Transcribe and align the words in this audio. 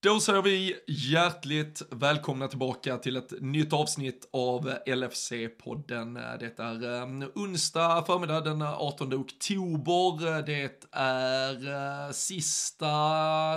Då 0.00 0.20
säger 0.20 0.42
vi 0.42 0.76
hjärtligt 0.86 1.82
välkomna 1.90 2.48
tillbaka 2.48 2.98
till 2.98 3.16
ett 3.16 3.32
nytt 3.40 3.72
avsnitt 3.72 4.28
av 4.32 4.70
LFC-podden. 4.86 6.38
Det 6.38 6.58
är 6.58 7.02
ehm, 7.02 7.24
onsdag 7.34 8.04
förmiddag 8.06 8.40
den 8.40 8.62
18 8.62 9.14
oktober. 9.14 10.42
Det 10.42 10.88
är 10.92 11.68
eh, 12.06 12.12
sista 12.12 12.88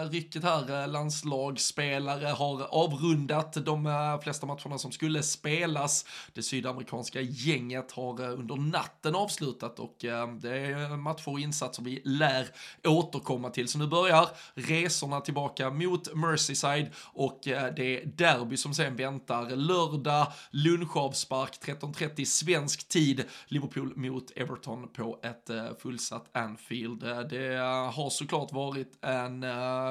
rycket 0.06 0.44
här. 0.44 0.88
Landslagsspelare 0.88 2.28
har 2.28 2.62
avrundat 2.62 3.66
de 3.66 3.86
eh, 3.86 4.20
flesta 4.20 4.46
matcherna 4.46 4.78
som 4.78 4.92
skulle 4.92 5.24
spelas. 5.24 6.06
Det 6.34 6.44
sydamerikanska 6.44 7.22
gänget 7.22 7.92
har 7.92 8.24
eh, 8.24 8.40
under 8.40 8.56
natten 8.56 9.16
avslutat 9.16 9.80
och 9.80 10.06
ehm, 10.06 10.40
det 10.40 10.58
är 10.58 10.98
matcher 10.98 11.30
och 11.30 11.40
insatser 11.40 11.84
vi 11.84 12.02
lär 12.06 12.48
återkomma 12.84 13.50
till. 13.50 13.68
Så 13.68 13.78
nu 13.78 13.88
börjar 13.88 14.30
resorna 14.54 15.22
tillbaka 15.22 15.70
mot 15.70 16.14
Merseyside 16.32 16.90
och 17.14 17.48
eh, 17.48 17.74
det 17.76 17.98
är 18.02 18.06
derby 18.06 18.58
som 18.58 18.74
sen 18.74 18.96
väntar. 18.96 19.50
Lördag, 19.50 20.28
lunchavspark 20.52 21.60
13.30 21.66 22.26
svensk 22.26 22.88
tid. 22.88 23.24
Liverpool 23.48 23.94
mot 23.96 24.32
Everton 24.36 24.88
på 24.88 25.20
ett 25.24 25.50
eh, 25.50 25.66
fullsatt 25.80 26.30
Anfield. 26.38 27.04
Eh, 27.04 27.20
det 27.20 27.58
har 27.94 28.10
såklart 28.10 28.52
varit 28.52 29.06
en 29.06 29.42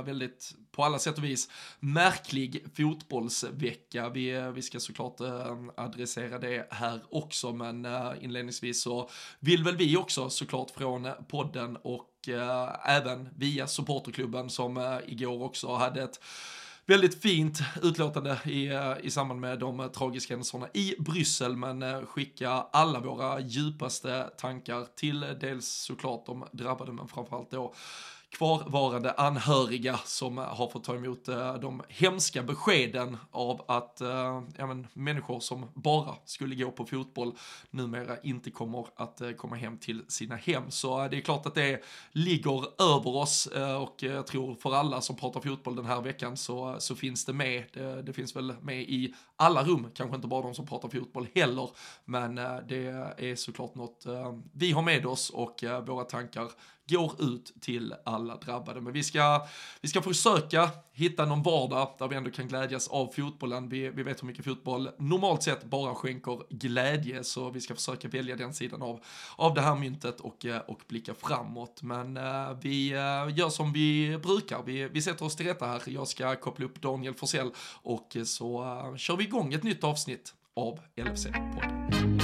väldigt, 0.04 0.52
på 0.80 0.84
alla 0.84 0.98
sätt 0.98 1.18
och 1.18 1.24
vis, 1.24 1.48
märklig 1.80 2.64
fotbollsvecka. 2.76 4.08
Vi, 4.08 4.30
eh, 4.30 4.50
vi 4.50 4.62
ska 4.62 4.80
såklart 4.80 5.20
eh, 5.20 5.56
adressera 5.76 6.38
det 6.38 6.66
här 6.70 7.00
också, 7.10 7.52
men 7.52 7.84
eh, 7.84 8.12
inledningsvis 8.20 8.82
så 8.82 9.10
vill 9.40 9.64
väl 9.64 9.76
vi 9.76 9.96
också 9.96 10.30
såklart 10.30 10.70
från 10.70 11.08
podden 11.28 11.76
och 11.76 12.06
även 12.84 13.28
via 13.36 13.66
supporterklubben 13.66 14.50
som 14.50 15.00
igår 15.06 15.42
också 15.42 15.74
hade 15.74 16.02
ett 16.02 16.20
väldigt 16.86 17.22
fint 17.22 17.58
utlåtande 17.82 18.38
i, 18.44 18.70
i 19.02 19.10
samband 19.10 19.40
med 19.40 19.58
de 19.58 19.90
tragiska 19.94 20.34
händelserna 20.34 20.68
i 20.74 20.94
Bryssel, 20.98 21.56
men 21.56 22.06
skicka 22.06 22.50
alla 22.50 23.00
våra 23.00 23.40
djupaste 23.40 24.30
tankar 24.38 24.87
till 24.96 25.20
dels 25.40 25.68
såklart 25.68 26.26
de 26.26 26.44
drabbade, 26.52 26.92
men 26.92 27.09
framförallt 27.09 27.50
då 27.50 27.74
kvarvarande 28.30 29.12
anhöriga 29.12 29.98
som 30.04 30.38
eh, 30.38 30.45
har 30.45 30.68
fått 30.68 30.84
ta 30.84 30.95
emot 30.95 31.28
eh, 31.28 31.54
de 31.54 31.82
hemska 31.88 32.42
beskeden 32.42 33.16
av 33.30 33.64
att 33.68 34.00
eh, 34.00 34.42
ja, 34.56 34.66
men, 34.66 34.87
människor 34.92 35.40
som 35.40 35.66
bara 35.74 36.14
skulle 36.24 36.54
gå 36.54 36.70
på 36.70 36.87
fotboll 36.87 37.34
numera 37.70 38.20
inte 38.22 38.50
kommer 38.50 38.87
att 38.96 39.22
komma 39.37 39.56
hem 39.56 39.78
till 39.78 40.02
sina 40.09 40.37
hem. 40.37 40.70
Så 40.70 41.09
det 41.09 41.16
är 41.16 41.20
klart 41.20 41.46
att 41.46 41.54
det 41.54 41.82
ligger 42.12 42.82
över 42.82 43.16
oss 43.16 43.48
och 43.80 44.02
jag 44.02 44.26
tror 44.26 44.54
för 44.54 44.74
alla 44.74 45.00
som 45.00 45.16
pratar 45.16 45.40
fotboll 45.40 45.76
den 45.76 45.87
här 45.87 46.00
veckan 46.00 46.37
så, 46.37 46.76
så 46.78 46.96
finns 46.96 47.24
det 47.24 47.32
med. 47.32 47.65
Det, 47.72 48.02
det 48.02 48.12
finns 48.12 48.37
väl 48.37 48.54
med 48.62 48.82
i 48.82 49.15
alla 49.37 49.65
rum, 49.65 49.87
kanske 49.94 50.16
inte 50.16 50.28
bara 50.28 50.42
de 50.42 50.54
som 50.54 50.66
pratar 50.66 50.88
fotboll 50.88 51.28
heller, 51.34 51.70
men 52.04 52.34
det 52.68 52.87
är 53.16 53.37
såklart 53.37 53.74
något 53.74 54.06
vi 54.52 54.72
har 54.72 54.82
med 54.82 55.06
oss 55.06 55.30
och 55.30 55.65
våra 55.87 56.04
tankar 56.04 56.50
går 56.91 57.13
ut 57.19 57.52
till 57.60 57.95
alla 58.05 58.37
drabbade. 58.37 58.80
Men 58.80 58.93
vi 58.93 59.02
ska, 59.02 59.46
vi 59.80 59.88
ska 59.88 60.02
försöka 60.02 60.71
hitta 60.93 61.27
någon 61.27 61.43
vardag 61.43 61.95
där 61.99 62.09
vi 62.09 62.16
ändå 62.16 62.30
kan 62.30 62.49
glädjas 62.49 62.88
av 62.88 63.13
fotbollen. 63.16 63.69
Vi, 63.69 63.91
vi 63.91 64.03
vet 64.03 64.22
hur 64.22 64.27
mycket 64.27 64.44
fotboll 64.44 64.91
normalt 64.99 65.43
sett 65.43 65.65
bara 65.65 65.94
skänker 65.94 66.43
glädje, 66.50 67.25
så 67.25 67.50
vi 67.50 67.61
ska 67.61 67.75
försöka 67.75 68.09
välja 68.09 68.37
den 68.37 68.55
sidan 68.55 68.83
av, 68.83 69.00
av 69.37 69.55
det 69.55 69.61
här 69.61 69.75
myntet 69.75 70.21
och, 70.21 70.47
eh, 70.47 70.61
och 70.61 70.81
blicka 70.88 71.15
framåt. 71.15 71.83
Men 71.83 72.16
uh, 72.16 72.59
vi 72.62 72.93
uh, 72.93 73.38
gör 73.38 73.49
som 73.49 73.72
vi 73.72 74.19
brukar, 74.22 74.62
vi, 74.62 74.88
vi 74.88 75.03
sätter 75.03 75.25
oss 75.25 75.37
till 75.37 75.47
rätta 75.47 75.66
här. 75.66 75.83
Jag 75.87 76.09
ska 76.09 76.37
koppla 76.37 76.65
upp 76.66 76.83
Daniel 76.83 77.15
Forsell 77.15 77.50
och 77.83 78.16
så 78.25 78.65
uh, 78.65 78.97
kör 78.97 79.16
vi 79.16 79.25
igång 79.25 79.55
ett 79.55 79.62
nytt 79.62 79.84
avsnitt 79.84 80.34
av 80.56 80.81
LFC-podden. 80.97 82.19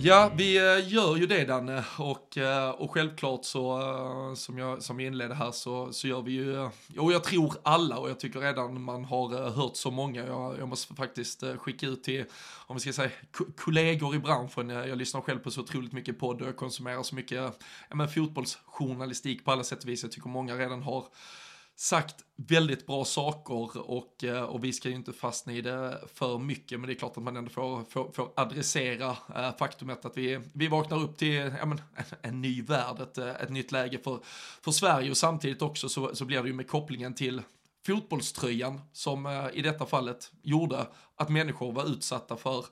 Ja, 0.00 0.30
vi 0.36 0.56
eh, 0.56 0.92
gör 0.92 1.16
ju 1.16 1.26
det 1.26 1.44
Danne. 1.44 1.84
Och, 1.98 2.38
eh, 2.38 2.70
och 2.70 2.90
självklart 2.90 3.44
så 3.44 3.80
eh, 3.80 4.34
som 4.34 4.58
jag, 4.58 4.82
som 4.82 5.00
jag 5.00 5.06
inledde 5.06 5.34
här 5.34 5.52
så, 5.52 5.92
så 5.92 6.08
gör 6.08 6.22
vi 6.22 6.32
ju, 6.32 6.58
och 6.98 7.12
jag 7.12 7.24
tror 7.24 7.54
alla 7.62 7.98
och 7.98 8.10
jag 8.10 8.20
tycker 8.20 8.40
redan 8.40 8.82
man 8.82 9.04
har 9.04 9.50
hört 9.50 9.76
så 9.76 9.90
många, 9.90 10.26
jag, 10.26 10.58
jag 10.58 10.68
måste 10.68 10.94
faktiskt 10.94 11.44
skicka 11.58 11.86
ut 11.86 12.04
till, 12.04 12.24
om 12.66 12.76
vi 12.76 12.80
ska 12.80 12.92
säga 12.92 13.10
kollegor 13.56 14.14
i 14.14 14.18
branschen, 14.18 14.68
jag, 14.68 14.88
jag 14.88 14.98
lyssnar 14.98 15.20
själv 15.20 15.38
på 15.38 15.50
så 15.50 15.60
otroligt 15.60 15.92
mycket 15.92 16.18
podd 16.18 16.42
och 16.42 16.48
jag 16.48 16.56
konsumerar 16.56 17.02
så 17.02 17.14
mycket 17.14 17.38
ja, 17.88 17.96
men 17.96 18.08
fotbollsjournalistik 18.08 19.44
på 19.44 19.52
alla 19.52 19.64
sätt 19.64 19.82
och 19.82 19.88
vis, 19.88 20.02
jag 20.02 20.12
tycker 20.12 20.28
många 20.28 20.54
redan 20.54 20.82
har 20.82 21.04
sagt 21.80 22.24
väldigt 22.36 22.86
bra 22.86 23.04
saker 23.04 23.90
och, 23.90 24.24
eh, 24.24 24.42
och 24.42 24.64
vi 24.64 24.72
ska 24.72 24.88
ju 24.88 24.94
inte 24.94 25.12
fastna 25.12 25.52
i 25.52 25.60
det 25.60 26.00
för 26.14 26.38
mycket 26.38 26.80
men 26.80 26.86
det 26.86 26.92
är 26.92 26.98
klart 26.98 27.16
att 27.16 27.22
man 27.22 27.36
ändå 27.36 27.50
får, 27.50 27.84
får, 27.84 28.12
får 28.12 28.32
adressera 28.36 29.16
eh, 29.36 29.56
faktumet 29.56 30.04
att 30.04 30.16
vi, 30.16 30.40
vi 30.52 30.68
vaknar 30.68 31.02
upp 31.02 31.16
till 31.16 31.52
ja, 31.58 31.66
men, 31.66 31.80
en 32.22 32.40
ny 32.40 32.62
värld, 32.62 33.00
ett, 33.00 33.18
eh, 33.18 33.28
ett 33.28 33.50
nytt 33.50 33.72
läge 33.72 33.98
för, 33.98 34.18
för 34.60 34.70
Sverige 34.70 35.10
och 35.10 35.16
samtidigt 35.16 35.62
också 35.62 35.88
så, 35.88 36.14
så 36.14 36.24
blir 36.24 36.42
det 36.42 36.48
ju 36.48 36.54
med 36.54 36.68
kopplingen 36.68 37.14
till 37.14 37.42
fotbollströjan 37.86 38.80
som 38.92 39.50
i 39.54 39.62
detta 39.62 39.86
fallet 39.86 40.32
gjorde 40.42 40.86
att 41.16 41.28
människor 41.28 41.72
var 41.72 41.84
utsatta 41.84 42.36
för, 42.36 42.64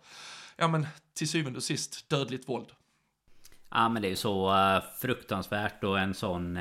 ja 0.56 0.68
men 0.68 0.86
till 1.14 1.28
syvende 1.28 1.56
och 1.56 1.62
sist, 1.62 2.08
dödligt 2.08 2.48
våld. 2.48 2.68
Ja 3.70 3.88
men 3.88 4.02
det 4.02 4.08
är 4.08 4.10
ju 4.10 4.16
så 4.16 4.54
fruktansvärt 5.00 5.84
och 5.84 5.98
en 5.98 6.14
sån 6.14 6.58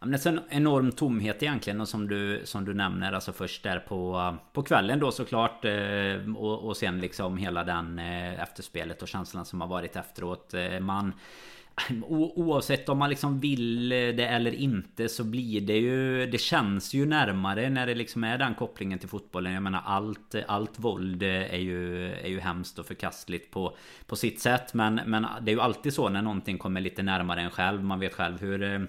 men 0.00 0.10
det 0.10 0.26
är 0.26 0.32
en 0.32 0.40
enorm 0.48 0.92
tomhet 0.92 1.42
egentligen 1.42 1.80
och 1.80 1.88
som 1.88 2.08
du, 2.08 2.40
som 2.44 2.64
du 2.64 2.74
nämner 2.74 3.12
alltså 3.12 3.32
först 3.32 3.62
där 3.62 3.78
på, 3.78 4.36
på 4.52 4.62
kvällen 4.62 5.00
då 5.00 5.12
såklart 5.12 5.64
eh, 5.64 6.36
och, 6.36 6.68
och 6.68 6.76
sen 6.76 7.00
liksom 7.00 7.36
hela 7.36 7.64
den 7.64 7.98
eh, 7.98 8.42
efterspelet 8.42 9.02
och 9.02 9.08
känslan 9.08 9.44
som 9.44 9.60
har 9.60 9.68
varit 9.68 9.96
efteråt. 9.96 10.54
Eh, 10.54 10.80
man 10.80 11.12
Oavsett 12.08 12.88
om 12.88 12.98
man 12.98 13.10
liksom 13.10 13.40
vill 13.40 13.88
det 13.88 14.26
eller 14.26 14.54
inte 14.54 15.08
så 15.08 15.24
blir 15.24 15.60
det 15.60 15.76
ju 15.76 16.26
Det 16.26 16.38
känns 16.38 16.94
ju 16.94 17.06
närmare 17.06 17.70
när 17.70 17.86
det 17.86 17.94
liksom 17.94 18.24
är 18.24 18.38
den 18.38 18.54
kopplingen 18.54 18.98
till 18.98 19.08
fotbollen 19.08 19.52
Jag 19.52 19.62
menar 19.62 19.82
allt 19.84 20.34
Allt 20.46 20.78
våld 20.78 21.22
är 21.22 21.56
ju 21.58 22.12
Är 22.12 22.28
ju 22.28 22.40
hemskt 22.40 22.78
och 22.78 22.86
förkastligt 22.86 23.50
på 23.50 23.76
På 24.06 24.16
sitt 24.16 24.40
sätt 24.40 24.74
men 24.74 25.00
Men 25.06 25.26
det 25.42 25.50
är 25.50 25.54
ju 25.54 25.60
alltid 25.60 25.94
så 25.94 26.08
när 26.08 26.22
någonting 26.22 26.58
kommer 26.58 26.80
lite 26.80 27.02
närmare 27.02 27.40
en 27.40 27.50
själv 27.50 27.84
Man 27.84 28.00
vet 28.00 28.14
själv 28.14 28.40
hur 28.40 28.88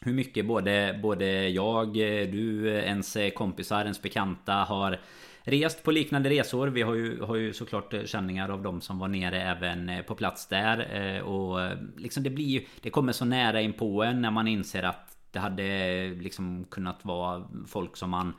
hur 0.00 0.12
mycket 0.12 0.46
både, 0.46 0.98
både 1.02 1.48
jag, 1.48 1.92
du, 2.32 2.68
ens 2.68 3.16
kompisar, 3.34 3.82
ens 3.82 4.02
bekanta 4.02 4.52
har 4.52 4.98
rest 5.46 5.82
på 5.82 5.90
liknande 5.90 6.30
resor. 6.30 6.68
Vi 6.68 6.82
har 6.82 6.94
ju, 6.94 7.20
har 7.20 7.36
ju 7.36 7.52
såklart 7.52 7.94
känningar 8.04 8.48
av 8.48 8.62
de 8.62 8.80
som 8.80 8.98
var 8.98 9.08
nere 9.08 9.42
även 9.42 9.90
på 10.06 10.14
plats 10.14 10.46
där. 10.46 10.78
Eh, 10.96 11.22
och 11.22 11.76
liksom 11.96 12.22
det 12.22 12.30
blir 12.30 12.46
ju, 12.46 12.64
det 12.80 12.90
kommer 12.90 13.12
så 13.12 13.24
nära 13.24 13.60
in 13.60 13.72
på 13.72 14.02
en 14.02 14.22
när 14.22 14.30
man 14.30 14.48
inser 14.48 14.82
att 14.82 15.16
det 15.30 15.38
hade 15.38 16.08
liksom 16.20 16.64
kunnat 16.70 17.04
vara 17.04 17.48
folk 17.66 17.96
som 17.96 18.10
man 18.10 18.34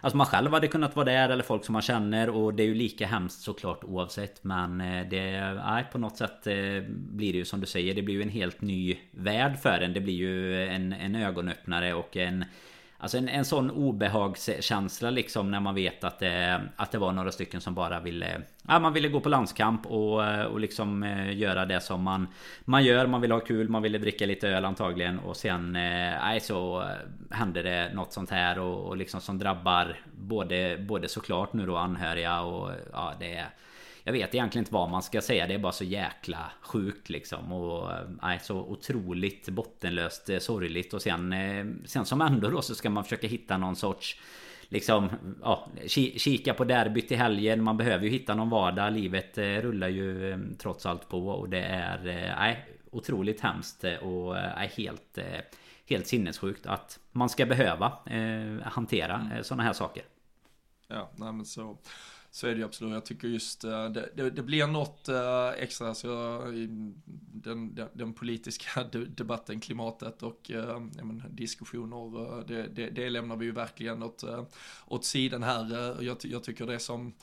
Alltså 0.00 0.16
man 0.16 0.26
själv 0.26 0.52
hade 0.52 0.68
kunnat 0.68 0.96
vara 0.96 1.04
där 1.04 1.28
eller 1.28 1.42
folk 1.42 1.64
som 1.64 1.72
man 1.72 1.82
känner 1.82 2.30
och 2.30 2.54
det 2.54 2.62
är 2.62 2.66
ju 2.66 2.74
lika 2.74 3.06
hemskt 3.06 3.40
såklart 3.40 3.84
oavsett 3.84 4.44
Men 4.44 4.80
eh, 4.80 5.08
det, 5.08 5.54
nej 5.54 5.84
på 5.92 5.98
något 5.98 6.16
sätt 6.16 6.46
eh, 6.46 6.54
blir 6.88 7.32
det 7.32 7.38
ju 7.38 7.44
som 7.44 7.60
du 7.60 7.66
säger. 7.66 7.94
Det 7.94 8.02
blir 8.02 8.14
ju 8.14 8.22
en 8.22 8.28
helt 8.28 8.60
ny 8.60 8.98
värld 9.10 9.58
för 9.58 9.80
en. 9.80 9.92
Det 9.92 10.00
blir 10.00 10.14
ju 10.14 10.64
en, 10.66 10.92
en 10.92 11.14
ögonöppnare 11.14 11.94
och 11.94 12.16
en 12.16 12.44
Alltså 13.00 13.18
en, 13.18 13.28
en 13.28 13.44
sån 13.44 13.70
obehagskänsla 13.70 15.10
liksom 15.10 15.50
när 15.50 15.60
man 15.60 15.74
vet 15.74 16.04
att 16.04 16.18
det, 16.18 16.60
att 16.76 16.92
det 16.92 16.98
var 16.98 17.12
några 17.12 17.32
stycken 17.32 17.60
som 17.60 17.74
bara 17.74 18.00
ville 18.00 18.42
Ja 18.68 18.78
man 18.78 18.92
ville 18.92 19.08
gå 19.08 19.20
på 19.20 19.28
landskamp 19.28 19.86
och, 19.86 20.44
och 20.46 20.60
liksom 20.60 21.02
eh, 21.02 21.36
göra 21.36 21.66
det 21.66 21.80
som 21.80 22.02
man 22.02 22.26
Man 22.64 22.84
gör, 22.84 23.06
man 23.06 23.20
vill 23.20 23.32
ha 23.32 23.40
kul, 23.40 23.68
man 23.68 23.82
ville 23.82 23.98
dricka 23.98 24.26
lite 24.26 24.48
öl 24.48 24.64
antagligen 24.64 25.18
och 25.18 25.36
sen 25.36 25.76
eh, 25.76 26.14
Nej 26.22 26.40
så 26.40 26.82
eh, 26.82 27.36
hände 27.36 27.62
det 27.62 27.90
något 27.94 28.12
sånt 28.12 28.30
här 28.30 28.58
och, 28.58 28.86
och 28.86 28.96
liksom 28.96 29.20
som 29.20 29.38
drabbar 29.38 30.00
Både, 30.12 30.78
både 30.88 31.08
såklart 31.08 31.52
nu 31.52 31.66
då 31.66 31.76
anhöriga 31.76 32.40
och 32.40 32.70
ja 32.92 33.12
det 33.18 33.34
är 33.34 33.46
jag 34.08 34.12
vet 34.12 34.34
egentligen 34.34 34.62
inte 34.62 34.74
vad 34.74 34.90
man 34.90 35.02
ska 35.02 35.20
säga. 35.20 35.46
Det 35.46 35.54
är 35.54 35.58
bara 35.58 35.72
så 35.72 35.84
jäkla 35.84 36.50
sjukt 36.60 37.10
liksom. 37.10 37.52
Och 37.52 37.90
nej, 38.22 38.40
så 38.42 38.56
otroligt 38.56 39.48
bottenlöst 39.48 40.30
eh, 40.30 40.38
sorgligt. 40.38 40.94
Och 40.94 41.02
sen, 41.02 41.32
eh, 41.32 41.66
sen 41.84 42.04
som 42.04 42.20
ändå 42.20 42.50
då 42.50 42.62
så 42.62 42.74
ska 42.74 42.90
man 42.90 43.04
försöka 43.04 43.26
hitta 43.26 43.56
någon 43.56 43.76
sorts 43.76 44.20
Liksom 44.70 45.08
ja, 45.42 45.68
kika 46.16 46.54
på 46.54 46.64
derbyt 46.64 47.12
i 47.12 47.14
helgen. 47.14 47.62
Man 47.62 47.76
behöver 47.76 48.04
ju 48.04 48.10
hitta 48.10 48.34
någon 48.34 48.50
vardag. 48.50 48.92
Livet 48.92 49.38
eh, 49.38 49.44
rullar 49.44 49.88
ju 49.88 50.38
trots 50.58 50.86
allt 50.86 51.08
på. 51.08 51.28
Och 51.28 51.48
det 51.48 51.62
är 51.62 51.98
nej, 52.38 52.66
otroligt 52.90 53.40
hemskt 53.40 53.84
och 54.02 54.38
är 54.38 54.68
helt 54.76 55.18
helt 55.86 56.06
sinnessjukt 56.06 56.66
att 56.66 57.00
man 57.12 57.28
ska 57.28 57.46
behöva 57.46 57.92
eh, 58.06 58.62
hantera 58.64 59.30
eh, 59.34 59.42
sådana 59.42 59.62
här 59.62 59.72
saker. 59.72 60.02
Ja, 60.88 61.10
nej 61.16 61.32
men 61.32 61.44
så. 61.44 61.78
Så 62.38 62.46
är 62.46 62.50
det 62.50 62.58
ju 62.58 62.64
absolut. 62.64 62.94
Jag 62.94 63.04
tycker 63.04 63.28
just 63.28 63.64
eh, 63.64 63.88
det, 63.88 64.08
det, 64.14 64.30
det, 64.30 64.42
blir 64.42 64.66
något 64.66 65.08
eh, 65.08 65.48
extra, 65.48 65.94
så 65.94 66.40
den, 67.32 67.74
den, 67.74 67.88
den, 67.92 68.12
politiska 68.12 68.84
debatten, 69.16 69.60
klimatet 69.60 70.22
och 70.22 70.50
eh, 70.50 70.80
men, 70.80 71.22
diskussioner, 71.30 72.44
det, 72.48 72.66
det, 72.66 72.90
det, 72.90 73.10
lämnar 73.10 73.36
vi 73.36 73.44
ju 73.44 73.52
verkligen 73.52 74.02
åt, 74.02 74.24
åt 74.86 75.04
sidan 75.04 75.42
här. 75.42 75.96
Jag, 76.02 76.16
jag 76.22 76.44
tycker 76.44 76.66
det 76.66 76.78
som 76.78 77.14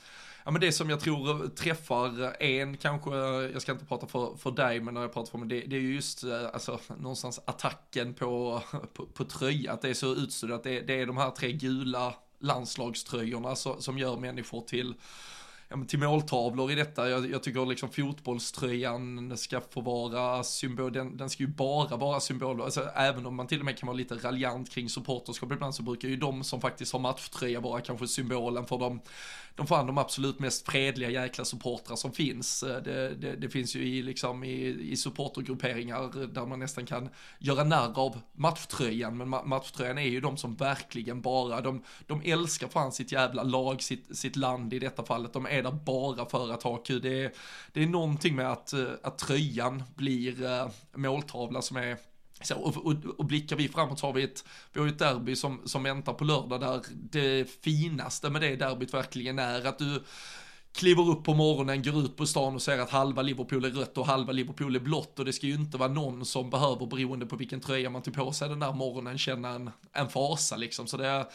Ja 0.44 0.50
men 0.50 0.60
det 0.60 0.72
som 0.72 0.90
jag 0.90 1.00
tror 1.00 1.48
träffar 1.48 2.42
en 2.42 2.76
kanske, 2.76 3.10
jag 3.52 3.62
ska 3.62 3.72
inte 3.72 3.84
prata 3.84 4.06
för, 4.06 4.36
för 4.36 4.50
dig 4.50 4.80
men 4.80 4.94
när 4.94 5.00
jag 5.00 5.12
pratar 5.12 5.30
för 5.30 5.38
mig, 5.38 5.48
det, 5.48 5.60
det 5.60 5.76
är 5.76 5.80
ju 5.80 5.94
just 5.94 6.24
alltså, 6.52 6.80
någonstans 6.98 7.40
attacken 7.44 8.14
på, 8.14 8.62
på, 8.94 9.06
på 9.06 9.24
tröja, 9.24 9.72
att 9.72 9.82
det 9.82 9.88
är 9.88 9.94
så 9.94 10.14
utstuderat, 10.14 10.64
det, 10.64 10.80
det 10.80 11.00
är 11.00 11.06
de 11.06 11.16
här 11.16 11.30
tre 11.30 11.52
gula 11.52 12.14
landslagströjorna 12.46 13.56
så, 13.56 13.80
som 13.80 13.98
gör 13.98 14.16
människor 14.16 14.60
till 14.60 14.94
ja, 15.68 15.84
till 15.88 15.98
måltavlor 15.98 16.72
i 16.72 16.74
detta. 16.74 17.08
Jag, 17.08 17.30
jag, 17.30 17.42
tycker 17.42 17.66
liksom 17.66 17.88
fotbollströjan 17.90 19.36
ska 19.36 19.60
få 19.60 19.80
vara 19.80 20.44
symbol, 20.44 20.92
den, 20.92 21.16
den 21.16 21.30
ska 21.30 21.42
ju 21.42 21.48
bara 21.48 21.96
vara 21.96 22.20
symbol, 22.20 22.62
alltså, 22.62 22.80
även 22.94 23.26
om 23.26 23.34
man 23.34 23.46
till 23.46 23.58
och 23.58 23.64
med 23.64 23.78
kan 23.78 23.86
vara 23.86 23.96
lite 23.96 24.14
raljant 24.14 24.70
kring 24.70 24.88
supporterskap 24.88 25.52
ibland 25.52 25.74
så 25.74 25.82
brukar 25.82 26.08
ju 26.08 26.16
de 26.16 26.44
som 26.44 26.60
faktiskt 26.60 26.92
har 26.92 27.00
matchtröja 27.00 27.60
vara 27.60 27.80
kanske 27.80 28.08
symbolen 28.08 28.66
för 28.66 28.78
de 28.78 29.00
de 29.56 29.66
fan 29.66 29.86
de 29.86 29.98
absolut 29.98 30.38
mest 30.38 30.66
fredliga 30.66 31.10
jäkla 31.10 31.44
supportrar 31.44 31.96
som 31.96 32.12
finns. 32.12 32.60
Det, 32.60 33.14
det, 33.14 33.36
det, 33.36 33.48
finns 33.48 33.76
ju 33.76 33.82
i, 33.82 34.02
liksom, 34.02 34.44
i, 34.44 34.90
i 34.92 34.96
supportergrupperingar 34.96 36.26
där 36.26 36.46
man 36.46 36.58
nästan 36.58 36.86
kan 36.86 37.08
göra 37.38 37.64
narr 37.64 37.98
av 37.98 38.20
matchtröjan, 38.32 39.16
men 39.16 39.28
matchtröjan 39.28 39.98
är 39.98 40.08
ju 40.08 40.20
de 40.20 40.36
som 40.36 40.54
verkligen 40.54 41.20
bara, 41.20 41.60
de, 41.60 41.82
de 42.06 42.22
älskar 42.24 42.68
fan 42.68 42.92
sitt 42.92 43.12
jävla 43.12 43.42
lag, 43.42 43.82
sitt, 43.82 44.16
sitt 44.16 44.36
land 44.36 44.74
i 44.74 44.78
detta 44.78 45.04
fallet, 45.04 45.32
de 45.32 45.46
är 45.58 45.62
där 45.62 45.70
bara 45.70 46.26
för 46.26 46.52
att 46.52 46.62
ha 46.62 46.76
kul. 46.76 47.02
Det 47.02 47.24
är, 47.24 47.32
det 47.72 47.82
är 47.82 47.86
någonting 47.86 48.36
med 48.36 48.52
att, 48.52 48.72
eh, 48.72 48.86
att 49.02 49.18
tröjan 49.18 49.82
blir 49.94 50.44
eh, 50.44 50.68
måltavla 50.94 51.62
som 51.62 51.76
är 51.76 51.96
så, 52.42 52.54
och, 52.54 52.76
och, 52.76 52.94
och, 53.18 53.24
blickar 53.24 53.56
vi 53.56 53.68
framåt 53.68 53.98
så 53.98 54.06
har 54.06 54.12
vi 54.12 54.22
ett, 54.22 54.44
vi 54.72 54.80
har 54.80 54.88
ett 54.88 54.98
derby 54.98 55.36
som, 55.36 55.62
som 55.64 55.82
väntar 55.82 56.12
på 56.12 56.24
lördag 56.24 56.60
där 56.60 56.80
det 56.92 57.50
finaste 57.64 58.30
med 58.30 58.40
det 58.40 58.56
derbyt 58.56 58.94
verkligen 58.94 59.38
är 59.38 59.66
att 59.66 59.78
du 59.78 60.02
kliver 60.76 61.08
upp 61.08 61.24
på 61.24 61.34
morgonen, 61.34 61.82
går 61.82 62.04
ut 62.04 62.16
på 62.16 62.26
stan 62.26 62.54
och 62.54 62.62
ser 62.62 62.78
att 62.78 62.90
halva 62.90 63.22
Liverpool 63.22 63.64
är 63.64 63.70
rött 63.70 63.98
och 63.98 64.06
halva 64.06 64.32
Liverpool 64.32 64.76
är 64.76 64.80
blått 64.80 65.18
och 65.18 65.24
det 65.24 65.32
ska 65.32 65.46
ju 65.46 65.54
inte 65.54 65.78
vara 65.78 65.92
någon 65.92 66.24
som 66.24 66.50
behöver, 66.50 66.86
beroende 66.86 67.26
på 67.26 67.36
vilken 67.36 67.60
tröja 67.60 67.90
man 67.90 68.02
tar 68.02 68.12
på 68.12 68.32
sig 68.32 68.48
den 68.48 68.60
där 68.60 68.72
morgonen, 68.72 69.18
känna 69.18 69.48
en, 69.48 69.70
en 69.92 70.08
fasa 70.08 70.56
liksom. 70.56 70.86
Så 70.86 70.96
det 70.96 71.06
är, 71.06 71.26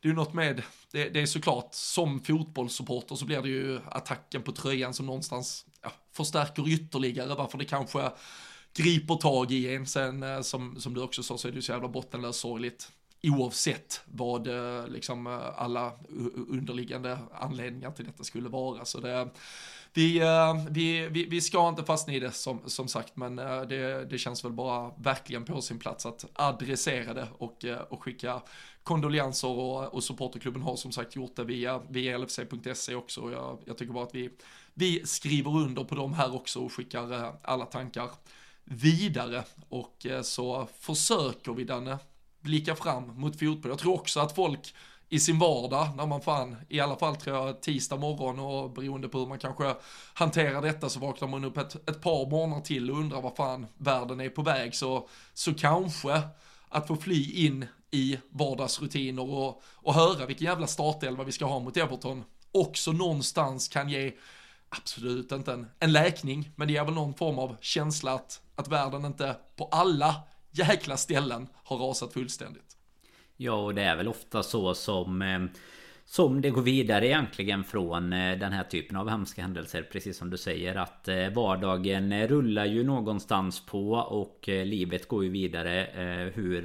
det 0.00 0.08
är 0.08 0.10
ju 0.10 0.16
något 0.16 0.34
med, 0.34 0.62
det, 0.92 1.08
det 1.08 1.20
är 1.20 1.26
såklart, 1.26 1.68
som 1.74 2.20
fotbollssupporter 2.20 3.14
så 3.14 3.24
blir 3.24 3.42
det 3.42 3.48
ju 3.48 3.80
attacken 3.90 4.42
på 4.42 4.52
tröjan 4.52 4.94
som 4.94 5.06
någonstans 5.06 5.66
ja, 5.82 5.92
förstärker 6.12 6.68
ytterligare 6.68 7.34
varför 7.34 7.58
det 7.58 7.64
kanske 7.64 8.10
griper 8.74 9.14
tag 9.14 9.52
i 9.52 9.74
en. 9.74 9.86
Sen 9.86 10.22
eh, 10.22 10.40
som, 10.40 10.80
som 10.80 10.94
du 10.94 11.02
också 11.02 11.22
sa 11.22 11.38
så 11.38 11.48
är 11.48 11.52
det 11.52 11.56
ju 11.56 11.62
så 11.62 11.72
jävla 11.72 11.88
bottenlöst 11.88 12.40
sorgligt 12.40 12.92
oavsett 13.22 14.00
vad 14.04 14.46
eh, 14.46 14.88
liksom 14.88 15.26
eh, 15.26 15.60
alla 15.60 15.92
underliggande 16.48 17.18
anledningar 17.32 17.90
till 17.90 18.04
detta 18.04 18.24
skulle 18.24 18.48
vara. 18.48 18.84
Så 18.84 19.00
det, 19.00 19.28
vi, 19.92 20.18
eh, 20.18 20.66
vi, 20.70 21.08
vi, 21.08 21.24
vi 21.24 21.40
ska 21.40 21.68
inte 21.68 21.84
fastna 21.84 22.12
i 22.12 22.20
det 22.20 22.32
som, 22.32 22.60
som 22.66 22.88
sagt, 22.88 23.16
men 23.16 23.38
eh, 23.38 23.62
det, 23.62 24.04
det 24.04 24.18
känns 24.18 24.44
väl 24.44 24.52
bara 24.52 24.90
verkligen 24.98 25.44
på 25.44 25.60
sin 25.60 25.78
plats 25.78 26.06
att 26.06 26.24
adressera 26.32 27.14
det 27.14 27.28
och, 27.38 27.64
eh, 27.64 27.78
och 27.78 28.02
skicka 28.02 28.42
kondolenser 28.82 29.48
och, 29.48 29.94
och 29.94 30.04
supporterklubben 30.04 30.62
har 30.62 30.76
som 30.76 30.92
sagt 30.92 31.16
gjort 31.16 31.36
det 31.36 31.44
via, 31.44 31.80
via 31.88 32.18
lfc.se 32.18 32.94
också. 32.94 33.32
Jag, 33.32 33.58
jag 33.64 33.78
tycker 33.78 33.92
bara 33.92 34.04
att 34.04 34.14
vi, 34.14 34.30
vi 34.74 35.06
skriver 35.06 35.56
under 35.56 35.84
på 35.84 35.94
dem 35.94 36.12
här 36.12 36.34
också 36.34 36.60
och 36.60 36.72
skickar 36.72 37.34
alla 37.42 37.64
tankar 37.64 38.10
vidare 38.64 39.44
och 39.68 40.06
så 40.22 40.68
försöker 40.80 41.52
vi 41.52 41.64
Danne 41.64 41.98
blicka 42.40 42.74
fram 42.74 43.20
mot 43.20 43.38
fotboll. 43.38 43.70
Jag 43.70 43.78
tror 43.78 43.94
också 43.94 44.20
att 44.20 44.34
folk 44.34 44.74
i 45.12 45.20
sin 45.20 45.38
vardag, 45.38 45.88
när 45.96 46.06
man 46.06 46.20
fan, 46.20 46.56
i 46.68 46.80
alla 46.80 46.96
fall 46.96 47.16
tror 47.16 47.36
jag 47.36 47.62
tisdag 47.62 47.96
morgon 47.96 48.38
och 48.38 48.70
beroende 48.70 49.08
på 49.08 49.18
hur 49.18 49.26
man 49.26 49.38
kanske 49.38 49.74
hanterar 50.14 50.62
detta 50.62 50.88
så 50.88 51.00
vaknar 51.00 51.28
man 51.28 51.44
upp 51.44 51.56
ett, 51.56 51.88
ett 51.88 52.00
par 52.00 52.30
morgnar 52.30 52.60
till 52.60 52.90
och 52.90 52.98
undrar 52.98 53.20
vad 53.20 53.36
fan 53.36 53.66
världen 53.78 54.20
är 54.20 54.28
på 54.28 54.42
väg 54.42 54.74
så, 54.74 55.08
så 55.34 55.54
kanske 55.54 56.22
att 56.68 56.86
få 56.86 56.96
fly 56.96 57.46
in 57.46 57.66
i 57.90 58.18
vardagsrutiner 58.30 59.30
och, 59.30 59.62
och 59.66 59.94
höra 59.94 60.26
vilken 60.26 60.46
jävla 60.46 60.66
startelva 60.66 61.24
vi 61.24 61.32
ska 61.32 61.44
ha 61.44 61.58
mot 61.58 61.76
Everton 61.76 62.24
också 62.52 62.92
någonstans 62.92 63.68
kan 63.68 63.88
ge 63.88 64.12
absolut 64.68 65.32
inte 65.32 65.52
en, 65.52 65.66
en 65.78 65.92
läkning, 65.92 66.50
men 66.56 66.68
det 66.68 66.74
ger 66.74 66.84
väl 66.84 66.94
någon 66.94 67.14
form 67.14 67.38
av 67.38 67.56
känsla 67.60 68.14
att, 68.14 68.40
att 68.54 68.68
världen 68.68 69.04
inte 69.04 69.36
på 69.56 69.64
alla 69.64 70.22
jäkla 70.50 70.96
ställen 70.96 71.48
har 71.64 71.76
rasat 71.76 72.12
fullständigt. 72.12 72.69
Ja, 73.42 73.52
och 73.52 73.74
det 73.74 73.82
är 73.82 73.96
väl 73.96 74.08
ofta 74.08 74.42
så 74.42 74.74
som 74.74 75.22
eh, 75.22 75.38
som 76.04 76.40
det 76.40 76.50
går 76.50 76.62
vidare 76.62 77.06
egentligen 77.06 77.64
från 77.64 78.12
eh, 78.12 78.38
den 78.38 78.52
här 78.52 78.64
typen 78.64 78.96
av 78.96 79.08
hemska 79.08 79.42
händelser. 79.42 79.82
Precis 79.92 80.18
som 80.18 80.30
du 80.30 80.36
säger 80.36 80.76
att 80.76 81.08
eh, 81.08 81.28
vardagen 81.28 82.28
rullar 82.28 82.64
ju 82.64 82.84
någonstans 82.84 83.66
på 83.66 83.92
och 83.92 84.44
livet 84.46 85.08
går 85.08 85.24
ju 85.24 85.30
vidare 85.30 85.86
hur, 86.34 86.62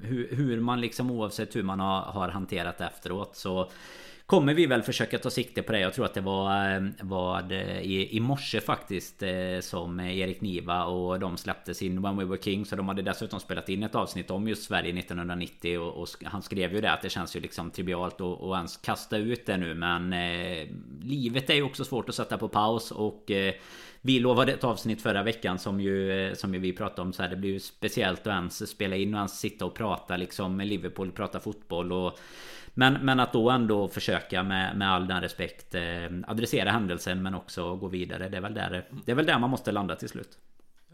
hur, 0.00 0.28
hur 0.36 0.60
man 0.60 0.80
liksom 0.80 1.10
oavsett 1.10 1.56
hur 1.56 1.62
man 1.62 1.80
har, 1.80 2.00
har 2.00 2.28
hanterat 2.28 2.80
efteråt. 2.80 3.36
Så 3.36 3.70
Kommer 4.32 4.54
vi 4.54 4.66
väl 4.66 4.82
försöka 4.82 5.18
ta 5.18 5.30
sikte 5.30 5.62
på 5.62 5.72
det. 5.72 5.80
Jag 5.80 5.94
tror 5.94 6.04
att 6.04 6.14
det 6.14 6.20
var, 6.20 6.74
eh, 6.74 6.82
var 7.00 7.52
eh, 7.52 7.80
i, 7.80 8.16
i 8.16 8.20
morse 8.20 8.60
faktiskt 8.60 9.22
eh, 9.22 9.60
Som 9.60 10.00
Erik 10.00 10.40
Niva 10.40 10.84
och 10.84 11.20
de 11.20 11.36
släppte 11.36 11.74
sin 11.74 12.02
When 12.02 12.16
We 12.16 12.24
Were 12.24 12.42
King 12.42 12.66
Så 12.66 12.76
de 12.76 12.88
hade 12.88 13.02
dessutom 13.02 13.40
spelat 13.40 13.68
in 13.68 13.82
ett 13.82 13.94
avsnitt 13.94 14.30
om 14.30 14.48
just 14.48 14.62
Sverige 14.62 14.98
1990 14.98 15.78
och, 15.78 16.02
och 16.02 16.08
han 16.24 16.42
skrev 16.42 16.74
ju 16.74 16.80
det 16.80 16.92
att 16.92 17.02
det 17.02 17.10
känns 17.10 17.36
ju 17.36 17.40
liksom 17.40 17.70
trivialt 17.70 18.20
att, 18.20 18.42
att 18.42 18.56
ens 18.56 18.76
kasta 18.76 19.16
ut 19.16 19.46
det 19.46 19.56
nu. 19.56 19.74
Men 19.74 20.12
eh, 20.12 20.66
Livet 21.02 21.50
är 21.50 21.54
ju 21.54 21.62
också 21.62 21.84
svårt 21.84 22.08
att 22.08 22.14
sätta 22.14 22.38
på 22.38 22.48
paus 22.48 22.90
och 22.90 23.30
eh, 23.30 23.54
vi 24.00 24.20
lovade 24.20 24.52
ett 24.52 24.64
avsnitt 24.64 25.02
förra 25.02 25.22
veckan 25.22 25.58
som 25.58 25.80
ju, 25.80 26.26
eh, 26.26 26.34
som 26.34 26.54
ju 26.54 26.60
vi 26.60 26.72
pratade 26.72 27.02
om. 27.02 27.12
Så 27.12 27.22
här, 27.22 27.30
Det 27.30 27.36
blir 27.36 27.50
ju 27.50 27.60
speciellt 27.60 28.20
att 28.20 28.26
ens 28.26 28.70
spela 28.70 28.96
in 28.96 29.14
och 29.14 29.18
ens 29.18 29.40
sitta 29.40 29.64
och 29.64 29.74
prata 29.74 30.16
liksom 30.16 30.56
med 30.56 30.66
Liverpool, 30.66 31.12
prata 31.12 31.40
fotboll 31.40 31.92
och 31.92 32.18
men, 32.74 32.94
men 32.94 33.20
att 33.20 33.32
då 33.32 33.50
ändå 33.50 33.88
försöka 33.88 34.42
med, 34.42 34.76
med 34.76 34.92
all 34.92 35.06
den 35.06 35.20
respekt 35.20 35.74
eh, 35.74 35.82
adressera 36.26 36.70
händelsen 36.70 37.22
men 37.22 37.34
också 37.34 37.76
gå 37.76 37.88
vidare. 37.88 38.28
Det 38.28 38.36
är 38.36 38.40
väl 38.40 38.54
där, 38.54 38.84
det 39.04 39.12
är 39.12 39.16
väl 39.16 39.26
där 39.26 39.38
man 39.38 39.50
måste 39.50 39.72
landa 39.72 39.96
till 39.96 40.08
slut. 40.08 40.38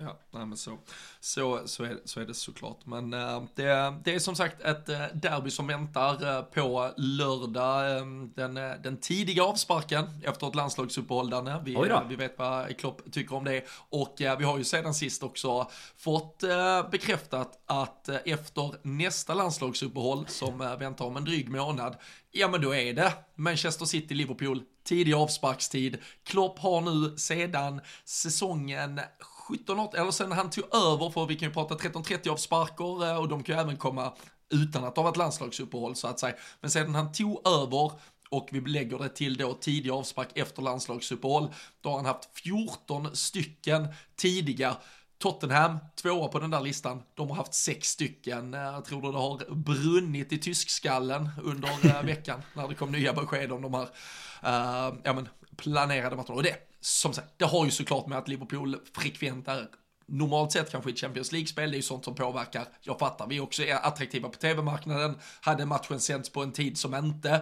Ja, 0.01 0.19
nej 0.31 0.47
men 0.47 0.57
så, 0.57 0.79
så, 1.21 1.61
så, 1.65 1.85
är, 1.85 1.99
så 2.05 2.21
är 2.21 2.27
det 2.27 2.35
såklart. 2.35 2.87
Men 2.87 3.13
äh, 3.13 3.43
det, 3.55 3.95
det 4.05 4.15
är 4.15 4.19
som 4.19 4.37
sagt 4.37 4.61
ett 4.61 4.89
äh, 4.89 5.01
derby 5.15 5.51
som 5.51 5.67
väntar 5.67 6.37
äh, 6.37 6.43
på 6.43 6.91
lördag. 6.97 7.99
Ehm, 7.99 8.33
den, 8.37 8.55
den 8.55 8.97
tidiga 8.97 9.45
avsparken 9.45 10.05
efter 10.25 10.49
ett 10.49 10.55
landslagsuppehåll 10.55 11.31
där 11.31 11.61
vi, 11.65 11.77
vi 12.09 12.17
vet 12.17 12.39
vad 12.39 12.79
Klopp 12.79 13.13
tycker 13.13 13.37
om 13.37 13.45
det. 13.45 13.65
Och 13.89 14.15
vi 14.19 14.45
har 14.45 14.59
ju 14.59 14.65
sedan 14.65 14.95
sist 14.95 15.23
också 15.23 15.71
fått 15.97 16.45
bekräftat 16.91 17.63
att 17.67 18.09
efter 18.09 18.75
nästa 18.83 19.35
landslagsuppehåll 19.35 20.27
som 20.29 20.59
väntar 20.59 21.05
om 21.05 21.17
en 21.17 21.25
dryg 21.25 21.49
månad, 21.49 21.97
ja 22.31 22.49
men 22.49 22.61
då 22.61 22.75
är 22.75 22.93
det 22.93 23.13
Manchester 23.35 23.85
City-Liverpool 23.85 24.63
tidig 24.85 25.15
avsparkstid. 25.15 25.99
Klopp 26.25 26.59
har 26.59 26.81
nu 26.81 27.17
sedan 27.17 27.81
säsongen 28.05 29.01
17, 29.49 29.81
18, 29.81 30.01
eller 30.01 30.11
sen 30.11 30.33
han 30.33 30.51
tog 30.51 30.75
över, 30.75 31.11
för 31.11 31.27
vi 31.27 31.37
kan 31.37 31.49
ju 31.49 31.55
prata 31.55 31.75
13-30 31.75 32.29
avsparkar 32.29 33.11
eh, 33.11 33.19
och 33.19 33.29
de 33.29 33.43
kan 33.43 33.57
ju 33.57 33.63
även 33.63 33.77
komma 33.77 34.13
utan 34.51 34.85
att 34.85 34.97
ha 34.97 35.03
varit 35.03 35.17
landslagsuppehåll 35.17 35.97
så 35.97 36.09
att 36.09 36.21
säga. 36.21 36.35
Men 36.61 36.71
sedan 36.71 36.95
han 36.95 37.13
tog 37.13 37.49
över 37.49 37.93
och 38.31 38.49
vi 38.53 38.61
lägger 38.61 38.99
det 38.99 39.09
till 39.09 39.37
då 39.37 39.53
tidig 39.53 39.91
avspark 39.91 40.29
efter 40.35 40.63
landslagsuppehåll, 40.63 41.49
då 41.81 41.89
har 41.89 41.97
han 41.97 42.07
haft 42.07 42.29
14 42.35 43.17
stycken 43.17 43.89
tidiga 44.17 44.77
Tottenham, 45.19 45.79
tvåa 46.03 46.29
på 46.29 46.39
den 46.39 46.51
där 46.51 46.61
listan, 46.61 47.03
de 47.15 47.29
har 47.29 47.37
haft 47.37 47.55
sex 47.55 47.89
stycken. 47.89 48.55
Eh, 48.55 48.61
jag 48.61 48.85
tror 48.85 49.13
det 49.13 49.19
har 49.19 49.55
brunnit 49.55 50.33
i 50.33 50.39
tyskskallen 50.39 51.29
under 51.43 51.69
eh, 51.85 52.03
veckan 52.03 52.43
när 52.55 52.69
det 52.69 52.75
kom 52.75 52.93
nya 52.93 53.13
besked 53.13 53.53
om 53.53 53.63
de 53.63 53.75
här 53.75 53.83
uh, 53.83 54.99
ja, 55.05 55.13
men, 55.13 55.29
planerade 55.57 56.17
matcherna. 56.17 56.35
Och 56.35 56.43
det 56.43 56.68
som 56.81 57.13
sagt, 57.13 57.29
det 57.37 57.45
har 57.45 57.65
ju 57.65 57.71
såklart 57.71 58.07
med 58.07 58.19
att 58.19 58.29
Liverpool 58.29 58.77
frekvent 58.95 59.49
är 59.49 59.69
normalt 60.07 60.53
sett 60.53 60.71
kanske 60.71 60.91
i 60.91 60.97
Champions 60.97 61.33
League-spel, 61.33 61.71
det 61.71 61.75
är 61.75 61.79
ju 61.79 61.83
sånt 61.83 62.05
som 62.05 62.15
påverkar. 62.15 62.69
Jag 62.81 62.99
fattar, 62.99 63.27
vi 63.27 63.41
också 63.41 63.63
är 63.63 63.75
attraktiva 63.75 64.29
på 64.29 64.39
tv-marknaden, 64.39 65.19
hade 65.41 65.67
matchen 65.67 66.01
sänts 66.01 66.31
på 66.31 66.43
en 66.43 66.53
tid 66.53 66.79
som 66.79 66.95
inte 66.95 67.41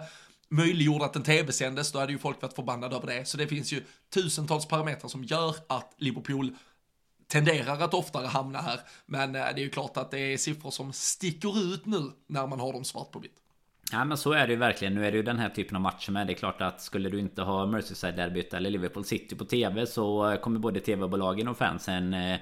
möjliggjorde 0.48 1.04
att 1.04 1.12
den 1.12 1.22
tv-sändes, 1.22 1.92
då 1.92 1.98
hade 1.98 2.12
ju 2.12 2.18
folk 2.18 2.42
varit 2.42 2.54
förbannade 2.54 2.96
över 2.96 3.06
det. 3.06 3.24
Så 3.24 3.36
det 3.36 3.46
finns 3.46 3.72
ju 3.72 3.84
tusentals 4.14 4.66
parametrar 4.66 5.08
som 5.08 5.24
gör 5.24 5.56
att 5.66 5.94
Liverpool 5.96 6.56
tenderar 7.26 7.80
att 7.80 7.94
oftare 7.94 8.26
hamna 8.26 8.60
här. 8.60 8.80
Men 9.06 9.34
eh, 9.34 9.44
det 9.54 9.60
är 9.60 9.64
ju 9.64 9.70
klart 9.70 9.96
att 9.96 10.10
det 10.10 10.18
är 10.18 10.36
siffror 10.36 10.70
som 10.70 10.92
sticker 10.92 11.74
ut 11.74 11.86
nu 11.86 12.12
när 12.26 12.46
man 12.46 12.60
har 12.60 12.72
dem 12.72 12.84
svart 12.84 13.10
på 13.10 13.18
vitt. 13.18 13.42
Ja 13.92 14.04
men 14.04 14.16
så 14.16 14.32
är 14.32 14.46
det 14.46 14.52
ju 14.52 14.58
verkligen. 14.58 14.94
Nu 14.94 15.06
är 15.06 15.10
det 15.10 15.16
ju 15.16 15.22
den 15.22 15.38
här 15.38 15.48
typen 15.48 15.76
av 15.76 15.82
matcher 15.82 16.12
med. 16.12 16.26
Det 16.26 16.32
är 16.32 16.34
klart 16.34 16.62
att 16.62 16.80
skulle 16.80 17.08
du 17.08 17.20
inte 17.20 17.42
ha 17.42 17.66
Merseyside-derbyt 17.66 18.54
eller 18.54 18.70
Liverpool 18.70 19.04
City 19.04 19.36
på 19.36 19.44
TV 19.44 19.86
så 19.86 20.36
kommer 20.42 20.60
både 20.60 20.80
TV-bolagen 20.80 21.48
och 21.48 21.56
fansen 21.56 22.14
eh, 22.14 22.38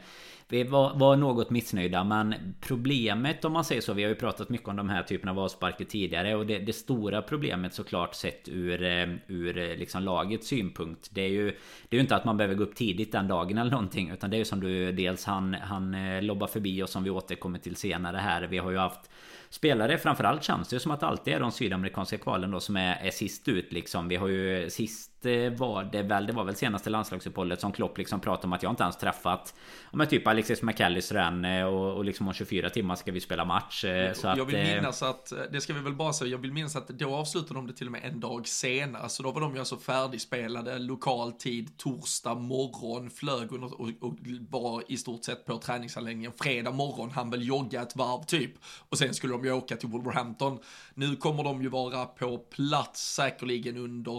vi 0.49 0.65
var, 0.65 0.95
var, 0.95 1.17
något 1.17 1.51
missnöjda 1.51 2.05
men 2.05 2.35
problemet 2.61 3.45
om 3.45 3.53
man 3.53 3.65
säger 3.65 3.81
så 3.81 3.93
Vi 3.93 4.03
har 4.03 4.09
ju 4.09 4.15
pratat 4.15 4.49
mycket 4.49 4.69
om 4.69 4.77
de 4.77 4.89
här 4.89 5.03
typerna 5.03 5.33
av 5.33 5.39
avsparker 5.39 5.85
tidigare 5.85 6.35
Och 6.35 6.47
det, 6.47 6.59
det 6.59 6.73
stora 6.73 7.23
problemet 7.23 7.75
såklart 7.75 8.15
sett 8.15 8.49
ur, 8.49 8.83
eh, 8.83 9.09
ur 9.27 9.59
eh, 9.59 9.77
liksom 9.77 10.03
lagets 10.03 10.49
synpunkt 10.49 11.09
Det 11.13 11.23
är 11.23 11.29
ju 11.29 11.45
Det 11.89 11.97
är 11.97 11.99
ju 11.99 12.01
inte 12.01 12.17
att 12.17 12.25
man 12.25 12.37
behöver 12.37 12.55
gå 12.55 12.63
upp 12.63 12.75
tidigt 12.75 13.13
den 13.13 13.29
dagen 13.29 13.59
eller 13.59 13.71
någonting 13.71 14.11
Utan 14.11 14.31
det 14.31 14.37
är 14.37 14.39
ju 14.39 14.45
som 14.45 14.61
du 14.61 14.93
dels 14.93 15.25
han, 15.25 15.55
han 15.55 15.97
lobbar 16.21 16.47
förbi 16.47 16.83
och 16.83 16.89
som 16.89 17.05
vi 17.05 17.11
återkommer 17.11 17.59
till 17.59 17.77
senare 17.77 18.17
här 18.17 18.43
Vi 18.47 18.59
har 18.59 18.71
ju 18.71 18.79
haft 18.79 19.11
spelare. 19.55 19.99
Framförallt 19.99 20.43
känns 20.43 20.69
det 20.69 20.81
som 20.81 20.91
att 20.91 21.01
det 21.01 21.07
alltid 21.07 21.35
är 21.35 21.41
de 21.41 21.53
sydamerikanska 21.53 22.19
kvalen 22.19 22.51
då 22.51 22.61
som 22.61 22.77
är, 22.77 22.97
är 22.97 23.11
sist 23.11 23.49
ut 23.49 23.73
liksom. 23.73 24.09
Vi 24.09 24.17
har 24.17 24.29
ju 24.29 24.71
sist 24.71 25.14
var 25.51 25.85
det 25.93 26.03
väl, 26.03 26.27
det 26.27 26.33
var 26.33 26.45
väl 26.45 26.57
senaste 26.57 26.91
landslagsuppehållet 26.91 27.61
som 27.61 27.73
Klopp 27.73 27.99
liksom 27.99 28.21
pratade 28.21 28.47
om 28.47 28.53
att 28.53 28.63
jag 28.63 28.73
inte 28.73 28.83
ens 28.83 28.97
träffat 28.97 29.55
Men 29.93 30.09
typ 30.09 30.27
Alexis 30.27 30.63
McAllister 30.63 31.15
än 31.15 31.45
eh, 31.45 31.65
och, 31.65 31.97
och 31.97 32.05
liksom 32.05 32.29
om 32.29 32.35
24 32.35 32.71
timmar 32.71 32.97
ska 32.97 33.13
vi 33.13 33.21
spela 33.21 33.45
match. 33.45 33.85
Eh, 33.85 34.13
så 34.13 34.27
jag 34.27 34.45
vill 34.45 34.75
minnas 34.75 35.03
att, 35.03 35.33
det 35.53 35.61
ska 35.61 35.73
vi 35.73 35.81
väl 35.81 35.95
bara 35.95 36.13
säga, 36.13 36.31
jag 36.31 36.39
vill 36.39 36.53
minnas 36.53 36.77
att 36.77 36.89
då 36.89 37.15
avslutade 37.15 37.55
de 37.55 37.67
det 37.67 37.73
till 37.73 37.87
och 37.87 37.93
med 37.93 38.05
en 38.05 38.21
dag 38.21 38.49
senare. 38.49 39.09
Så 39.09 39.23
då 39.23 39.31
var 39.31 39.41
de 39.41 39.55
ju 39.55 39.59
alltså 39.59 39.77
färdigspelade 39.77 40.79
lokal 40.79 41.33
tid, 41.33 41.79
torsdag 41.79 42.35
morgon, 42.35 43.11
flög 43.11 43.53
och, 43.53 43.81
och, 43.81 43.91
och 44.01 44.15
var 44.51 44.83
i 44.89 44.97
stort 44.97 45.25
sett 45.25 45.45
på 45.45 45.59
träningsanläggningen. 45.59 46.33
Fredag 46.33 46.71
morgon 46.71 47.11
han 47.11 47.31
väl 47.31 47.49
jogga 47.49 47.83
ett 47.83 47.97
varv 47.97 48.25
typ. 48.25 48.53
Och 48.89 48.99
sen 48.99 49.15
skulle 49.15 49.33
de 49.33 49.45
ju 49.45 49.53
åka 49.53 49.77
till 49.77 49.89
Wolverhampton. 49.89 50.59
Nu 50.95 51.17
kommer 51.17 51.45
de 51.45 51.63
ju 51.63 51.69
vara 51.69 52.05
på 52.05 52.39
plats 52.39 53.15
säkerligen 53.15 53.77
under 53.77 54.13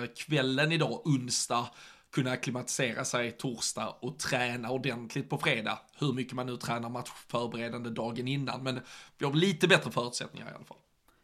eh, 0.00 0.06
kvällen 0.48 0.72
idag, 0.72 1.00
onsdag 1.04 1.68
kunna 2.14 2.36
klimatisera 2.36 3.04
sig 3.04 3.32
torsdag 3.32 3.88
och 4.00 4.18
träna 4.18 4.70
ordentligt 4.70 5.30
på 5.30 5.38
fredag. 5.38 5.78
Hur 5.98 6.12
mycket 6.12 6.32
man 6.32 6.46
nu 6.46 6.56
tränar 6.56 6.88
matchförberedande 6.88 7.90
dagen 7.90 8.28
innan, 8.28 8.62
men 8.62 8.80
vi 9.18 9.26
har 9.26 9.32
lite 9.32 9.68
bättre 9.68 9.90
förutsättningar 9.90 10.46
i 10.46 10.54
alla 10.54 10.64
fall. 10.64 10.76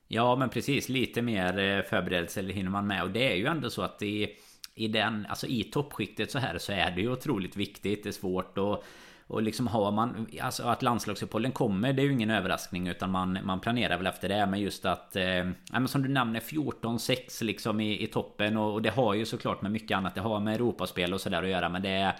Ja, 0.08 0.36
men 0.36 0.48
precis. 0.48 0.88
Lite 0.88 1.22
mer 1.22 1.58
eh, 1.58 1.82
förberedelser 1.82 2.42
hinner 2.42 2.70
man 2.70 2.86
med. 2.86 3.02
Och 3.02 3.10
det 3.10 3.32
är 3.32 3.36
ju 3.36 3.46
ändå 3.46 3.70
så 3.70 3.82
att 3.82 4.02
i, 4.02 4.28
i 4.74 4.88
den, 4.88 5.26
alltså 5.26 5.46
i 5.46 5.64
toppskiktet 5.64 6.30
så 6.30 6.38
här 6.38 6.58
så 6.58 6.72
är 6.72 6.90
det 6.90 7.00
ju 7.00 7.12
otroligt 7.12 7.56
viktigt. 7.56 8.02
Det 8.02 8.08
är 8.08 8.12
svårt 8.12 8.58
att 8.58 8.84
och 9.26 9.42
liksom 9.42 9.66
har 9.66 9.92
man 9.92 10.26
Alltså 10.40 10.62
att 10.62 10.82
landslagsuppehållen 10.82 11.52
kommer 11.52 11.92
Det 11.92 12.02
är 12.02 12.04
ju 12.04 12.12
ingen 12.12 12.30
överraskning 12.30 12.88
Utan 12.88 13.10
man, 13.10 13.38
man 13.44 13.60
planerar 13.60 13.96
väl 13.96 14.06
efter 14.06 14.28
det. 14.28 14.46
Men 14.46 14.60
just 14.60 14.84
att 14.84 15.16
eh, 15.16 15.44
men 15.72 15.88
Som 15.88 16.02
du 16.02 16.08
nämner 16.08 16.40
14-6 16.40 17.44
liksom 17.44 17.80
i, 17.80 18.02
i 18.02 18.06
toppen. 18.06 18.56
Och, 18.56 18.72
och, 18.72 18.82
det 18.82 18.90
har 18.90 19.14
ju 19.14 19.26
såklart 19.26 19.62
med 19.62 19.72
mycket 19.72 19.96
annat 19.96 20.14
Det 20.14 20.20
har 20.20 20.40
med 20.40 20.54
Europaspel 20.54 21.14
och 21.14 21.20
sådär 21.20 21.42
att 21.42 21.48
göra. 21.48 21.68
Men 21.68 21.82
det 21.82 21.90
är 21.90 22.16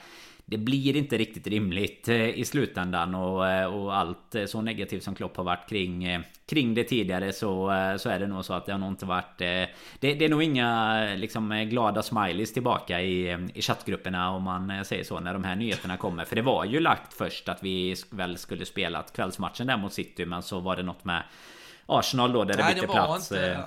det 0.47 0.59
blir 0.59 0.97
inte 0.97 1.19
riktigt 1.19 1.47
rimligt 1.47 2.09
eh, 2.09 2.29
i 2.29 2.45
slutändan 2.45 3.15
och, 3.15 3.49
eh, 3.49 3.75
och 3.75 3.97
allt 3.97 4.35
eh, 4.35 4.45
så 4.45 4.61
negativt 4.61 5.03
som 5.03 5.15
Klopp 5.15 5.37
har 5.37 5.45
varit 5.45 5.69
kring 5.69 6.25
Kring 6.47 6.75
det 6.75 6.85
tidigare 6.85 7.33
så, 7.33 7.67
så 7.99 8.09
är 8.09 8.19
det 8.19 8.27
nog 8.27 8.45
så 8.45 8.55
att 8.55 8.67
det 8.67 8.73
har 8.73 8.79
nog 8.79 8.89
inte 8.89 9.07
varit 9.07 9.39
det, 9.39 9.69
det 10.01 10.25
är 10.25 10.29
nog 10.29 10.43
inga 10.43 11.09
liksom 11.17 11.67
glada 11.71 12.03
smileys 12.03 12.53
tillbaka 12.53 13.01
i, 13.01 13.49
i 13.55 13.63
chattgrupperna 13.63 14.31
om 14.31 14.43
man 14.43 14.85
säger 14.85 15.05
så 15.05 15.21
när 15.21 15.33
de 15.33 15.45
här 15.45 15.57
nyheterna 15.57 15.97
kommer. 15.97 16.25
För 16.25 16.37
det 16.37 16.43
var 16.43 16.65
ju 16.65 16.81
lagt 16.81 17.15
först 17.15 17.49
att 17.49 17.63
vi 17.63 17.97
väl 18.11 18.39
skulle 18.39 18.65
spela 18.65 19.03
kvällsmatchen 19.03 19.67
där 19.67 19.77
mot 19.77 19.93
City 19.93 20.27
Men 20.27 20.43
så 20.43 20.61
var 20.61 20.77
det 20.77 20.83
något 20.83 21.05
med 21.05 21.23
Arsenal 21.87 22.33
då 22.33 22.45
där 22.45 22.57
det 22.57 22.75
bytte 22.75 22.87
plats. 22.87 23.33
Inte, 23.33 23.53
eh, 23.53 23.59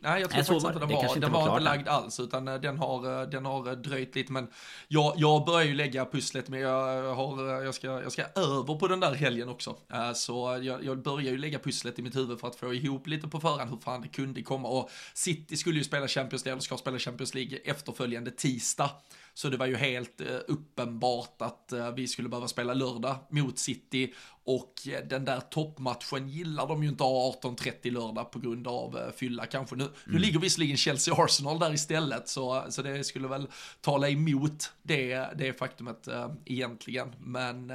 nej, 0.00 0.20
jag 0.20 0.30
tror 0.30 0.40
faktiskt 0.40 0.66
inte 0.66 0.78
den 0.78 0.88
var, 0.88 1.16
den 1.16 1.32
var 1.32 1.48
inte 1.48 1.60
lagd 1.60 1.88
alls, 1.88 2.20
utan 2.20 2.48
eh, 2.48 2.54
den 2.54 2.78
har, 2.78 3.22
eh, 3.22 3.28
den 3.28 3.46
har 3.46 3.76
dröjt 3.76 4.14
lite. 4.14 4.32
Men 4.32 4.48
jag, 4.88 5.14
jag 5.16 5.44
börjar 5.44 5.66
ju 5.66 5.74
lägga 5.74 6.04
pusslet, 6.04 6.48
men 6.48 6.60
jag, 6.60 7.14
har, 7.14 7.62
jag, 7.64 7.74
ska, 7.74 7.86
jag 7.86 8.12
ska 8.12 8.22
över 8.22 8.78
på 8.78 8.88
den 8.88 9.00
där 9.00 9.14
helgen 9.14 9.48
också. 9.48 9.76
Så 10.14 10.58
jag, 10.62 10.84
jag 10.84 11.02
börjar 11.02 11.30
ju 11.30 11.38
lägga 11.38 11.58
pusslet 11.58 11.98
i 11.98 12.02
mitt 12.02 12.16
huvud 12.16 12.40
för 12.40 12.48
att 12.48 12.56
få 12.56 12.74
ihop 12.74 13.06
lite 13.06 13.28
på 13.28 13.40
förhand 13.40 13.70
hur 13.70 13.78
fan 13.78 14.00
det 14.02 14.08
kunde 14.08 14.42
komma. 14.42 14.68
Och 14.68 14.90
City 15.14 15.56
skulle 15.56 15.78
ju 15.78 15.84
spela 15.84 16.08
Champions 16.08 16.44
League, 16.44 16.52
eller 16.52 16.62
ska 16.62 16.76
spela 16.76 16.98
Champions 16.98 17.34
League 17.34 17.58
efterföljande 17.64 18.30
tisdag. 18.30 18.90
Så 19.34 19.48
det 19.48 19.56
var 19.56 19.66
ju 19.66 19.76
helt 19.76 20.20
eh, 20.20 20.26
uppenbart 20.48 21.42
att 21.42 21.72
eh, 21.72 21.90
vi 21.90 22.08
skulle 22.08 22.28
behöva 22.28 22.48
spela 22.48 22.74
lördag 22.74 23.16
mot 23.30 23.58
City 23.58 24.14
och 24.44 24.88
eh, 24.88 25.06
den 25.06 25.24
där 25.24 25.40
toppmatchen 25.40 26.28
gillar 26.28 26.66
de 26.66 26.82
ju 26.82 26.88
inte 26.88 27.02
ha 27.02 27.32
18.30 27.42 27.90
lördag 27.90 28.30
på 28.30 28.38
grund 28.38 28.68
av 28.68 29.12
fylla 29.16 29.46
kanske. 29.46 29.76
Nu, 29.76 29.84
mm. 29.84 29.94
nu 30.06 30.18
ligger 30.18 30.38
visserligen 30.38 30.76
Chelsea-Arsenal 30.76 31.58
där 31.58 31.74
istället 31.74 32.28
så, 32.28 32.64
så 32.68 32.82
det 32.82 33.04
skulle 33.04 33.28
väl 33.28 33.48
tala 33.80 34.08
emot 34.08 34.72
det, 34.82 35.28
det 35.36 35.58
faktumet 35.58 36.08
egentligen. 36.44 37.14
Men 37.20 37.72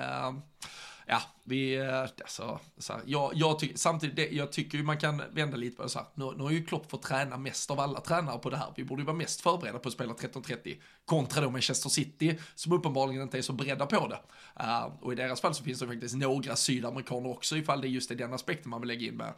ja, 1.05 1.21
vi, 1.43 1.75
eh, 1.75 2.01
alltså, 2.01 2.59
så 2.77 2.93
här, 2.93 3.01
jag, 3.05 3.31
jag 3.35 3.59
tycker, 3.59 3.77
samtidigt, 3.77 4.15
det, 4.15 4.29
jag 4.29 4.51
tycker 4.51 4.77
ju 4.77 4.83
man 4.83 4.97
kan 4.97 5.21
vända 5.31 5.57
lite 5.57 5.75
på 5.77 5.83
det 5.83 5.89
så 5.89 5.99
här, 5.99 6.07
nu, 6.13 6.31
nu 6.37 6.43
har 6.43 6.51
ju 6.51 6.65
Klopp 6.65 6.91
fått 6.91 7.03
träna 7.03 7.37
mest 7.37 7.71
av 7.71 7.79
alla 7.79 8.01
tränare 8.01 8.39
på 8.39 8.49
det 8.49 8.57
här, 8.57 8.73
vi 8.75 8.83
borde 8.83 9.01
ju 9.01 9.05
vara 9.05 9.17
mest 9.17 9.41
förberedda 9.41 9.79
på 9.79 9.87
att 9.87 9.93
spela 9.93 10.13
13.30, 10.13 10.75
kontra 11.05 11.41
då 11.41 11.49
Manchester 11.49 11.89
City, 11.89 12.39
som 12.55 12.71
uppenbarligen 12.71 13.21
inte 13.21 13.37
är 13.37 13.41
så 13.41 13.53
beredda 13.53 13.85
på 13.85 14.07
det. 14.07 14.19
Uh, 14.63 14.85
och 15.01 15.13
i 15.13 15.15
deras 15.15 15.41
fall 15.41 15.55
så 15.55 15.63
finns 15.63 15.79
det 15.79 15.87
faktiskt 15.87 16.15
några 16.15 16.55
sydamerikaner 16.55 17.29
också, 17.29 17.57
ifall 17.57 17.81
det 17.81 17.87
just 17.87 18.11
är 18.11 18.15
den 18.15 18.33
aspekten 18.33 18.69
man 18.69 18.81
vill 18.81 18.87
lägga 18.87 19.07
in 19.07 19.17
med. 19.17 19.33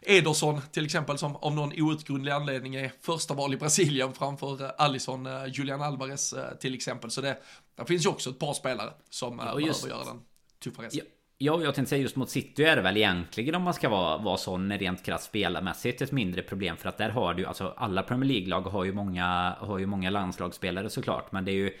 Ederson 0.00 0.60
till 0.72 0.84
exempel, 0.84 1.18
som 1.18 1.36
av 1.36 1.54
någon 1.54 1.82
outgrundlig 1.82 2.32
anledning 2.32 2.74
är 2.74 2.92
första 3.00 3.34
val 3.34 3.54
i 3.54 3.56
Brasilien 3.56 4.12
framför 4.12 4.62
uh, 4.62 4.70
Alisson, 4.78 5.28
Julian 5.52 5.82
Alvarez 5.82 6.34
till 6.60 6.74
exempel, 6.74 7.10
så 7.10 7.20
det, 7.20 7.38
där 7.76 7.84
finns 7.84 8.04
ju 8.04 8.08
också 8.08 8.30
ett 8.30 8.38
par 8.38 8.54
spelare 8.54 8.92
som 9.10 9.38
ja, 9.38 9.44
behöver 9.44 9.88
göra 9.88 10.04
den 10.04 10.20
Tufares. 10.62 10.94
Ja. 10.94 11.02
Ja, 11.44 11.62
jag 11.62 11.74
tänkte 11.74 11.90
säga 11.90 12.02
just 12.02 12.16
mot 12.16 12.30
City 12.30 12.64
är 12.64 12.76
det 12.76 12.82
väl 12.82 12.96
egentligen 12.96 13.54
om 13.54 13.62
man 13.62 13.74
ska 13.74 13.88
vara, 13.88 14.18
vara 14.18 14.36
sån 14.36 14.72
rent 14.72 15.02
krasst 15.02 15.24
spelarmässigt 15.24 16.02
ett 16.02 16.12
mindre 16.12 16.42
problem 16.42 16.76
för 16.76 16.88
att 16.88 16.98
där 16.98 17.10
har 17.10 17.34
du 17.34 17.46
alltså 17.46 17.74
alla 17.76 18.02
Premier 18.02 18.28
League-lag 18.28 18.60
har 18.60 18.84
ju 18.84 18.92
många 18.92 19.56
har 19.58 19.78
ju 19.78 19.86
många 19.86 20.10
landslagsspelare 20.10 20.90
såklart 20.90 21.32
men 21.32 21.44
det 21.44 21.52
är 21.52 21.54
ju 21.54 21.72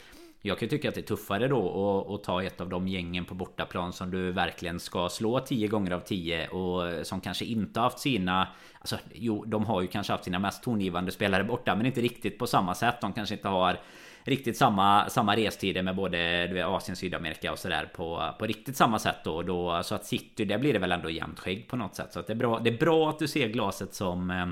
jag 0.44 0.58
kan 0.58 0.68
tycka 0.68 0.88
att 0.88 0.94
det 0.94 1.00
är 1.00 1.02
tuffare 1.02 1.48
då 1.48 2.14
att 2.14 2.24
ta 2.24 2.42
ett 2.42 2.60
av 2.60 2.68
de 2.68 2.88
gängen 2.88 3.24
på 3.24 3.34
bortaplan 3.34 3.92
som 3.92 4.10
du 4.10 4.32
verkligen 4.32 4.80
ska 4.80 5.08
slå 5.08 5.40
10 5.40 5.68
gånger 5.68 5.90
av 5.90 6.00
10 6.00 6.48
och 6.48 7.06
som 7.06 7.20
kanske 7.20 7.44
inte 7.44 7.80
haft 7.80 7.98
sina 7.98 8.48
Alltså 8.78 8.98
jo, 9.14 9.44
de 9.44 9.64
har 9.64 9.82
ju 9.82 9.88
kanske 9.88 10.12
haft 10.12 10.24
sina 10.24 10.38
mest 10.38 10.62
tongivande 10.62 11.12
spelare 11.12 11.44
borta 11.44 11.76
men 11.76 11.86
inte 11.86 12.00
riktigt 12.00 12.38
på 12.38 12.46
samma 12.46 12.74
sätt. 12.74 13.00
De 13.00 13.12
kanske 13.12 13.34
inte 13.34 13.48
har 13.48 13.78
riktigt 14.24 14.56
samma, 14.56 15.08
samma 15.08 15.36
restider 15.36 15.82
med 15.82 15.96
både 15.96 16.46
du 16.46 16.54
vet, 16.54 16.66
Asien, 16.66 16.96
Sydamerika 16.96 17.52
och 17.52 17.58
sådär 17.58 17.90
på, 17.94 18.34
på 18.38 18.46
riktigt 18.46 18.76
samma 18.76 18.98
sätt 18.98 19.18
då, 19.24 19.42
då. 19.42 19.82
Så 19.82 19.94
att 19.94 20.04
City, 20.04 20.44
där 20.44 20.58
blir 20.58 20.72
det 20.72 20.78
väl 20.78 20.92
ändå 20.92 21.10
jämnt 21.10 21.40
skägg 21.40 21.68
på 21.68 21.76
något 21.76 21.94
sätt. 21.94 22.12
Så 22.12 22.20
att 22.20 22.26
det 22.26 22.32
är 22.32 22.36
bra, 22.36 22.58
det 22.58 22.70
är 22.70 22.78
bra 22.78 23.10
att 23.10 23.18
du 23.18 23.28
ser 23.28 23.48
glaset 23.48 23.94
som 23.94 24.30
eh, 24.30 24.46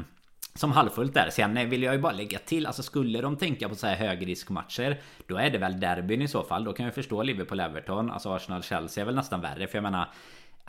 som 0.55 0.73
halvfullt 0.73 1.15
där. 1.15 1.31
Sen 1.31 1.57
eh, 1.57 1.67
vill 1.67 1.83
jag 1.83 1.95
ju 1.95 2.01
bara 2.01 2.13
lägga 2.13 2.39
till, 2.39 2.67
alltså 2.67 2.83
skulle 2.83 3.21
de 3.21 3.37
tänka 3.37 3.69
på 3.69 3.75
så 3.75 3.87
här 3.87 3.97
högriskmatcher 3.97 5.01
Då 5.27 5.37
är 5.37 5.51
det 5.51 5.59
väl 5.59 5.81
derbyn 5.81 6.23
i 6.23 6.29
så 6.29 6.43
fall. 6.43 6.65
Då 6.65 6.73
kan 6.73 6.87
jag 6.87 6.95
förstå 6.95 7.23
Liverpool-Everton. 7.23 8.13
Alltså 8.13 8.29
Arsenal-Chelsea 8.29 9.03
är 9.03 9.07
väl 9.07 9.15
nästan 9.15 9.41
värre. 9.41 9.67
För 9.67 9.77
jag 9.77 9.83
menar 9.83 10.09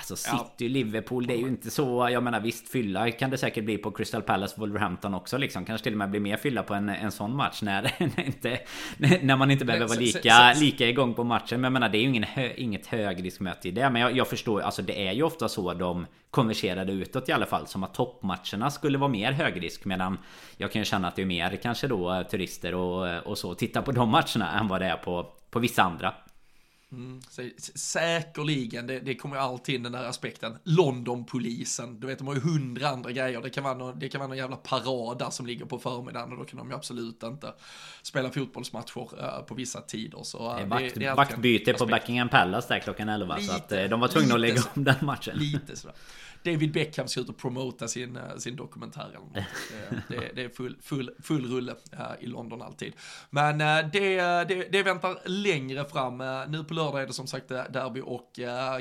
Alltså 0.02 0.16
City, 0.16 0.66
ja. 0.66 0.70
Liverpool, 0.70 1.28
det 1.28 1.34
är 1.34 1.38
ju 1.38 1.48
inte 1.48 1.72
så... 1.72 2.10
Jag 2.12 2.24
menar 2.24 2.40
visst, 2.40 2.70
fylla 2.70 3.12
kan 3.12 3.30
det 3.30 3.38
säkert 3.38 3.64
bli 3.64 3.78
på 3.78 3.92
Crystal 3.92 4.22
Palace, 4.22 4.56
Wolverhampton 4.58 5.14
också 5.14 5.38
liksom. 5.38 5.66
Kanske 5.66 5.84
till 5.84 5.94
och 5.94 5.98
med 5.98 6.10
bli 6.10 6.20
mer 6.20 6.38
fylla 6.38 6.64
på 6.64 6.74
en, 6.74 6.90
en 6.90 7.12
sån 7.12 7.36
match 7.36 7.62
när, 7.62 7.92
inte, 8.26 8.60
när 9.22 9.36
man 9.36 9.52
inte 9.52 9.66
behöver 9.66 9.88
vara 9.88 10.00
lika, 10.00 10.54
lika 10.54 10.88
igång 10.88 11.14
på 11.14 11.24
matchen. 11.24 11.62
Men 11.62 11.64
jag 11.64 11.74
menar, 11.74 11.90
det 11.90 11.98
är 11.98 12.02
ju 12.02 12.08
ingen 12.08 12.24
hö, 12.24 12.50
inget 12.56 12.88
högriskmöte 12.88 13.68
i 13.68 13.72
det. 13.72 13.90
Men 13.90 14.02
jag, 14.02 14.18
jag 14.18 14.28
förstår, 14.28 14.62
alltså 14.62 14.82
det 14.82 15.08
är 15.08 15.12
ju 15.12 15.24
ofta 15.24 15.50
så 15.50 15.74
de 15.74 16.06
konverserade 16.32 16.92
utåt 16.92 17.30
i 17.30 17.32
alla 17.32 17.46
fall. 17.46 17.68
Som 17.68 17.84
att 17.84 17.94
toppmatcherna 17.94 18.72
skulle 18.72 18.98
vara 18.98 19.10
mer 19.10 19.32
högrisk. 19.32 19.86
Medan 19.86 20.18
jag 20.58 20.72
kan 20.72 20.82
ju 20.82 20.86
känna 20.86 21.08
att 21.08 21.16
det 21.16 21.22
är 21.22 21.26
mer 21.26 21.60
kanske 21.64 21.88
då 21.88 22.24
turister 22.32 22.76
och, 22.76 23.28
och 23.28 23.38
så. 23.38 23.56
Titta 23.56 23.82
på 23.82 23.92
de 23.92 24.10
matcherna 24.10 24.60
än 24.60 24.68
vad 24.68 24.82
det 24.82 24.88
är 24.88 24.98
på, 24.98 25.28
på 25.50 25.60
vissa 25.60 25.84
andra. 25.84 26.14
Mm, 26.92 27.22
säkerligen, 27.76 28.88
det, 28.88 29.00
det 29.00 29.16
kommer 29.16 29.36
ju 29.36 29.42
alltid 29.42 29.76
in 29.76 29.84
den 29.84 29.92
där 29.92 30.04
aspekten. 30.04 30.58
Londonpolisen, 30.64 32.00
du 32.00 32.08
vet 32.08 32.18
de 32.18 32.28
har 32.28 32.36
ju 32.36 32.42
hundra 32.42 32.88
andra 32.88 33.12
grejer. 33.12 33.42
Det 33.42 33.50
kan 33.50 33.64
vara 33.64 33.74
någon, 33.74 34.00
det 34.00 34.10
kan 34.10 34.20
vara 34.20 34.28
någon 34.28 34.38
jävla 34.38 34.56
parad 34.56 35.20
där 35.20 35.30
som 35.30 35.46
ligger 35.46 35.66
på 35.66 35.80
förmiddagen 35.80 36.32
och 36.32 36.38
då 36.38 36.44
kan 36.44 36.58
de 36.58 36.70
ju 36.70 36.76
absolut 36.76 37.24
inte 37.24 37.54
spela 38.02 38.30
fotbollsmatcher 38.30 39.24
uh, 39.24 39.46
på 39.46 39.56
vissa 39.56 39.82
tider. 39.82 40.20
Så, 40.24 40.60
uh, 40.60 40.68
vakt, 40.68 40.94
det, 40.94 41.00
det 41.00 41.14
vaktbyte 41.14 41.74
på 41.74 41.86
Buckingham 41.86 42.30
Palace 42.30 42.74
där 42.74 42.80
klockan 42.80 43.10
11 43.10 43.36
lite, 43.36 43.48
så 43.48 43.56
att 43.56 43.72
uh, 43.72 43.84
de 43.84 44.00
var 44.00 44.08
tvungna 44.08 44.34
att 44.34 44.42
lägga 44.42 44.62
om 44.76 44.84
den 44.84 44.96
matchen. 45.02 45.38
Lite 45.38 45.76
sådär. 45.76 45.96
David 46.44 46.72
Beckham 46.72 47.08
ska 47.08 47.20
ut 47.20 47.30
och 47.30 47.38
promota 47.38 47.88
sin, 47.88 48.16
eh, 48.16 48.38
sin 48.38 48.56
dokumentär 48.56 49.06
eller 49.10 49.20
något. 49.20 49.34
Det, 49.34 50.16
det, 50.16 50.32
det 50.36 50.44
är 50.44 50.50
full, 50.50 50.78
full, 50.82 51.12
full 51.24 51.52
rulle 51.52 51.76
eh, 51.92 52.00
i 52.20 52.26
London 52.26 52.62
alltid. 52.62 52.94
Men 53.30 53.62
eh, 53.62 53.92
det, 53.94 54.16
det, 54.44 54.72
det 54.72 54.84
väntar 54.84 55.18
längre 55.26 55.86
fram. 55.86 56.18
Nu 56.48 56.64
på 56.64 56.74
lördag 56.74 57.02
är 57.02 57.08
det 57.08 57.14
som 57.14 57.28
sagt 57.28 57.50
derby 57.50 58.02
och 58.06 58.32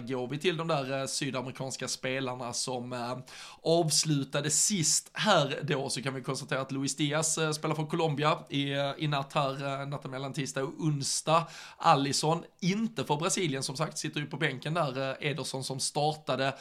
går 0.09 0.29
vi 0.29 0.38
till 0.38 0.57
de 0.57 0.69
där 0.69 1.07
sydamerikanska 1.07 1.88
spelarna 1.88 2.52
som 2.52 3.17
avslutade 3.62 4.50
sist 4.50 5.11
här 5.12 5.59
då 5.62 5.88
så 5.88 6.02
kan 6.02 6.14
vi 6.14 6.23
konstatera 6.23 6.61
att 6.61 6.73
Luis 6.73 6.97
Diaz 6.97 7.38
spelar 7.55 7.75
för 7.75 7.87
Colombia 7.87 8.38
i, 8.49 8.73
i 8.99 9.09
natt 9.09 9.33
här, 9.33 9.87
natten 9.87 10.11
mellan 10.11 10.33
tisdag 10.33 10.62
och 10.62 10.75
onsdag. 10.79 11.47
Allison, 11.76 12.45
inte 12.61 13.05
för 13.05 13.17
Brasilien 13.17 13.62
som 13.62 13.76
sagt, 13.76 13.99
sitter 13.99 14.21
ju 14.21 14.26
på 14.26 14.37
bänken 14.37 14.75
där. 14.75 15.17
Ederson 15.21 15.64
som 15.64 15.81
startade, 15.81 16.55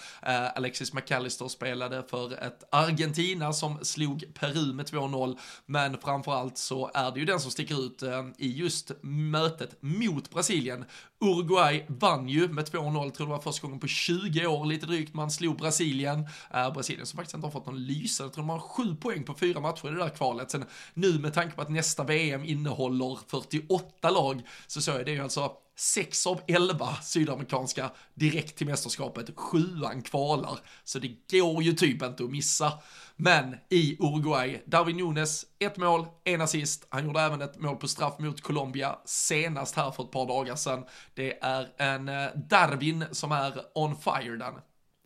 Alexis 0.56 0.88
McAllister 0.93 1.48
spelade 1.48 2.03
för 2.10 2.43
ett 2.43 2.63
Argentina 2.72 3.53
som 3.53 3.86
slog 3.86 4.25
Peru 4.34 4.74
med 4.74 4.86
2-0, 4.86 5.38
men 5.65 5.98
framförallt 5.98 6.58
så 6.58 6.91
är 6.93 7.12
det 7.12 7.19
ju 7.19 7.25
den 7.25 7.39
som 7.39 7.51
sticker 7.51 7.86
ut 7.86 8.03
eh, 8.03 8.25
i 8.38 8.51
just 8.58 8.91
mötet 9.01 9.75
mot 9.79 10.29
Brasilien. 10.29 10.86
Uruguay 11.22 11.86
vann 11.88 12.29
ju 12.29 12.48
med 12.48 12.65
2-0, 12.65 13.12
tror 13.12 13.27
det 13.27 13.34
var 13.34 13.39
första 13.39 13.67
gången 13.67 13.79
på 13.79 13.88
20 13.88 14.48
år 14.48 14.65
lite 14.65 14.86
drygt 14.86 15.13
man 15.13 15.31
slog 15.31 15.58
Brasilien. 15.58 16.27
Äh, 16.53 16.74
Brasilien 16.74 17.05
som 17.05 17.17
faktiskt 17.17 17.36
inte 17.36 17.48
har 17.48 17.51
fått 17.51 17.65
någon 17.65 17.86
lysande, 17.86 18.27
jag 18.27 18.34
tror 18.34 18.43
de 18.43 18.50
har 18.50 18.60
7 18.60 18.96
poäng 18.96 19.24
på 19.24 19.34
fyra 19.34 19.60
matcher 19.60 19.88
i 19.88 19.91
det 19.91 19.98
där 19.98 20.10
kvalet. 20.10 20.51
Sen 20.51 20.65
nu 20.93 21.19
med 21.19 21.34
tanke 21.34 21.55
på 21.55 21.62
att 21.62 21.69
nästa 21.69 22.03
VM 22.03 22.43
innehåller 22.43 23.19
48 23.27 24.10
lag 24.10 24.41
så 24.67 24.81
såg 24.81 24.96
jag 24.96 25.05
det 25.05 25.12
ju 25.12 25.24
alltså 25.24 25.51
sex 25.79 26.27
av 26.27 26.41
elva 26.48 26.95
sydamerikanska 26.95 27.91
direkt 28.13 28.57
till 28.57 28.67
mästerskapet, 28.67 29.29
sjuan 29.36 30.01
kvalar. 30.01 30.59
Så 30.83 31.00
det 31.00 31.39
går 31.39 31.63
ju 31.63 31.74
typ 31.74 32.03
inte 32.03 32.24
att 32.24 32.31
missa. 32.31 32.74
Men 33.15 33.55
i 33.69 33.98
Uruguay, 34.00 34.62
Darwin 34.65 34.98
Nunes, 34.98 35.45
ett 35.59 35.77
mål, 35.77 36.05
en 36.24 36.41
assist. 36.41 36.88
Han 36.89 37.05
gjorde 37.05 37.21
även 37.21 37.41
ett 37.41 37.59
mål 37.59 37.75
på 37.75 37.88
straff 37.88 38.19
mot 38.19 38.41
Colombia 38.41 38.95
senast 39.05 39.75
här 39.75 39.91
för 39.91 40.03
ett 40.03 40.12
par 40.12 40.27
dagar 40.27 40.55
sedan. 40.55 40.86
Det 41.13 41.43
är 41.43 41.67
en 41.77 42.09
eh, 42.09 42.29
Darwin 42.36 43.05
som 43.12 43.31
är 43.31 43.53
on 43.75 43.95
fire, 43.95 44.38
den. 44.38 44.53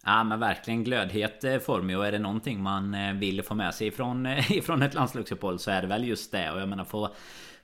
Ja 0.05 0.23
men 0.23 0.39
verkligen 0.39 0.83
glödhet 0.83 1.43
eh, 1.43 1.59
form 1.59 1.89
och 1.89 2.07
är 2.07 2.11
det 2.11 2.19
någonting 2.19 2.61
man 2.61 2.93
eh, 2.93 3.13
vill 3.13 3.43
få 3.43 3.55
med 3.55 3.73
sig 3.75 3.87
ifrån, 3.87 4.25
eh, 4.25 4.51
ifrån 4.57 4.81
ett 4.81 4.93
landslagsuppehåll 4.93 5.59
så 5.59 5.71
är 5.71 5.81
det 5.81 5.87
väl 5.87 6.07
just 6.07 6.31
det 6.31 6.51
och 6.51 6.59
jag 6.59 6.69
menar 6.69 6.83
få 6.83 7.15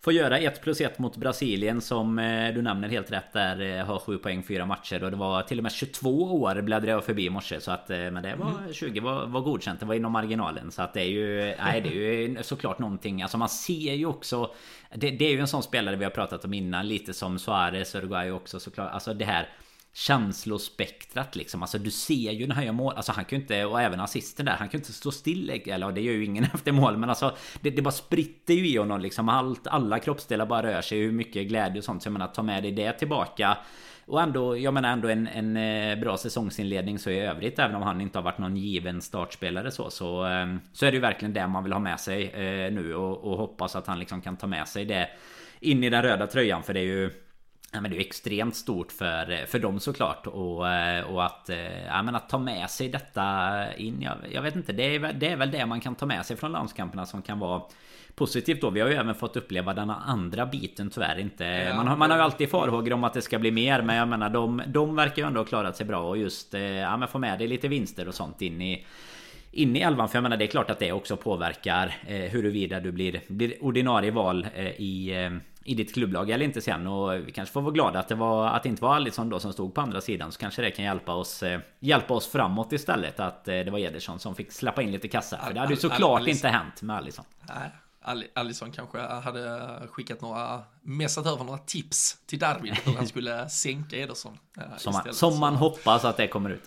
Får 0.01 0.13
göra 0.13 0.39
1 0.39 0.61
plus 0.61 0.81
1 0.81 0.99
mot 0.99 1.17
Brasilien 1.17 1.81
som 1.81 2.19
eh, 2.19 2.53
du 2.53 2.61
nämner 2.61 2.89
helt 2.89 3.11
rätt 3.11 3.33
där 3.33 3.61
eh, 3.61 3.85
Har 3.85 3.99
7 3.99 4.17
poäng 4.17 4.43
4 4.43 4.65
matcher. 4.65 5.03
Och 5.03 5.11
det 5.11 5.17
var 5.17 5.41
till 5.41 5.59
och 5.59 5.63
med 5.63 5.71
22 5.71 6.09
år 6.23 6.61
bläddrade 6.61 6.91
jag 6.91 7.03
förbi 7.03 7.25
i 7.25 7.29
morse 7.29 7.61
så 7.61 7.71
att 7.71 7.89
eh, 7.89 7.97
Men 7.97 8.23
det 8.23 8.35
var 8.35 8.73
20 8.73 8.99
mm. 8.99 9.03
var, 9.03 9.25
var 9.25 9.41
godkänt. 9.41 9.79
Det 9.79 9.85
var 9.85 9.95
inom 9.95 10.11
marginalen 10.11 10.71
så 10.71 10.81
att 10.81 10.93
det 10.93 11.01
är 11.01 11.09
ju 11.09 11.55
Nej 11.63 11.81
det 11.81 11.89
är 11.89 12.27
ju 12.27 12.37
såklart 12.43 12.79
någonting. 12.79 13.21
Alltså 13.21 13.37
man 13.37 13.49
ser 13.49 13.93
ju 13.93 14.05
också 14.05 14.51
det, 14.95 15.11
det 15.11 15.25
är 15.25 15.31
ju 15.31 15.39
en 15.39 15.47
sån 15.47 15.63
spelare 15.63 15.95
vi 15.95 16.03
har 16.03 16.11
pratat 16.11 16.45
om 16.45 16.53
innan 16.53 16.87
Lite 16.87 17.13
som 17.13 17.39
Suarez 17.39 17.95
Uruguay 17.95 18.31
också 18.31 18.59
såklart. 18.59 18.91
Alltså 18.93 19.13
det 19.13 19.25
här 19.25 19.49
känslospektrat 19.93 21.35
liksom. 21.35 21.61
Alltså 21.61 21.77
du 21.77 21.91
ser 21.91 22.31
ju 22.31 22.47
när 22.47 22.55
han 22.55 22.65
gör 22.65 22.71
mål. 22.71 22.93
Alltså 22.95 23.11
han 23.11 23.25
kan 23.25 23.37
ju 23.37 23.41
inte, 23.41 23.65
och 23.65 23.81
även 23.81 23.99
assisten 23.99 24.45
där, 24.45 24.51
han 24.51 24.69
kan 24.69 24.77
ju 24.77 24.81
inte 24.81 24.93
stå 24.93 25.11
still. 25.11 25.61
Eller 25.65 25.91
det 25.91 26.01
gör 26.01 26.13
ju 26.13 26.25
ingen 26.25 26.43
efter 26.53 26.71
mål. 26.71 26.97
Men 26.97 27.09
alltså 27.09 27.35
det, 27.61 27.69
det 27.69 27.81
bara 27.81 27.91
spritter 27.91 28.53
ju 28.53 28.67
i 28.67 28.77
honom 28.77 29.01
liksom. 29.01 29.29
Allt, 29.29 29.67
alla 29.67 29.99
kroppsdelar 29.99 30.45
bara 30.45 30.63
rör 30.63 30.81
sig. 30.81 30.99
Hur 30.99 31.11
mycket 31.11 31.47
glädje 31.47 31.79
och 31.79 31.85
sånt. 31.85 32.03
Så 32.03 32.07
jag 32.07 32.13
menar 32.13 32.27
ta 32.27 32.43
med 32.43 32.63
dig 32.63 32.71
det 32.71 32.93
tillbaka. 32.93 33.57
Och 34.09 34.21
ändå, 34.21 34.57
jag 34.57 34.73
menar 34.73 34.89
ändå 34.89 35.07
en, 35.07 35.27
en 35.27 35.57
eh, 35.57 35.99
bra 35.99 36.17
säsongsinledning 36.17 36.99
så 36.99 37.09
i 37.09 37.19
övrigt 37.19 37.59
Även 37.59 37.75
om 37.75 37.81
han 37.81 38.01
inte 38.01 38.17
har 38.17 38.23
varit 38.23 38.37
någon 38.37 38.57
given 38.57 39.01
startspelare 39.01 39.71
så 39.71 39.89
Så, 39.89 40.23
ehm, 40.23 40.59
så 40.73 40.85
är 40.85 40.91
det 40.91 40.95
ju 40.95 41.01
verkligen 41.01 41.33
det 41.33 41.47
man 41.47 41.63
vill 41.63 41.73
ha 41.73 41.79
med 41.79 41.99
sig 41.99 42.23
eh, 42.23 42.73
nu 42.73 42.95
och, 42.95 43.23
och 43.23 43.37
hoppas 43.37 43.75
att 43.75 43.87
han 43.87 43.99
liksom 43.99 44.21
kan 44.21 44.37
ta 44.37 44.47
med 44.47 44.67
sig 44.67 44.85
det 44.85 45.09
In 45.59 45.83
i 45.83 45.89
den 45.89 46.01
röda 46.01 46.27
tröjan 46.27 46.63
för 46.63 46.73
det 46.73 46.79
är 46.79 46.83
ju 46.83 47.11
Ja, 47.73 47.81
men 47.81 47.91
det 47.91 47.97
är 47.97 48.01
extremt 48.01 48.55
stort 48.55 48.91
för, 48.91 49.45
för 49.45 49.59
dem 49.59 49.79
såklart. 49.79 50.27
Och, 50.27 50.69
eh, 50.69 51.03
och 51.03 51.25
att, 51.25 51.49
eh, 51.49 51.85
ja, 51.85 52.03
men 52.03 52.15
att 52.15 52.29
ta 52.29 52.37
med 52.37 52.69
sig 52.69 52.89
detta 52.89 53.53
in 53.75 54.01
jag, 54.01 54.15
jag 54.31 54.41
vet 54.41 54.55
inte, 54.55 54.73
det 54.73 54.95
är, 54.95 55.13
det 55.13 55.27
är 55.27 55.35
väl 55.35 55.51
det 55.51 55.65
man 55.65 55.81
kan 55.81 55.95
ta 55.95 56.05
med 56.05 56.25
sig 56.25 56.37
från 56.37 56.51
landskamperna 56.51 57.05
som 57.05 57.21
kan 57.21 57.39
vara 57.39 57.61
Positivt 58.15 58.61
då, 58.61 58.69
vi 58.69 58.81
har 58.81 58.89
ju 58.89 58.95
även 58.95 59.15
fått 59.15 59.35
uppleva 59.35 59.73
den 59.73 59.89
andra 59.89 60.45
biten 60.45 60.89
tyvärr 60.89 61.19
inte. 61.19 61.43
Ja, 61.45 61.75
man, 61.75 61.87
har, 61.87 61.97
man 61.97 62.09
har 62.09 62.17
ju 62.17 62.23
alltid 62.23 62.49
farhågor 62.49 62.93
om 62.93 63.03
att 63.03 63.13
det 63.13 63.21
ska 63.21 63.39
bli 63.39 63.51
mer 63.51 63.81
Men 63.81 63.95
jag 63.95 64.07
menar 64.07 64.29
de, 64.29 64.61
de 64.67 64.95
verkar 64.95 65.21
ju 65.21 65.27
ändå 65.27 65.39
ha 65.39 65.45
klarat 65.45 65.77
sig 65.77 65.85
bra 65.85 66.09
och 66.09 66.17
just 66.17 66.53
eh, 66.53 66.61
Ja 66.61 66.97
men 66.97 67.07
få 67.07 67.19
med 67.19 67.39
dig 67.39 67.47
lite 67.47 67.67
vinster 67.67 68.07
och 68.07 68.13
sånt 68.13 68.41
in 68.41 68.61
i 68.61 68.85
in 69.51 69.75
i 69.75 69.79
elvan. 69.79 70.09
För 70.09 70.15
jag 70.15 70.23
menar 70.23 70.37
det 70.37 70.45
är 70.45 70.47
klart 70.47 70.69
att 70.69 70.79
det 70.79 70.91
också 70.91 71.17
påverkar 71.17 71.95
eh, 72.07 72.15
huruvida 72.15 72.79
du 72.79 72.91
blir, 72.91 73.21
blir 73.27 73.63
ordinarie 73.63 74.11
val 74.11 74.47
eh, 74.55 74.67
i, 74.67 75.29
i 75.63 75.75
ditt 75.75 75.93
klubblag 75.93 76.29
eller 76.29 76.45
inte 76.45 76.61
sen. 76.61 76.87
Och 76.87 77.27
vi 77.27 77.31
kanske 77.31 77.53
får 77.53 77.61
vara 77.61 77.73
glada 77.73 77.99
att 77.99 78.07
det, 78.07 78.15
var, 78.15 78.47
att 78.47 78.63
det 78.63 78.69
inte 78.69 78.83
var 78.83 78.95
Alisson 78.95 79.29
då 79.29 79.39
som 79.39 79.53
stod 79.53 79.73
på 79.73 79.81
andra 79.81 80.01
sidan. 80.01 80.31
Så 80.31 80.39
kanske 80.39 80.61
det 80.61 80.71
kan 80.71 80.85
hjälpa 80.85 81.13
oss, 81.13 81.43
eh, 81.43 81.59
hjälpa 81.79 82.13
oss 82.13 82.27
framåt 82.27 82.71
istället. 82.71 83.19
Att 83.19 83.47
eh, 83.47 83.53
det 83.53 83.71
var 83.71 83.79
Ederson 83.79 84.19
som 84.19 84.35
fick 84.35 84.51
släppa 84.51 84.81
in 84.81 84.91
lite 84.91 85.07
kassa. 85.07 85.37
För 85.37 85.53
det 85.53 85.59
hade 85.59 85.73
ju 85.73 85.79
såklart 85.79 86.27
inte 86.27 86.47
hänt 86.47 86.81
med 86.81 86.95
Alisson. 86.95 87.25
Nej. 87.47 87.71
Alisson 88.35 88.71
kanske 88.71 88.99
hade 88.99 89.69
skickat 89.87 90.21
några, 90.21 90.61
messat 90.81 91.25
över 91.25 91.43
några 91.43 91.57
tips 91.57 92.17
till 92.25 92.39
Darwin 92.39 92.75
hur 92.85 92.93
han 92.93 93.07
skulle 93.07 93.49
sänka 93.49 93.97
Ederson. 93.97 94.37
Eh, 94.57 94.77
som 94.77 94.93
man, 94.93 95.13
som 95.13 95.39
man 95.39 95.55
hoppas 95.55 96.05
att 96.05 96.17
det 96.17 96.27
kommer 96.27 96.49
ut. 96.49 96.63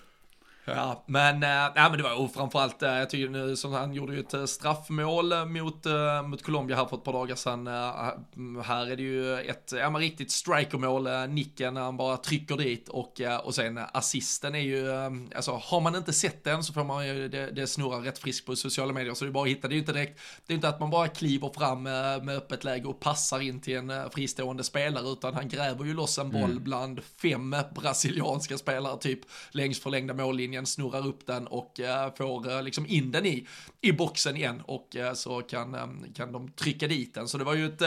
Ja, 0.65 1.03
men, 1.07 1.43
äh, 1.43 1.49
ja, 1.49 1.89
men 1.89 1.97
det 1.97 2.03
var 2.03 2.21
ju 2.21 2.27
framförallt, 2.27 2.83
äh, 2.83 2.89
jag 2.89 3.09
tycker 3.09 3.29
nu 3.29 3.55
som 3.55 3.73
han 3.73 3.93
gjorde 3.93 4.13
ju 4.13 4.19
ett 4.19 4.33
äh, 4.33 4.45
straffmål 4.45 5.45
mot, 5.45 5.85
äh, 5.85 6.21
mot 6.27 6.43
Colombia 6.43 6.77
här 6.77 6.85
för 6.85 6.97
ett 6.97 7.03
par 7.03 7.13
dagar 7.13 7.35
sedan. 7.35 7.67
Äh, 7.67 8.63
här 8.63 8.91
är 8.91 8.95
det 8.95 9.03
ju 9.03 9.39
ett, 9.39 9.73
ja 9.75 9.89
men 9.89 10.01
riktigt 10.01 10.31
strikermål, 10.31 11.07
äh, 11.07 11.27
nicken 11.27 11.73
när 11.73 11.81
han 11.81 11.97
bara 11.97 12.17
trycker 12.17 12.57
dit 12.57 12.89
och, 12.89 13.21
och 13.43 13.55
sen 13.55 13.79
assisten 13.93 14.55
är 14.55 14.59
ju, 14.59 14.91
alltså 15.35 15.51
har 15.51 15.81
man 15.81 15.95
inte 15.95 16.13
sett 16.13 16.43
den 16.43 16.63
så 16.63 16.73
får 16.73 16.83
man 16.83 17.07
ju, 17.07 17.27
det, 17.27 17.51
det 17.51 17.67
snurrar 17.67 18.01
rätt 18.01 18.19
friskt 18.19 18.45
på 18.45 18.55
sociala 18.55 18.93
medier 18.93 19.13
så 19.13 19.25
det 19.25 19.29
är 19.29 19.33
bara 19.33 19.43
att 19.43 19.49
hitta, 19.49 19.67
det 19.67 19.73
är 19.73 19.75
ju 19.75 19.79
inte 19.79 19.93
direkt, 19.93 20.19
det 20.47 20.53
är 20.53 20.55
inte 20.55 20.69
att 20.69 20.79
man 20.79 20.89
bara 20.89 21.07
kliver 21.07 21.49
fram 21.49 21.83
med 21.83 22.29
öppet 22.29 22.63
läge 22.63 22.87
och 22.87 22.99
passar 22.99 23.39
in 23.39 23.61
till 23.61 23.77
en 23.77 24.09
fristående 24.11 24.63
spelare 24.63 25.09
utan 25.09 25.33
han 25.33 25.49
gräver 25.49 25.85
ju 25.85 25.93
loss 25.93 26.17
en 26.17 26.31
boll 26.31 26.51
mm. 26.51 26.63
bland 26.63 27.01
fem 27.21 27.55
brasilianska 27.75 28.57
spelare 28.57 28.97
typ 28.97 29.19
längs 29.51 29.79
förlängda 29.79 30.13
mållinjen 30.13 30.52
backlinjen, 30.53 30.65
snurrar 30.65 31.07
upp 31.07 31.27
den 31.27 31.47
och 31.47 31.79
eh, 31.79 32.13
får 32.15 32.51
eh, 32.51 32.63
liksom 32.63 32.85
in 32.87 33.11
den 33.11 33.25
i, 33.25 33.47
i 33.81 33.91
boxen 33.91 34.35
igen 34.35 34.61
och 34.65 34.95
eh, 34.95 35.13
så 35.13 35.41
kan, 35.41 35.75
kan 36.15 36.31
de 36.31 36.51
trycka 36.51 36.87
dit 36.87 37.13
den. 37.13 37.27
Så 37.27 37.37
det 37.37 37.43
var 37.43 37.53
ju 37.53 37.65
ett, 37.65 37.81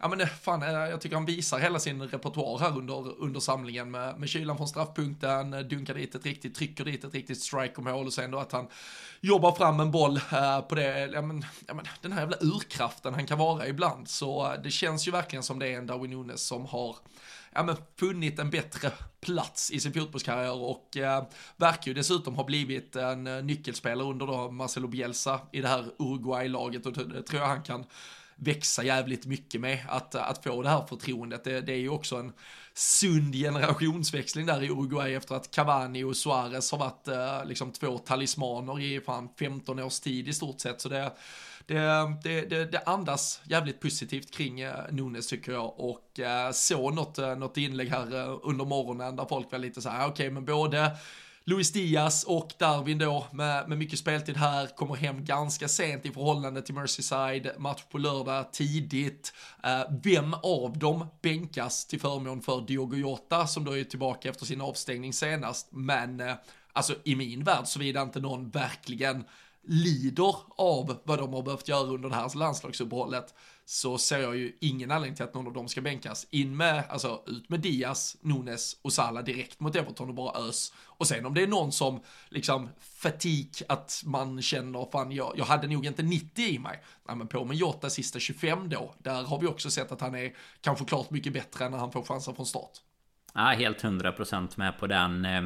ja 0.00 0.08
men 0.08 0.26
fan, 0.26 0.60
jag 0.60 1.00
tycker 1.00 1.16
han 1.16 1.26
visar 1.26 1.58
hela 1.58 1.78
sin 1.78 2.02
repertoar 2.02 2.58
här 2.58 2.78
under, 2.78 3.20
under 3.20 3.40
samlingen 3.40 3.90
med, 3.90 4.18
med 4.18 4.28
kylan 4.28 4.56
från 4.56 4.68
straffpunkten, 4.68 5.50
dunkar 5.68 5.94
dit 5.94 6.14
ett 6.14 6.24
riktigt, 6.24 6.54
trycker 6.54 6.84
dit 6.84 7.04
ett 7.04 7.14
riktigt 7.14 7.42
strike-mål 7.42 8.06
och 8.06 8.12
sen 8.12 8.30
då 8.30 8.38
att 8.38 8.52
han 8.52 8.66
jobbar 9.20 9.52
fram 9.52 9.80
en 9.80 9.90
boll 9.90 10.20
på 10.68 10.74
det, 10.74 11.10
ja 11.12 11.22
men, 11.22 11.44
ja 11.66 11.74
men 11.74 11.84
den 12.02 12.12
här 12.12 12.20
jävla 12.20 12.36
urkraften 12.40 13.14
han 13.14 13.26
kan 13.26 13.38
vara 13.38 13.66
ibland. 13.66 14.08
Så 14.08 14.56
det 14.64 14.70
känns 14.70 15.08
ju 15.08 15.10
verkligen 15.10 15.42
som 15.42 15.58
det 15.58 15.68
är 15.68 15.78
en 15.78 15.86
Darwin 15.86 16.10
Nunes 16.10 16.42
som 16.42 16.66
har 16.66 16.96
ja, 17.54 17.62
men 17.62 17.76
funnit 17.98 18.38
en 18.38 18.50
bättre 18.50 18.92
plats 19.20 19.70
i 19.70 19.80
sin 19.80 19.92
fotbollskarriär 19.92 20.60
och 20.60 20.96
eh, 20.96 21.24
verkar 21.56 21.88
ju 21.88 21.94
dessutom 21.94 22.34
ha 22.34 22.44
blivit 22.44 22.96
en 22.96 23.26
eh, 23.26 23.42
nyckelspelare 23.42 24.08
under 24.08 24.26
då 24.26 24.50
Marcelo 24.50 24.88
Bielsa 24.88 25.40
i 25.52 25.60
det 25.60 25.68
här 25.68 25.84
Uruguay-laget 25.98 26.86
och 26.86 26.92
det 26.92 27.22
tror 27.22 27.40
jag 27.40 27.48
han 27.48 27.62
kan 27.62 27.84
växa 28.38 28.84
jävligt 28.84 29.26
mycket 29.26 29.60
med 29.60 29.78
att, 29.88 30.14
eh, 30.14 30.28
att 30.28 30.44
få 30.44 30.62
det 30.62 30.68
här 30.68 30.86
förtroendet. 30.86 31.44
Det, 31.44 31.60
det 31.60 31.72
är 31.72 31.78
ju 31.78 31.88
också 31.88 32.16
en 32.16 32.32
sund 32.74 33.34
generationsväxling 33.34 34.46
där 34.46 34.62
i 34.62 34.70
Uruguay 34.70 35.14
efter 35.14 35.34
att 35.34 35.50
Cavani 35.50 36.04
och 36.04 36.16
Suarez 36.16 36.72
har 36.72 36.78
varit 36.78 37.08
eh, 37.08 37.48
liksom 37.48 37.72
två 37.72 37.98
talismaner 37.98 38.80
i 38.80 39.00
fan 39.00 39.28
15 39.38 39.78
års 39.78 40.00
tid 40.00 40.28
i 40.28 40.32
stort 40.32 40.60
sett. 40.60 40.80
Så 40.80 40.88
det 40.88 41.12
det, 41.68 42.16
det, 42.22 42.40
det, 42.40 42.64
det 42.64 42.82
andas 42.86 43.40
jävligt 43.44 43.80
positivt 43.80 44.30
kring 44.30 44.60
eh, 44.60 44.74
Nunes 44.90 45.26
tycker 45.26 45.52
jag. 45.52 45.80
Och 45.80 46.20
eh, 46.20 46.52
såg 46.52 46.78
så 46.78 46.90
något, 46.90 47.18
eh, 47.18 47.36
något 47.36 47.56
inlägg 47.56 47.88
här 47.88 48.38
under 48.46 48.64
morgonen 48.64 49.16
där 49.16 49.26
folk 49.28 49.52
var 49.52 49.58
lite 49.58 49.82
så 49.82 49.88
här, 49.88 50.04
ah, 50.04 50.06
okej 50.06 50.12
okay, 50.12 50.30
men 50.30 50.44
både 50.44 50.96
Luis 51.44 51.72
Diaz 51.72 52.24
och 52.24 52.52
Darwin 52.58 52.98
då 52.98 53.26
med, 53.32 53.68
med 53.68 53.78
mycket 53.78 53.98
speltid 53.98 54.36
här 54.36 54.66
kommer 54.66 54.94
hem 54.94 55.24
ganska 55.24 55.68
sent 55.68 56.06
i 56.06 56.10
förhållande 56.10 56.62
till 56.62 56.74
Merseyside, 56.74 57.50
match 57.58 57.82
på 57.90 57.98
lördag 57.98 58.52
tidigt. 58.52 59.32
vem 60.02 60.34
av 60.34 60.78
dem 60.78 61.06
bänkas 61.22 61.86
till 61.86 62.00
förmån 62.00 62.42
för 62.42 62.60
Diogo 62.60 62.96
Jota 62.96 63.46
som 63.46 63.64
då 63.64 63.78
är 63.78 63.84
tillbaka 63.84 64.28
efter 64.28 64.46
sin 64.46 64.60
avstängning 64.60 65.12
senast, 65.12 65.68
men 65.70 66.22
alltså 66.72 66.94
i 67.04 67.16
min 67.16 67.44
värld 67.44 67.66
såvida 67.66 68.02
inte 68.02 68.20
någon 68.20 68.50
verkligen 68.50 69.24
lider 69.68 70.34
av 70.56 70.98
vad 71.04 71.18
de 71.18 71.32
har 71.32 71.42
behövt 71.42 71.68
göra 71.68 71.86
under 71.86 72.08
det 72.08 72.14
här 72.14 72.36
landslagsuppehållet 72.36 73.34
så 73.64 73.98
ser 73.98 74.18
jag 74.18 74.36
ju 74.36 74.56
ingen 74.60 74.90
anledning 74.90 75.16
till 75.16 75.24
att 75.24 75.34
någon 75.34 75.46
av 75.46 75.52
dem 75.52 75.68
ska 75.68 75.80
bänkas. 75.80 76.26
In 76.30 76.56
med, 76.56 76.84
alltså 76.88 77.22
ut 77.26 77.48
med 77.48 77.60
Diaz, 77.60 78.16
Nunes 78.20 78.76
och 78.82 78.92
Salah 78.92 79.24
direkt 79.24 79.60
mot 79.60 79.76
Everton 79.76 80.08
och 80.08 80.14
bara 80.14 80.48
ös. 80.48 80.72
Och 80.84 81.06
sen 81.06 81.26
om 81.26 81.34
det 81.34 81.42
är 81.42 81.46
någon 81.46 81.72
som 81.72 82.00
liksom 82.28 82.68
fatik 82.80 83.62
att 83.68 84.02
man 84.06 84.42
känner, 84.42 84.90
fan 84.92 85.12
jag, 85.12 85.32
jag 85.36 85.44
hade 85.44 85.66
nog 85.66 85.86
inte 85.86 86.02
90 86.02 86.44
i 86.44 86.58
mig. 86.58 86.82
Nej 87.08 87.16
men 87.16 87.28
på 87.28 87.44
med 87.44 87.56
Jota 87.56 87.90
sista 87.90 88.18
25 88.18 88.68
då, 88.68 88.94
där 88.98 89.22
har 89.22 89.40
vi 89.40 89.46
också 89.46 89.70
sett 89.70 89.92
att 89.92 90.00
han 90.00 90.14
är 90.14 90.32
kanske 90.60 90.84
klart 90.84 91.10
mycket 91.10 91.32
bättre 91.32 91.68
när 91.68 91.78
han 91.78 91.92
får 91.92 92.02
chansen 92.02 92.34
från 92.34 92.46
start. 92.46 92.72
Ja, 93.34 93.40
helt 93.40 93.82
100% 93.82 94.48
med 94.56 94.78
på 94.78 94.86
den. 94.86 95.24
Eh, 95.24 95.42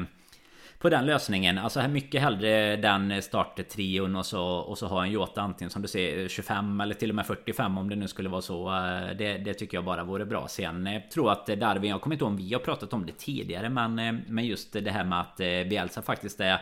på 0.83 0.89
den 0.89 1.05
lösningen. 1.05 1.57
Alltså 1.57 1.87
mycket 1.87 2.21
hellre 2.21 2.75
den 2.75 3.21
starttrion 3.21 4.15
och 4.15 4.25
så, 4.25 4.43
och 4.43 4.77
så 4.77 4.87
ha 4.87 5.03
en 5.03 5.11
Jota 5.11 5.41
antingen 5.41 5.69
som 5.69 5.81
du 5.81 5.87
ser 5.87 6.27
25 6.27 6.81
eller 6.81 6.95
till 6.95 7.09
och 7.09 7.15
med 7.15 7.25
45 7.25 7.77
om 7.77 7.89
det 7.89 7.95
nu 7.95 8.07
skulle 8.07 8.29
vara 8.29 8.41
så. 8.41 8.67
Eh, 8.67 9.17
det, 9.17 9.37
det 9.37 9.53
tycker 9.53 9.77
jag 9.77 9.85
bara 9.85 10.03
vore 10.03 10.25
bra. 10.25 10.47
Sen 10.47 10.85
Jag 10.85 11.11
tror 11.11 11.31
att 11.31 11.45
Darwin, 11.45 11.91
jag 11.91 12.01
kommer 12.01 12.13
inte 12.15 12.23
ihåg 12.23 12.31
om 12.31 12.37
vi 12.37 12.53
har 12.53 12.59
pratat 12.59 12.93
om 12.93 13.05
det 13.05 13.17
tidigare 13.17 13.69
men, 13.69 13.99
eh, 13.99 14.13
men 14.27 14.45
just 14.45 14.73
det 14.73 14.91
här 14.91 15.03
med 15.03 15.19
att 15.19 15.37
Bielsa 15.37 16.01
faktiskt 16.01 16.39
är 16.39 16.61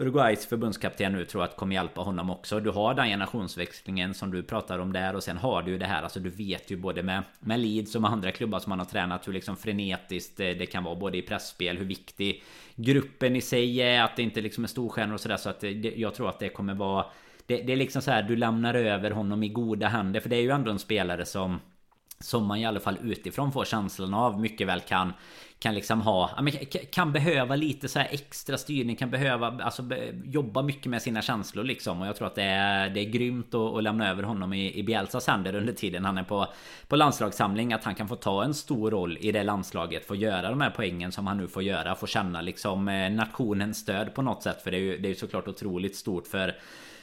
Uruguays 0.00 0.46
förbundskapten 0.46 1.12
nu 1.12 1.24
tror 1.24 1.44
att 1.44 1.56
kommer 1.56 1.74
hjälpa 1.74 2.00
honom 2.00 2.30
också. 2.30 2.60
Du 2.60 2.70
har 2.70 2.94
den 2.94 3.06
generationsväxlingen 3.06 4.14
som 4.14 4.30
du 4.30 4.42
pratar 4.42 4.78
om 4.78 4.92
där 4.92 5.16
och 5.16 5.22
sen 5.22 5.36
har 5.36 5.62
du 5.62 5.70
ju 5.70 5.78
det 5.78 5.86
här. 5.86 6.02
Alltså 6.02 6.20
du 6.20 6.30
vet 6.30 6.70
ju 6.70 6.76
både 6.76 7.02
med, 7.02 7.22
med 7.40 7.60
Leeds 7.60 7.94
och 7.94 8.02
med 8.02 8.10
andra 8.10 8.32
klubbar 8.32 8.58
som 8.58 8.72
han 8.72 8.78
har 8.78 8.86
tränat 8.86 9.28
hur 9.28 9.32
liksom 9.32 9.56
frenetiskt 9.56 10.40
eh, 10.40 10.48
det 10.48 10.66
kan 10.66 10.84
vara 10.84 10.94
både 10.94 11.18
i 11.18 11.22
pressspel 11.22 11.78
hur 11.78 11.84
viktig 11.84 12.42
gruppen 12.74 13.36
i 13.36 13.40
sig 13.40 13.82
är. 13.82 14.02
Att 14.02 14.16
det 14.16 14.22
inte 14.22 14.40
liksom 14.40 14.64
är 14.64 14.68
storstjärnor 14.68 15.14
och 15.14 15.20
sådär. 15.20 15.36
Så 15.36 15.50
att 15.50 15.60
det, 15.60 15.94
jag 15.96 16.14
tror 16.14 16.28
att 16.28 16.38
det 16.38 16.48
kommer 16.48 16.74
vara 16.74 17.06
det, 17.46 17.62
det, 17.62 17.72
är 17.72 17.76
liksom 17.76 18.02
så 18.02 18.10
här 18.10 18.22
du 18.22 18.36
lämnar 18.36 18.74
över 18.74 19.10
honom 19.10 19.42
i 19.42 19.48
goda 19.48 19.88
händer. 19.88 20.20
För 20.20 20.28
det 20.28 20.36
är 20.36 20.42
ju 20.42 20.50
ändå 20.50 20.70
en 20.70 20.78
spelare 20.78 21.24
som 21.24 21.60
som 22.20 22.46
man 22.46 22.58
i 22.58 22.66
alla 22.66 22.80
fall 22.80 22.98
utifrån 23.02 23.52
får 23.52 23.64
känslan 23.64 24.14
av 24.14 24.40
mycket 24.40 24.66
väl 24.66 24.80
kan 24.80 25.12
kan 25.60 25.74
liksom 25.74 26.00
ha. 26.00 26.30
Kan 26.92 27.12
behöva 27.12 27.56
lite 27.56 27.88
så 27.88 27.98
här 27.98 28.08
extra 28.10 28.58
styrning 28.58 28.96
kan 28.96 29.10
behöva 29.10 29.46
alltså 29.62 29.82
jobba 30.24 30.62
mycket 30.62 30.86
med 30.86 31.02
sina 31.02 31.22
känslor 31.22 31.64
liksom. 31.64 32.00
Och 32.00 32.06
jag 32.06 32.16
tror 32.16 32.26
att 32.26 32.34
det 32.34 32.42
är 32.42 32.90
det 32.90 33.00
är 33.00 33.10
grymt 33.10 33.54
att, 33.54 33.76
att 33.76 33.82
lämna 33.82 34.10
över 34.10 34.22
honom 34.22 34.52
i, 34.52 34.78
i 34.78 34.82
Bielsas 34.82 35.26
händer 35.26 35.54
under 35.54 35.72
tiden 35.72 36.04
han 36.04 36.18
är 36.18 36.22
på 36.22 36.46
på 36.88 36.96
landslagssamling 36.96 37.72
att 37.72 37.84
han 37.84 37.94
kan 37.94 38.08
få 38.08 38.16
ta 38.16 38.44
en 38.44 38.54
stor 38.54 38.90
roll 38.90 39.18
i 39.20 39.32
det 39.32 39.42
landslaget 39.42 40.06
få 40.06 40.14
göra 40.14 40.50
de 40.50 40.60
här 40.60 40.72
poängen 40.76 41.12
som 41.12 41.26
han 41.26 41.36
nu 41.36 41.48
får 41.48 41.62
göra 41.62 41.94
få 41.94 42.06
känna 42.06 42.40
liksom 42.40 42.88
eh, 42.88 43.10
nationens 43.10 43.78
stöd 43.78 44.14
på 44.14 44.22
något 44.22 44.42
sätt. 44.42 44.62
För 44.62 44.70
det 44.70 44.76
är 44.76 44.80
ju 44.80 44.98
det 44.98 45.10
är 45.10 45.14
såklart 45.14 45.48
otroligt 45.48 45.96
stort 45.96 46.26
för 46.26 46.56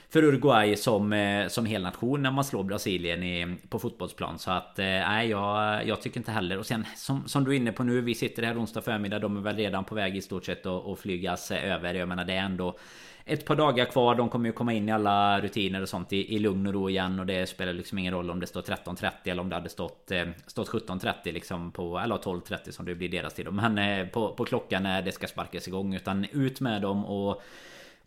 för 0.10 0.24
Uruguay 0.24 0.76
som, 0.76 1.14
eh, 1.14 1.48
som 1.48 1.66
hel 1.66 1.82
nation 1.82 2.22
när 2.22 2.32
man 2.32 2.44
slår 2.44 2.64
Brasilien 2.64 3.24
i, 3.24 3.58
på 3.70 3.80
fotbollsplan. 3.80 4.40
Så 4.40 4.52
att 4.52 4.80
eh, 4.80 4.86
nej, 4.86 5.30
jag, 5.30 5.88
jag 5.88 6.02
tycker 6.02 6.20
inte 6.20 6.32
heller. 6.32 6.58
Och 6.58 6.66
sen 6.66 6.86
som, 6.96 7.28
som 7.28 7.44
du 7.44 7.52
är 7.52 7.56
inne 7.56 7.72
på 7.72 7.84
nu, 7.84 8.02
vi 8.02 8.16
sitter 8.16 8.44
här 8.44 8.60
onsdag 8.60 8.82
förmiddag. 8.82 9.20
De 9.20 9.38
är 9.38 9.42
väl 9.42 9.56
redan 9.56 9.84
på 9.84 9.96
väg 9.96 10.18
i 10.18 10.22
stort 10.22 10.46
sett 10.46 10.66
att 10.66 11.00
flygas 11.00 11.52
eh, 11.52 11.74
över. 11.74 11.94
Jag 11.94 12.08
menar 12.08 12.26
det 12.26 12.34
är 12.34 12.42
ändå 12.42 12.78
ett 13.26 13.46
par 13.46 13.56
dagar 13.56 13.86
kvar. 13.86 14.16
De 14.16 14.30
kommer 14.30 14.50
ju 14.50 14.54
komma 14.54 14.74
in 14.74 14.90
i 14.90 14.92
alla 14.92 15.42
rutiner 15.42 15.82
och 15.82 15.90
sånt 15.90 16.14
i, 16.14 16.36
i 16.36 16.40
lugn 16.40 16.68
och 16.68 16.74
ro 16.74 16.90
igen. 16.90 17.20
Och 17.20 17.26
det 17.26 17.50
spelar 17.50 17.74
liksom 17.74 17.98
ingen 17.98 18.14
roll 18.14 18.32
om 18.32 18.40
det 18.40 18.48
står 18.48 18.62
13.30 18.62 19.12
eller 19.26 19.42
om 19.42 19.50
det 19.50 19.56
hade 19.56 19.70
stått, 19.70 20.12
eh, 20.12 20.26
stått 20.48 20.70
17.30 20.70 21.14
liksom 21.24 21.72
på, 21.72 22.00
eller 22.00 22.16
12.30 22.16 22.72
som 22.72 22.86
det 22.86 22.96
blir 22.96 23.10
deras 23.10 23.34
tid. 23.34 23.54
Men 23.54 23.78
eh, 23.78 24.08
på, 24.08 24.34
på 24.34 24.46
klockan 24.46 24.84
när 24.84 25.02
det 25.02 25.12
ska 25.12 25.28
sparkas 25.28 25.68
igång. 25.68 25.96
Utan 25.96 26.26
ut 26.32 26.60
med 26.60 26.82
dem 26.82 27.06
och 27.06 27.42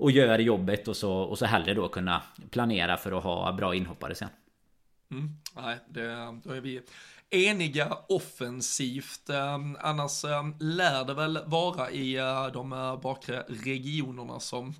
och 0.00 0.10
gör 0.10 0.38
jobbet 0.38 0.88
och 0.88 0.96
så, 0.96 1.12
och 1.12 1.38
så 1.38 1.46
hellre 1.46 1.74
då 1.74 1.88
kunna 1.88 2.22
planera 2.50 2.96
för 2.96 3.18
att 3.18 3.24
ha 3.24 3.52
bra 3.52 3.74
inhoppare 3.74 4.14
sen. 4.14 4.28
Mm, 5.10 5.28
nej, 5.56 5.78
det, 5.88 6.40
då 6.44 6.52
är 6.52 6.60
vi 6.60 6.80
eniga 7.30 7.98
offensivt. 8.08 9.30
Ehm, 9.30 9.76
annars 9.80 10.24
ehm, 10.24 10.54
lär 10.60 11.04
det 11.04 11.14
väl 11.14 11.38
vara 11.46 11.90
i 11.90 12.16
eh, 12.16 12.46
de 12.46 12.72
eh, 12.72 13.00
bakre 13.00 13.44
regionerna 13.48 14.40
som 14.40 14.74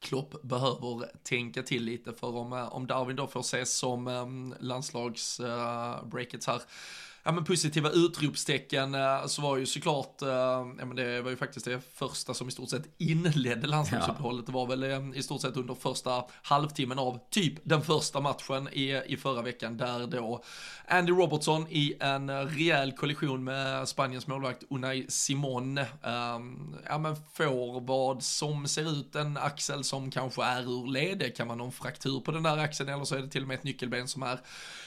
Klopp 0.00 0.42
behöver 0.42 1.10
tänka 1.22 1.62
till 1.62 1.84
lite 1.84 2.12
för 2.12 2.36
om, 2.36 2.52
eh, 2.52 2.74
om 2.74 2.86
Darwin 2.86 3.16
då 3.16 3.26
får 3.26 3.40
ses 3.40 3.76
som 3.76 4.08
ehm, 4.08 4.54
landslagsbreaket 4.60 6.44
här 6.44 6.62
ja, 7.24 7.32
men 7.32 7.44
positiva 7.44 7.90
utropstecken 7.90 8.94
eh, 8.94 9.26
så 9.26 9.42
var 9.42 9.56
ju 9.56 9.66
såklart, 9.66 10.22
eh, 10.22 10.28
ja, 10.28 10.84
men 10.84 10.96
det 10.96 11.22
var 11.22 11.30
ju 11.30 11.36
faktiskt 11.36 11.66
det 11.66 11.80
första 11.94 12.34
som 12.34 12.48
i 12.48 12.50
stort 12.50 12.70
sett 12.70 12.84
inledde 12.98 13.66
landslagsuppehållet. 13.66 14.46
Det 14.46 14.52
var 14.52 14.66
väl 14.66 14.82
eh, 14.82 15.18
i 15.18 15.22
stort 15.22 15.40
sett 15.40 15.56
under 15.56 15.74
första 15.74 16.24
halvtimmen 16.42 16.98
av 16.98 17.18
typ 17.30 17.54
den 17.62 17.82
första 17.82 18.20
matchen 18.20 18.68
i, 18.72 19.02
i 19.06 19.16
förra 19.16 19.42
veckan 19.42 19.76
där 19.76 20.06
då 20.06 20.42
Andy 20.88 21.12
Robertson 21.12 21.66
i 21.70 21.94
en 22.00 22.48
rejäl 22.48 22.92
kollision 22.92 23.44
med 23.44 23.88
Spaniens 23.88 24.26
målvakt 24.26 24.62
Unai 24.70 25.06
Simon 25.08 25.78
um, 25.78 25.84
ehm, 26.02 26.76
ja, 26.88 26.98
men 26.98 27.16
får 27.32 27.80
vad 27.80 28.22
som 28.22 28.68
ser 28.68 28.92
ut 28.92 29.16
en 29.16 29.36
axel 29.36 29.84
som 29.84 30.10
kanske 30.10 30.44
är 30.44 30.62
ur 30.62 30.86
led. 30.86 31.18
Det 31.18 31.30
kan 31.30 31.48
vara 31.48 31.56
någon 31.56 31.72
fraktur 31.72 32.20
på 32.20 32.30
den 32.30 32.42
där 32.42 32.58
axeln 32.58 32.88
eller 32.88 33.04
så 33.04 33.14
är 33.14 33.20
det 33.20 33.28
till 33.28 33.42
och 33.42 33.48
med 33.48 33.54
ett 33.54 33.64
nyckelben 33.64 34.08
som 34.08 34.22
är 34.22 34.40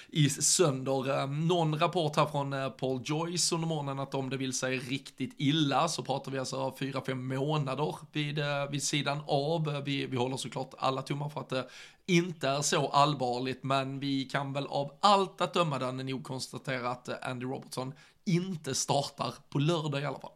i 0.09 0.29
sönder. 0.29 1.19
Ehm, 1.19 1.47
någon 1.47 1.79
rapport 1.79 2.15
här 2.15 2.25
från 2.25 2.53
eh, 2.53 2.69
Paul 2.69 3.01
Joyce 3.05 3.55
under 3.55 3.67
morgonen 3.67 3.99
att 3.99 4.15
om 4.15 4.29
det 4.29 4.37
vill 4.37 4.53
sig 4.53 4.79
riktigt 4.79 5.33
illa 5.37 5.87
så 5.87 6.03
pratar 6.03 6.31
vi 6.31 6.39
alltså 6.39 6.69
4-5 6.79 7.13
månader 7.13 7.95
vid, 8.11 8.39
eh, 8.39 8.69
vid 8.69 8.83
sidan 8.83 9.21
av. 9.27 9.83
Vi, 9.85 10.05
vi 10.05 10.17
håller 10.17 10.37
såklart 10.37 10.73
alla 10.77 11.01
tummar 11.01 11.29
för 11.29 11.41
att 11.41 11.49
det 11.49 11.67
inte 12.05 12.49
är 12.49 12.61
så 12.61 12.87
allvarligt, 12.87 13.63
men 13.63 13.99
vi 13.99 14.25
kan 14.25 14.53
väl 14.53 14.67
av 14.67 14.91
allt 14.99 15.41
att 15.41 15.53
döma 15.53 15.79
den 15.79 15.97
nog 15.97 16.23
konstatera 16.23 16.89
att 16.89 17.07
eh, 17.07 17.15
Andy 17.21 17.45
Robertson 17.45 17.93
inte 18.25 18.75
startar 18.75 19.33
på 19.49 19.59
lördag 19.59 20.01
i 20.01 20.05
alla 20.05 20.19
fall. 20.19 20.31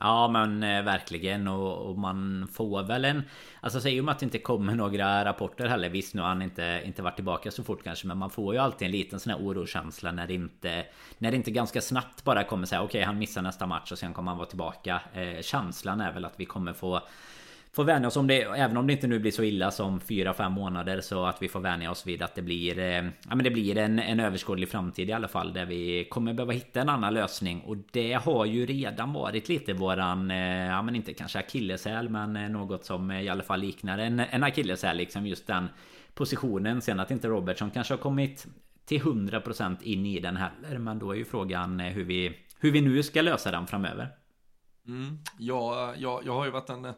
Ja 0.00 0.28
men 0.28 0.62
eh, 0.62 0.82
verkligen. 0.82 1.48
Och, 1.48 1.90
och, 1.90 1.98
man 1.98 2.48
får 2.52 2.82
väl 2.82 3.04
en 3.04 3.22
Alltså 3.60 3.80
säger 3.80 4.02
man 4.02 4.12
att 4.12 4.18
det 4.18 4.24
inte 4.24 4.38
kommer 4.38 4.74
några 4.74 5.24
rapporter 5.24 5.66
heller. 5.66 5.88
Visst 5.88 6.14
nu 6.14 6.22
har 6.22 6.28
han 6.28 6.42
inte, 6.42 6.82
inte 6.84 7.02
varit 7.02 7.14
tillbaka 7.14 7.50
så 7.50 7.64
fort 7.64 7.84
kanske 7.84 8.06
Men 8.06 8.18
man 8.18 8.30
får 8.30 8.54
ju 8.54 8.60
alltid 8.60 8.86
en 8.86 8.92
liten 8.92 9.20
sån 9.20 9.30
här 9.30 9.40
oroskänsla 9.40 10.12
när 10.12 10.26
det 10.26 10.34
inte 10.34 10.86
När 11.18 11.30
det 11.30 11.36
inte 11.36 11.50
ganska 11.50 11.80
snabbt 11.80 12.24
bara 12.24 12.44
kommer 12.44 12.66
säga 12.66 12.82
okej 12.82 12.98
okay, 12.98 13.06
han 13.06 13.18
missar 13.18 13.42
nästa 13.42 13.66
match 13.66 13.92
och 13.92 13.98
sen 13.98 14.14
kommer 14.14 14.30
han 14.30 14.38
vara 14.38 14.48
tillbaka. 14.48 15.00
Eh, 15.14 15.42
Känslan 15.42 16.00
är 16.00 16.12
väl 16.12 16.24
att 16.24 16.34
vi 16.36 16.44
kommer 16.44 16.72
få 16.72 17.02
Får 17.72 17.84
vänja 17.84 18.08
oss 18.08 18.16
om 18.16 18.26
det 18.26 18.42
Även 18.42 18.76
om 18.76 18.86
det 18.86 18.92
inte 18.92 19.06
nu 19.06 19.18
blir 19.18 19.32
så 19.32 19.42
illa 19.42 19.70
som 19.70 20.00
4-5 20.00 20.48
månader 20.48 21.00
Så 21.00 21.24
att 21.24 21.42
vi 21.42 21.48
får 21.48 21.60
vänja 21.60 21.90
oss 21.90 22.06
vid 22.06 22.22
att 22.22 22.34
det 22.34 22.42
blir 22.42 22.78
eh, 22.78 23.04
Ja 23.28 23.34
men 23.34 23.44
det 23.44 23.50
blir 23.50 23.78
en, 23.78 23.98
en 23.98 24.20
överskådlig 24.20 24.68
framtid 24.68 25.08
i 25.08 25.12
alla 25.12 25.28
fall 25.28 25.52
Där 25.52 25.66
vi 25.66 26.04
kommer 26.04 26.32
behöva 26.34 26.52
hitta 26.52 26.80
en 26.80 26.88
annan 26.88 27.14
lösning. 27.14 27.60
Och 27.60 27.76
det 27.90 28.12
har 28.12 28.44
ju 28.44 28.66
redan 28.66 29.12
varit 29.12 29.48
lite 29.48 29.72
våran 29.72 30.30
eh, 30.30 30.66
Ja 30.66 30.82
men 30.82 30.96
inte 30.96 31.14
kanske 31.14 31.38
akilleshäl 31.38 32.08
Men 32.08 32.36
eh, 32.36 32.48
något 32.48 32.84
som 32.84 33.10
i 33.10 33.28
alla 33.28 33.42
fall 33.42 33.60
liknar 33.60 33.98
en, 33.98 34.20
en 34.20 34.44
akilleshäl 34.44 34.96
liksom 34.96 35.26
just 35.26 35.46
den 35.46 35.68
Positionen. 36.14 36.82
Sen 36.82 37.00
att 37.00 37.10
inte 37.10 37.28
Robertson 37.28 37.70
kanske 37.70 37.94
har 37.94 37.98
kommit 37.98 38.46
Till 38.84 39.02
100% 39.02 39.82
in 39.82 40.06
i 40.06 40.20
den 40.20 40.36
heller 40.36 40.78
Men 40.78 40.98
då 40.98 41.12
är 41.12 41.16
ju 41.16 41.24
frågan 41.24 41.80
eh, 41.80 41.86
hur 41.86 42.04
vi 42.04 42.38
Hur 42.60 42.70
vi 42.70 42.80
nu 42.80 43.02
ska 43.02 43.22
lösa 43.22 43.50
den 43.50 43.66
framöver. 43.66 44.08
Mm, 44.86 45.18
ja, 45.38 45.94
jag, 45.96 46.26
jag 46.26 46.34
har 46.34 46.44
ju 46.44 46.50
varit 46.50 46.70
en 46.70 46.84
eh, 46.84 46.92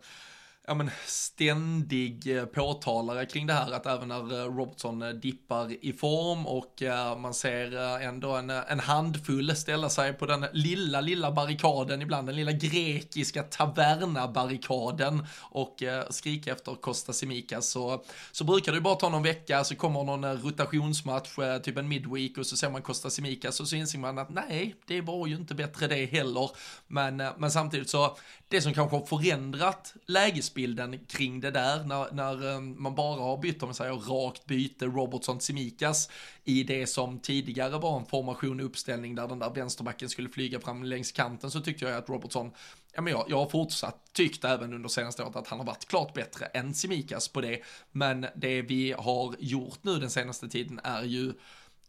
ja, 0.70 0.74
men 0.74 0.90
ständig 1.06 2.36
eh, 2.36 2.44
påtalare 2.44 3.26
kring 3.26 3.46
det 3.46 3.52
här 3.52 3.72
att 3.72 3.86
även 3.86 4.08
när 4.08 4.40
eh, 4.40 4.56
Robertson 4.56 5.02
eh, 5.02 5.08
dippar 5.08 5.84
i 5.84 5.92
form 5.92 6.46
och 6.46 6.82
man 7.18 7.34
ser 7.34 7.76
ändå 8.00 8.30
en, 8.36 8.50
en 8.50 8.80
handfull 8.80 9.56
ställa 9.56 9.88
sig 9.88 10.12
på 10.12 10.26
den 10.26 10.46
lilla, 10.52 11.00
lilla 11.00 11.32
barrikaden, 11.32 12.02
ibland 12.02 12.28
den 12.28 12.36
lilla 12.36 12.52
grekiska 12.52 13.42
taverna-barrikaden 13.42 15.26
och 15.40 15.82
skrika 16.10 16.52
efter 16.52 16.74
Costa 16.74 17.12
Simikas 17.12 17.70
så, 17.70 18.04
så 18.32 18.44
brukar 18.44 18.72
det 18.72 18.76
ju 18.76 18.82
bara 18.82 18.94
ta 18.94 19.08
någon 19.08 19.22
vecka 19.22 19.64
så 19.64 19.76
kommer 19.76 20.04
någon 20.04 20.42
rotationsmatch, 20.42 21.28
typ 21.62 21.76
en 21.76 21.88
midweek 21.88 22.38
och 22.38 22.46
så 22.46 22.56
ser 22.56 22.70
man 22.70 22.82
Costa 22.82 23.10
Simikas 23.10 23.60
och 23.60 23.68
så 23.68 23.76
inser 23.76 23.98
man 23.98 24.18
att 24.18 24.30
nej, 24.30 24.74
det 24.86 25.00
var 25.00 25.26
ju 25.26 25.36
inte 25.36 25.54
bättre 25.54 25.86
det 25.86 26.06
heller. 26.06 26.50
Men, 26.86 27.16
men 27.16 27.50
samtidigt 27.50 27.90
så, 27.90 28.16
det 28.48 28.60
som 28.60 28.74
kanske 28.74 28.96
har 28.96 29.06
förändrat 29.06 29.94
lägesbilden 30.06 30.59
kring 31.08 31.40
det 31.40 31.50
där 31.50 31.84
när, 31.84 32.12
när 32.12 32.56
ehm, 32.56 32.82
man 32.82 32.94
bara 32.94 33.20
har 33.20 33.36
bytt, 33.36 33.62
om 33.62 33.66
man 33.66 33.74
säger 33.74 33.92
rakt 33.92 34.46
byte 34.46 34.86
Robertson 34.86 35.40
Simikas 35.40 36.10
i 36.44 36.62
det 36.62 36.86
som 36.86 37.18
tidigare 37.18 37.78
var 37.78 37.98
en 37.98 38.06
formation 38.06 38.60
och 38.60 38.66
uppställning 38.66 39.14
där 39.14 39.28
den 39.28 39.38
där 39.38 39.50
vänsterbacken 39.50 40.08
skulle 40.08 40.28
flyga 40.28 40.60
fram 40.60 40.84
längs 40.84 41.12
kanten 41.12 41.50
så 41.50 41.60
tyckte 41.60 41.84
jag 41.84 41.94
att 41.94 42.08
Robertson, 42.08 42.50
ja 42.94 43.02
men 43.02 43.12
jag, 43.12 43.24
jag 43.28 43.36
har 43.36 43.48
fortsatt 43.48 44.12
tyckt 44.12 44.44
även 44.44 44.72
under 44.72 44.88
senaste 44.88 45.22
året 45.22 45.36
att 45.36 45.48
han 45.48 45.58
har 45.58 45.66
varit 45.66 45.88
klart 45.88 46.14
bättre 46.14 46.46
än 46.46 46.74
Simikas 46.74 47.28
på 47.28 47.40
det, 47.40 47.60
men 47.92 48.26
det 48.36 48.62
vi 48.62 48.92
har 48.98 49.34
gjort 49.38 49.78
nu 49.82 49.98
den 49.98 50.10
senaste 50.10 50.48
tiden 50.48 50.80
är 50.84 51.02
ju 51.02 51.32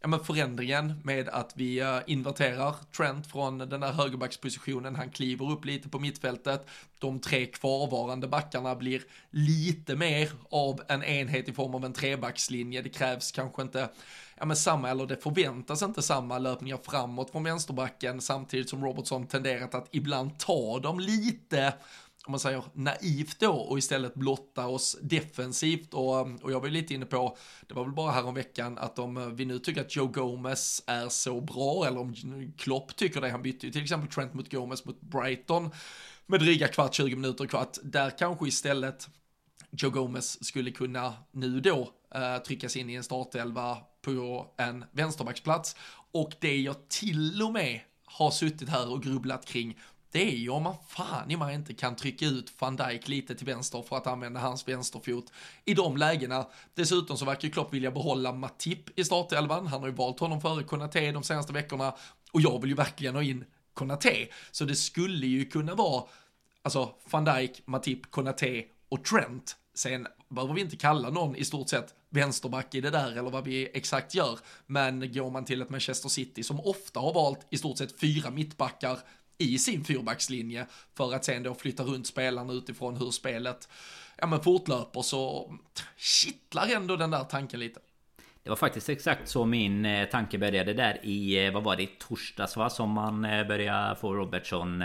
ja, 0.02 0.08
men 0.08 0.20
förändringen 0.20 1.00
med 1.04 1.28
att 1.28 1.52
vi 1.56 1.80
eh, 1.80 1.98
inverterar 2.06 2.74
Trent 2.96 3.26
från 3.26 3.58
den 3.58 3.80
där 3.80 3.92
högerbackspositionen. 3.92 4.96
Han 4.96 5.10
kliver 5.10 5.50
upp 5.50 5.64
lite 5.64 5.88
på 5.88 5.98
mittfältet. 5.98 6.66
De 6.98 7.20
tre 7.20 7.46
kvarvarande 7.46 8.28
backarna 8.28 8.74
blir 8.74 9.02
lite 9.30 9.96
mer 9.96 10.30
av 10.50 10.82
en 10.88 11.04
enhet 11.04 11.48
i 11.48 11.52
form 11.52 11.74
av 11.74 11.84
en 11.84 11.92
trebackslinje. 11.92 12.82
Det 12.82 12.88
krävs 12.88 13.32
kanske 13.32 13.62
inte 13.62 13.88
ja, 14.36 14.44
men 14.46 14.56
samma, 14.56 14.90
eller 14.90 15.06
det 15.06 15.16
förväntas 15.16 15.82
inte 15.82 16.02
samma 16.02 16.38
löpningar 16.38 16.78
framåt 16.82 17.30
från 17.30 17.44
vänsterbacken 17.44 18.20
samtidigt 18.20 18.70
som 18.70 18.84
Robertson 18.84 19.26
tenderat 19.26 19.74
att 19.74 19.88
ibland 19.90 20.38
ta 20.38 20.78
dem 20.78 21.00
lite 21.00 21.74
om 22.26 22.30
man 22.30 22.40
säger 22.40 22.64
naivt 22.74 23.40
då 23.40 23.52
och 23.52 23.78
istället 23.78 24.14
blotta 24.14 24.66
oss 24.66 24.96
defensivt. 25.02 25.94
Och, 25.94 26.20
um, 26.20 26.36
och 26.36 26.52
jag 26.52 26.60
var 26.60 26.68
lite 26.68 26.94
inne 26.94 27.06
på, 27.06 27.36
det 27.66 27.74
var 27.74 27.84
väl 27.84 27.92
bara 27.92 28.12
här 28.12 28.26
om 28.26 28.34
veckan 28.34 28.78
att 28.78 28.98
om 28.98 29.16
uh, 29.16 29.28
vi 29.28 29.44
nu 29.44 29.58
tycker 29.58 29.80
att 29.80 29.96
Joe 29.96 30.06
Gomez 30.06 30.82
är 30.86 31.08
så 31.08 31.40
bra 31.40 31.86
eller 31.86 32.00
om 32.00 32.14
Klopp 32.58 32.96
tycker 32.96 33.20
det, 33.20 33.30
han 33.30 33.42
bytte 33.42 33.66
ju 33.66 33.72
till 33.72 33.82
exempel 33.82 34.10
Trent 34.10 34.34
mot 34.34 34.52
Gomez 34.52 34.84
mot 34.84 35.00
Brighton 35.00 35.70
med 36.26 36.40
dryga 36.40 36.68
kvart, 36.68 36.94
20 36.94 37.16
minuter 37.16 37.46
kvart, 37.46 37.78
där 37.82 38.18
kanske 38.18 38.48
istället 38.48 39.08
Joe 39.70 39.90
Gomez 39.90 40.44
skulle 40.44 40.70
kunna 40.70 41.14
nu 41.30 41.60
då 41.60 41.90
eh, 42.14 42.38
tryckas 42.38 42.76
in 42.76 42.90
i 42.90 42.94
en 42.94 43.02
startelva 43.02 43.78
på 44.02 44.46
en 44.58 44.84
vänsterbacksplats. 44.92 45.76
Och 46.12 46.32
det 46.40 46.60
jag 46.60 46.88
till 46.88 47.42
och 47.42 47.52
med 47.52 47.80
har 48.04 48.30
suttit 48.30 48.68
här 48.68 48.92
och 48.92 49.02
grubblat 49.02 49.46
kring 49.46 49.78
det 50.12 50.22
är 50.22 50.36
ju 50.36 50.48
om 50.48 50.62
man 50.62 50.74
fan 50.88 51.30
i 51.30 51.36
mig 51.36 51.54
inte 51.54 51.74
kan 51.74 51.96
trycka 51.96 52.26
ut 52.26 52.52
van 52.58 52.76
Dijk 52.76 53.08
lite 53.08 53.34
till 53.34 53.46
vänster 53.46 53.82
för 53.82 53.96
att 53.96 54.06
använda 54.06 54.40
hans 54.40 54.68
vänsterfot 54.68 55.32
i 55.64 55.74
de 55.74 55.96
lägena. 55.96 56.46
Dessutom 56.74 57.16
så 57.16 57.24
verkar 57.24 57.48
ju 57.48 57.52
Klopp 57.52 57.74
vilja 57.74 57.90
behålla 57.90 58.32
Matip 58.32 58.98
i 58.98 59.04
startelvan. 59.04 59.66
Han 59.66 59.80
har 59.80 59.88
ju 59.88 59.94
valt 59.94 60.20
honom 60.20 60.40
före 60.40 60.62
Konate 60.62 61.12
de 61.12 61.22
senaste 61.22 61.52
veckorna 61.52 61.94
och 62.32 62.40
jag 62.40 62.60
vill 62.60 62.70
ju 62.70 62.76
verkligen 62.76 63.14
ha 63.14 63.22
in 63.22 63.44
Konate. 63.74 64.28
Så 64.50 64.64
det 64.64 64.76
skulle 64.76 65.26
ju 65.26 65.44
kunna 65.44 65.74
vara 65.74 66.04
alltså 66.62 66.94
van 67.10 67.24
Dijk, 67.24 67.62
Matip, 67.64 68.10
Konate 68.10 68.64
och 68.88 69.04
Trent. 69.04 69.56
Sen 69.74 70.06
behöver 70.28 70.54
vi 70.54 70.60
inte 70.60 70.76
kalla 70.76 71.10
någon 71.10 71.36
i 71.36 71.44
stort 71.44 71.68
sett 71.68 71.94
vänsterback 72.10 72.74
i 72.74 72.80
det 72.80 72.90
där 72.90 73.12
eller 73.12 73.30
vad 73.30 73.44
vi 73.44 73.70
exakt 73.74 74.14
gör. 74.14 74.38
Men 74.66 75.12
går 75.12 75.30
man 75.30 75.44
till 75.44 75.62
ett 75.62 75.70
Manchester 75.70 76.08
City 76.08 76.42
som 76.42 76.60
ofta 76.60 77.00
har 77.00 77.14
valt 77.14 77.46
i 77.50 77.58
stort 77.58 77.78
sett 77.78 78.00
fyra 78.00 78.30
mittbackar 78.30 78.98
i 79.42 79.58
sin 79.58 79.84
fyrbackslinje 79.84 80.66
för 80.94 81.14
att 81.14 81.24
sen 81.24 81.42
då 81.42 81.54
flytta 81.54 81.82
runt 81.82 82.06
spelarna 82.06 82.52
utifrån 82.52 82.96
hur 82.96 83.10
spelet 83.10 83.68
ja, 84.16 84.26
men 84.26 84.40
fortlöper 84.40 85.02
så 85.02 85.54
kittlar 85.96 86.68
ändå 86.68 86.96
den 86.96 87.10
där 87.10 87.24
tanken 87.24 87.60
lite. 87.60 87.80
Det 88.42 88.50
var 88.50 88.56
faktiskt 88.56 88.88
exakt 88.88 89.28
så 89.28 89.44
min 89.44 89.84
eh, 89.84 90.08
tanke 90.08 90.38
började 90.38 90.72
där 90.72 91.00
i, 91.02 91.46
eh, 91.46 91.52
vad 91.52 91.62
var 91.62 91.76
det, 91.76 91.82
i 91.82 91.86
torsdags 91.86 92.56
va? 92.56 92.70
Som 92.70 92.90
man 92.90 93.24
eh, 93.24 93.46
började 93.46 93.96
få 93.96 94.14
Robertson 94.14 94.82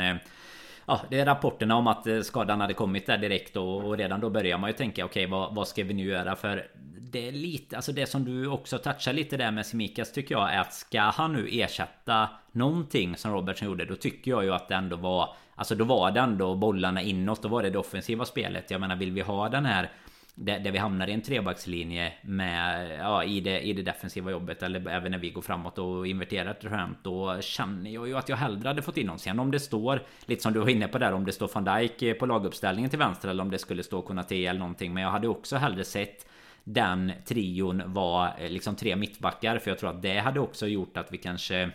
Ja, 0.90 1.02
det 1.10 1.20
är 1.20 1.26
rapporterna 1.26 1.76
om 1.76 1.88
att 1.88 2.08
eh, 2.08 2.22
skadan 2.22 2.62
hade 2.62 2.74
kommit 2.74 3.06
där 3.06 3.18
direkt 3.18 3.58
och, 3.58 3.86
och 3.86 3.98
redan 3.98 4.20
då 4.20 4.30
börjar 4.30 4.58
man 4.58 4.70
ju 4.70 4.76
tänka 4.76 5.06
okej 5.06 5.26
okay, 5.26 5.32
vad, 5.32 5.56
vad 5.56 5.68
ska 5.68 5.84
vi 5.84 5.94
nu 5.94 6.04
göra 6.04 6.36
för 6.36 6.68
det 7.00 7.28
är 7.28 7.32
lite, 7.32 7.76
alltså 7.76 7.92
det 7.92 8.06
som 8.06 8.26
du 8.26 8.48
också 8.48 8.78
touchar 8.78 9.14
lite 9.14 9.38
där 9.38 9.52
med 9.52 9.66
Simikas 9.66 10.12
tycker 10.12 10.36
jag 10.36 10.54
är 10.54 10.60
att 10.60 10.74
ska 10.74 11.02
han 11.02 11.34
nu 11.34 11.48
ersätta 11.52 12.30
någonting 12.52 13.18
som 13.18 13.34
Robertson 13.34 13.68
gjorde 13.68 13.86
då 13.86 13.96
tycker 13.96 14.32
jag 14.32 14.44
ju 14.44 14.54
att 14.54 14.68
det 14.68 14.76
ändå 14.76 14.96
var 14.96 15.36
Alltså 15.56 15.76
då 15.76 15.86
var 15.86 16.12
det 16.12 16.20
ändå 16.20 16.56
bollarna 16.56 17.02
inåt, 17.02 17.42
då 17.42 17.48
var 17.48 17.64
det 17.64 17.70
det 17.70 17.78
offensiva 17.78 18.26
spelet. 18.26 18.72
Jag 18.72 18.82
menar 18.82 18.96
vill 18.96 19.12
vi 19.12 19.22
ha 19.22 19.50
den 19.50 19.66
här 19.66 19.92
där, 20.40 20.60
där 20.60 20.72
vi 20.72 20.78
hamnar 20.78 21.08
i 21.08 21.14
en 21.14 21.22
trebackslinje 21.22 22.14
med 22.22 22.98
ja, 23.00 23.24
i, 23.24 23.40
det, 23.40 23.62
i 23.62 23.74
det 23.74 23.82
defensiva 23.82 24.32
jobbet 24.32 24.64
eller 24.64 24.90
även 24.90 25.12
när 25.12 25.20
vi 25.20 25.30
går 25.30 25.42
framåt 25.42 25.78
och 25.78 26.08
inverterar 26.08 26.54
Trent 26.54 26.98
då 27.04 27.42
känner 27.42 27.92
jag 27.92 28.08
ju 28.08 28.18
att 28.18 28.30
jag 28.30 28.38
hellre 28.38 28.68
hade 28.68 28.82
fått 28.82 28.98
in 28.98 29.08
honom. 29.08 29.20
Sen 29.20 29.40
om 29.40 29.52
det 29.52 29.60
står 29.60 30.04
lite 30.26 30.42
som 30.44 30.54
du 30.54 30.60
var 30.60 30.70
inne 30.70 30.88
på 30.88 30.98
där 30.98 31.14
om 31.14 31.26
det 31.26 31.32
står 31.32 31.50
van 31.54 31.64
Dijk 31.64 32.02
eh, 32.02 32.14
på 32.14 32.26
laguppställningen 32.26 32.90
till 32.90 33.00
vänster 33.00 33.30
eller 33.30 33.44
om 33.44 33.52
det 33.52 33.58
skulle 33.58 33.84
stå 33.84 34.02
Konate 34.02 34.46
eller 34.46 34.60
någonting. 34.60 34.94
Men 34.94 35.04
jag 35.04 35.10
hade 35.10 35.28
också 35.28 35.56
hellre 35.56 35.84
sett 35.84 36.28
den 36.64 37.12
trion 37.26 37.84
var 37.86 38.34
eh, 38.40 38.50
liksom 38.50 38.76
tre 38.76 38.96
mittbackar. 38.96 39.60
För 39.60 39.72
jag 39.72 39.80
tror 39.80 39.90
att 39.90 40.02
det 40.02 40.20
hade 40.20 40.40
också 40.40 40.68
gjort 40.68 40.98
att 40.98 41.14
vi 41.14 41.18
kanske 41.18 41.72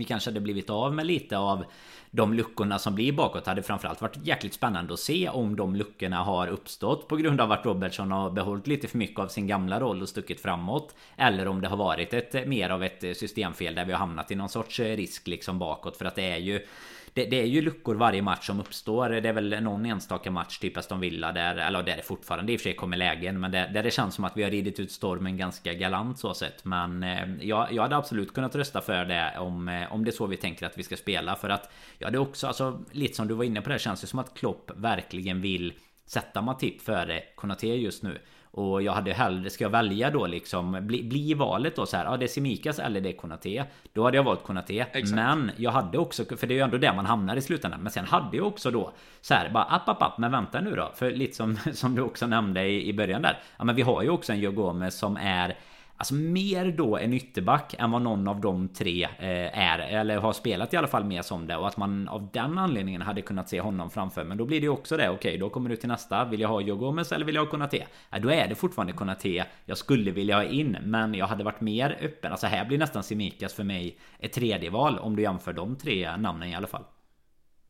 vi 0.00 0.04
kanske 0.04 0.30
hade 0.30 0.40
blivit 0.40 0.70
av 0.70 0.94
med 0.94 1.06
lite 1.06 1.38
av 1.38 1.64
de 2.10 2.34
luckorna 2.34 2.78
som 2.78 2.94
blir 2.94 3.12
bakåt 3.12 3.46
hade 3.46 3.62
framförallt 3.62 4.00
varit 4.00 4.26
jäkligt 4.26 4.54
spännande 4.54 4.92
att 4.92 5.00
se 5.00 5.28
om 5.28 5.56
de 5.56 5.76
luckorna 5.76 6.22
har 6.22 6.46
uppstått 6.46 7.08
på 7.08 7.16
grund 7.16 7.40
av 7.40 7.52
att 7.52 7.66
Robertson 7.66 8.10
har 8.10 8.30
behållit 8.30 8.66
lite 8.66 8.88
för 8.88 8.98
mycket 8.98 9.18
av 9.18 9.28
sin 9.28 9.46
gamla 9.46 9.80
roll 9.80 10.02
och 10.02 10.08
stuckit 10.08 10.40
framåt. 10.40 10.94
Eller 11.16 11.48
om 11.48 11.60
det 11.60 11.68
har 11.68 11.76
varit 11.76 12.14
ett 12.14 12.48
mer 12.48 12.70
av 12.70 12.84
ett 12.84 13.16
systemfel 13.16 13.74
där 13.74 13.84
vi 13.84 13.92
har 13.92 13.98
hamnat 13.98 14.30
i 14.30 14.34
någon 14.34 14.48
sorts 14.48 14.80
risk 14.80 15.26
liksom 15.26 15.58
bakåt 15.58 15.96
för 15.96 16.04
att 16.04 16.14
det 16.14 16.30
är 16.30 16.38
ju 16.38 16.66
det, 17.14 17.24
det, 17.24 17.40
är 17.40 17.46
ju 17.46 17.62
luckor 17.62 17.94
varje 17.94 18.22
match 18.22 18.46
som 18.46 18.60
uppstår. 18.60 19.08
Det 19.08 19.28
är 19.28 19.32
väl 19.32 19.62
någon 19.62 19.86
enstaka 19.86 20.30
match, 20.30 20.58
typ 20.58 20.76
Aston 20.76 21.00
Villa, 21.00 21.32
där, 21.32 21.56
eller 21.56 21.82
där 21.82 21.96
det 21.96 22.02
fortfarande 22.02 22.52
i 22.52 22.56
och 22.56 22.60
för 22.60 22.62
sig 22.62 22.76
kommer 22.76 22.96
lägen, 22.96 23.40
men 23.40 23.50
där, 23.50 23.68
där 23.68 23.82
det 23.82 23.90
känns 23.90 24.14
som 24.14 24.24
att 24.24 24.36
vi 24.36 24.42
har 24.42 24.50
ridit 24.50 24.80
ut 24.80 24.92
stormen 24.92 25.36
ganska 25.36 25.74
galant 25.74 26.18
så 26.18 26.34
sett. 26.34 26.64
Men 26.64 27.02
eh, 27.02 27.28
jag, 27.40 27.72
jag 27.72 27.82
hade 27.82 27.96
absolut 27.96 28.34
kunnat 28.34 28.54
rösta 28.54 28.80
för 28.80 29.04
det 29.04 29.38
om, 29.38 29.68
eh, 29.68 29.92
om 29.92 30.04
det 30.04 30.10
är 30.10 30.12
så 30.12 30.26
vi 30.26 30.36
tänker 30.36 30.66
att 30.66 30.78
vi 30.78 30.82
ska 30.82 30.96
spela. 30.96 31.36
För 31.36 31.48
att 31.48 31.72
ja, 31.98 32.10
det 32.10 32.16
är 32.16 32.20
också, 32.20 32.46
alltså 32.46 32.80
lite 32.92 33.16
som 33.16 33.28
du 33.28 33.34
var 33.34 33.44
inne 33.44 33.62
på 33.62 33.70
det, 33.70 33.78
känns 33.78 34.00
det 34.00 34.06
som 34.06 34.18
att 34.18 34.34
Klopp 34.34 34.70
verkligen 34.76 35.40
vill 35.40 35.72
sätta 36.06 36.42
Matip 36.42 36.82
före 36.82 37.22
Konate 37.34 37.66
just 37.66 38.02
nu. 38.02 38.18
Och 38.52 38.82
jag 38.82 38.92
hade 38.92 39.12
hellre, 39.12 39.50
ska 39.50 39.64
jag 39.64 39.70
välja 39.70 40.10
då 40.10 40.26
liksom 40.26 40.86
Bli, 40.86 41.02
bli 41.02 41.34
valet 41.34 41.76
då 41.76 41.86
så 41.86 41.96
här, 41.96 42.04
ja 42.04 42.16
det 42.16 42.24
är 42.24 42.28
Simikas 42.28 42.78
eller 42.78 43.00
det 43.00 43.08
är 43.08 43.16
Konate 43.16 43.66
Då 43.92 44.04
hade 44.04 44.16
jag 44.16 44.24
valt 44.24 44.42
Konate. 44.42 44.86
Men 45.14 45.50
jag 45.56 45.70
hade 45.70 45.98
också, 45.98 46.24
för 46.24 46.46
det 46.46 46.54
är 46.54 46.56
ju 46.56 46.62
ändå 46.62 46.78
där 46.78 46.94
man 46.94 47.06
hamnar 47.06 47.36
i 47.36 47.40
slutändan. 47.40 47.80
Men 47.80 47.92
sen 47.92 48.04
hade 48.04 48.36
jag 48.36 48.46
också 48.46 48.70
då 48.70 48.92
Så 49.20 49.34
här, 49.34 49.50
bara 49.50 49.64
app 49.64 49.88
app 49.88 50.02
app, 50.02 50.18
men 50.18 50.32
vänta 50.32 50.60
nu 50.60 50.74
då. 50.74 50.92
För 50.94 51.10
lite 51.10 51.36
som, 51.36 51.56
som 51.72 51.94
du 51.94 52.02
också 52.02 52.26
nämnde 52.26 52.64
i, 52.66 52.88
i 52.88 52.92
början 52.92 53.22
där. 53.22 53.38
Ja 53.56 53.64
men 53.64 53.74
vi 53.74 53.82
har 53.82 54.02
ju 54.02 54.10
också 54.10 54.32
en 54.32 54.40
Joe 54.40 54.52
Gomez 54.52 54.98
som 54.98 55.16
är 55.16 55.56
Alltså 56.00 56.14
mer 56.14 56.72
då 56.72 56.96
en 56.96 57.12
ytterback 57.12 57.74
än 57.78 57.90
vad 57.90 58.02
någon 58.02 58.28
av 58.28 58.40
de 58.40 58.68
tre 58.68 59.04
eh, 59.04 59.58
är 59.58 59.78
Eller 59.78 60.16
har 60.18 60.32
spelat 60.32 60.74
i 60.74 60.76
alla 60.76 60.86
fall 60.86 61.04
mer 61.04 61.22
som 61.22 61.46
det 61.46 61.56
Och 61.56 61.68
att 61.68 61.76
man 61.76 62.08
av 62.08 62.28
den 62.32 62.58
anledningen 62.58 63.02
hade 63.02 63.22
kunnat 63.22 63.48
se 63.48 63.60
honom 63.60 63.90
framför. 63.90 64.24
Men 64.24 64.38
då 64.38 64.44
blir 64.44 64.60
det 64.60 64.64
ju 64.64 64.70
också 64.70 64.96
det 64.96 65.08
Okej 65.08 65.16
okay, 65.16 65.38
då 65.38 65.50
kommer 65.50 65.70
du 65.70 65.76
till 65.76 65.88
nästa. 65.88 66.24
Vill 66.24 66.40
jag 66.40 66.48
ha 66.48 66.60
Joe 66.60 66.76
Gomez 66.76 67.12
eller 67.12 67.26
vill 67.26 67.34
jag 67.34 67.44
ha 67.44 67.50
Konate? 67.50 67.86
Ja, 68.10 68.18
då 68.18 68.30
är 68.30 68.48
det 68.48 68.54
fortfarande 68.54 68.92
Konate 68.92 69.46
Jag 69.64 69.78
skulle 69.78 70.10
vilja 70.10 70.36
ha 70.36 70.44
in 70.44 70.76
Men 70.82 71.14
jag 71.14 71.26
hade 71.26 71.44
varit 71.44 71.60
mer 71.60 71.98
öppen. 72.00 72.32
Alltså 72.32 72.46
här 72.46 72.64
blir 72.64 72.78
nästan 72.78 73.02
Simikas 73.02 73.54
för 73.54 73.64
mig 73.64 73.98
Ett 74.18 74.32
tredje 74.32 74.70
val 74.70 74.98
Om 74.98 75.16
du 75.16 75.22
jämför 75.22 75.52
de 75.52 75.76
tre 75.76 76.16
namnen 76.16 76.48
i 76.48 76.54
alla 76.54 76.66
fall. 76.66 76.84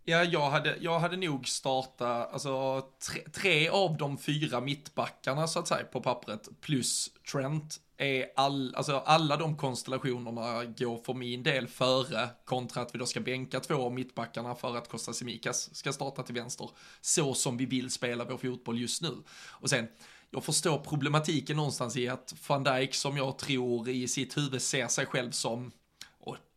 Ja, 0.05 0.25
jag 0.25 0.51
hade, 0.51 0.77
jag 0.81 0.99
hade 0.99 1.17
nog 1.17 1.49
startat, 1.49 2.33
alltså 2.33 2.83
tre, 3.11 3.23
tre, 3.33 3.69
av 3.69 3.97
de 3.97 4.19
fyra 4.19 4.61
mittbackarna 4.61 5.47
så 5.47 5.59
att 5.59 5.69
säga 5.69 5.85
på 5.85 6.01
pappret 6.01 6.49
plus 6.61 7.11
Trent 7.33 7.81
är 8.01 8.27
all, 8.37 8.75
alltså 8.75 8.97
alla 8.97 9.37
de 9.37 9.57
konstellationerna 9.57 10.65
går 10.65 10.99
för 11.05 11.15
min 11.15 11.43
del 11.43 11.69
före 11.69 12.29
kontra 12.45 12.83
att 12.83 12.95
vi 12.95 12.99
då 12.99 13.07
ska 13.07 13.21
bänka 13.21 13.61
två 13.61 13.75
av 13.75 13.95
mittbackarna 13.95 14.55
för 14.55 14.77
att 14.77 14.89
Costa 14.89 15.13
Simikas 15.13 15.75
ska 15.75 15.93
starta 15.93 16.23
till 16.23 16.35
vänster. 16.35 16.71
Så 17.01 17.35
som 17.35 17.57
vi 17.57 17.67
vill 17.67 17.91
spela 17.91 18.25
vår 18.25 18.37
fotboll 18.37 18.81
just 18.81 19.03
nu. 19.03 19.17
Och 19.49 19.71
sen, 19.71 19.89
jag 20.31 20.45
förstår 20.45 20.79
problematiken 20.79 21.57
någonstans 21.57 21.97
i 21.97 22.09
att 22.09 22.35
van 22.49 22.65
Dijk 22.65 22.95
som 22.95 23.17
jag 23.17 23.39
tror 23.39 23.89
i 23.89 24.09
sitt 24.09 24.37
huvud 24.37 24.63
ser 24.63 24.89
sig 24.89 25.07
själv 25.07 25.31
som 25.31 25.73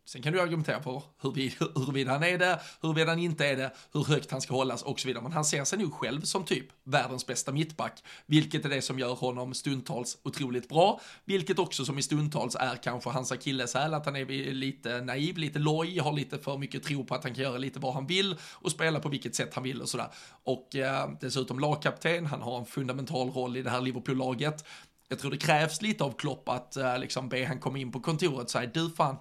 Sen 0.06 0.22
kan 0.22 0.34
du 0.34 0.42
argumentera 0.42 0.80
på 0.80 1.04
huruvida, 1.22 1.56
huruvida 1.76 2.12
han 2.12 2.24
är 2.24 2.38
det, 2.38 2.60
huruvida 2.82 3.12
han 3.12 3.20
inte 3.20 3.46
är 3.46 3.56
det, 3.56 3.72
hur 3.94 4.04
högt 4.04 4.32
han 4.32 4.42
ska 4.42 4.54
hållas 4.54 4.84
och 4.84 5.00
så 5.00 5.08
vidare. 5.08 5.24
Men 5.24 5.32
han 5.32 5.46
ser 5.46 5.63
sig 5.63 5.80
nog 5.80 5.94
själv 5.94 6.22
som 6.22 6.46
typ 6.46 6.66
världens 6.84 7.28
bästa 7.28 7.52
mittback, 7.52 8.04
vilket 8.26 8.66
är 8.66 8.70
det 8.70 8.82
som 8.82 9.00
gör 9.00 9.13
honom 9.13 9.54
stundtals 9.54 10.18
otroligt 10.24 10.70
bra, 10.70 11.02
vilket 11.26 11.60
också 11.60 11.86
som 11.86 12.00
i 12.00 12.02
stundtals 12.02 12.56
är 12.56 12.76
kanske 12.76 13.10
hans 13.10 13.32
akilleshäl, 13.32 13.94
att 13.94 14.06
han 14.06 14.16
är 14.16 14.54
lite 14.54 15.02
naiv, 15.02 15.38
lite 15.38 15.60
loj, 15.60 16.00
har 16.00 16.13
lite 16.13 16.39
för 16.39 16.58
mycket 16.58 16.84
tro 16.84 17.06
på 17.06 17.16
att 17.16 17.24
han 17.24 17.34
kan 17.34 17.44
göra 17.44 17.58
lite 17.58 17.80
vad 17.80 17.94
han 17.94 18.08
vill 18.08 18.36
och 18.54 18.72
spela 18.72 19.00
på 19.00 19.10
vilket 19.10 19.36
sätt 19.36 19.54
han 19.54 19.63
vill 19.63 19.82
och 19.82 19.89
sådär. 19.89 20.08
Och 20.44 20.76
eh, 20.76 21.10
dessutom 21.22 21.60
lagkapten, 21.60 22.26
han 22.26 22.42
har 22.42 22.60
en 22.60 22.66
fundamental 22.66 23.30
roll 23.30 23.58
i 23.58 23.62
det 23.62 23.70
här 23.70 23.82
Liverpool-laget. 23.82 24.66
Jag 25.10 25.20
tror 25.20 25.32
det 25.32 25.38
krävs 25.38 25.82
lite 25.82 26.04
av 26.04 26.12
Klopp 26.18 26.50
att 26.50 26.76
eh, 26.76 27.00
liksom 27.00 27.30
be 27.30 27.46
han 27.46 27.60
komma 27.60 27.78
in 27.78 27.92
på 27.92 28.00
kontoret 28.00 28.44
och 28.44 28.52
säga, 28.52 28.70
du 28.74 28.89
fan, 28.89 29.18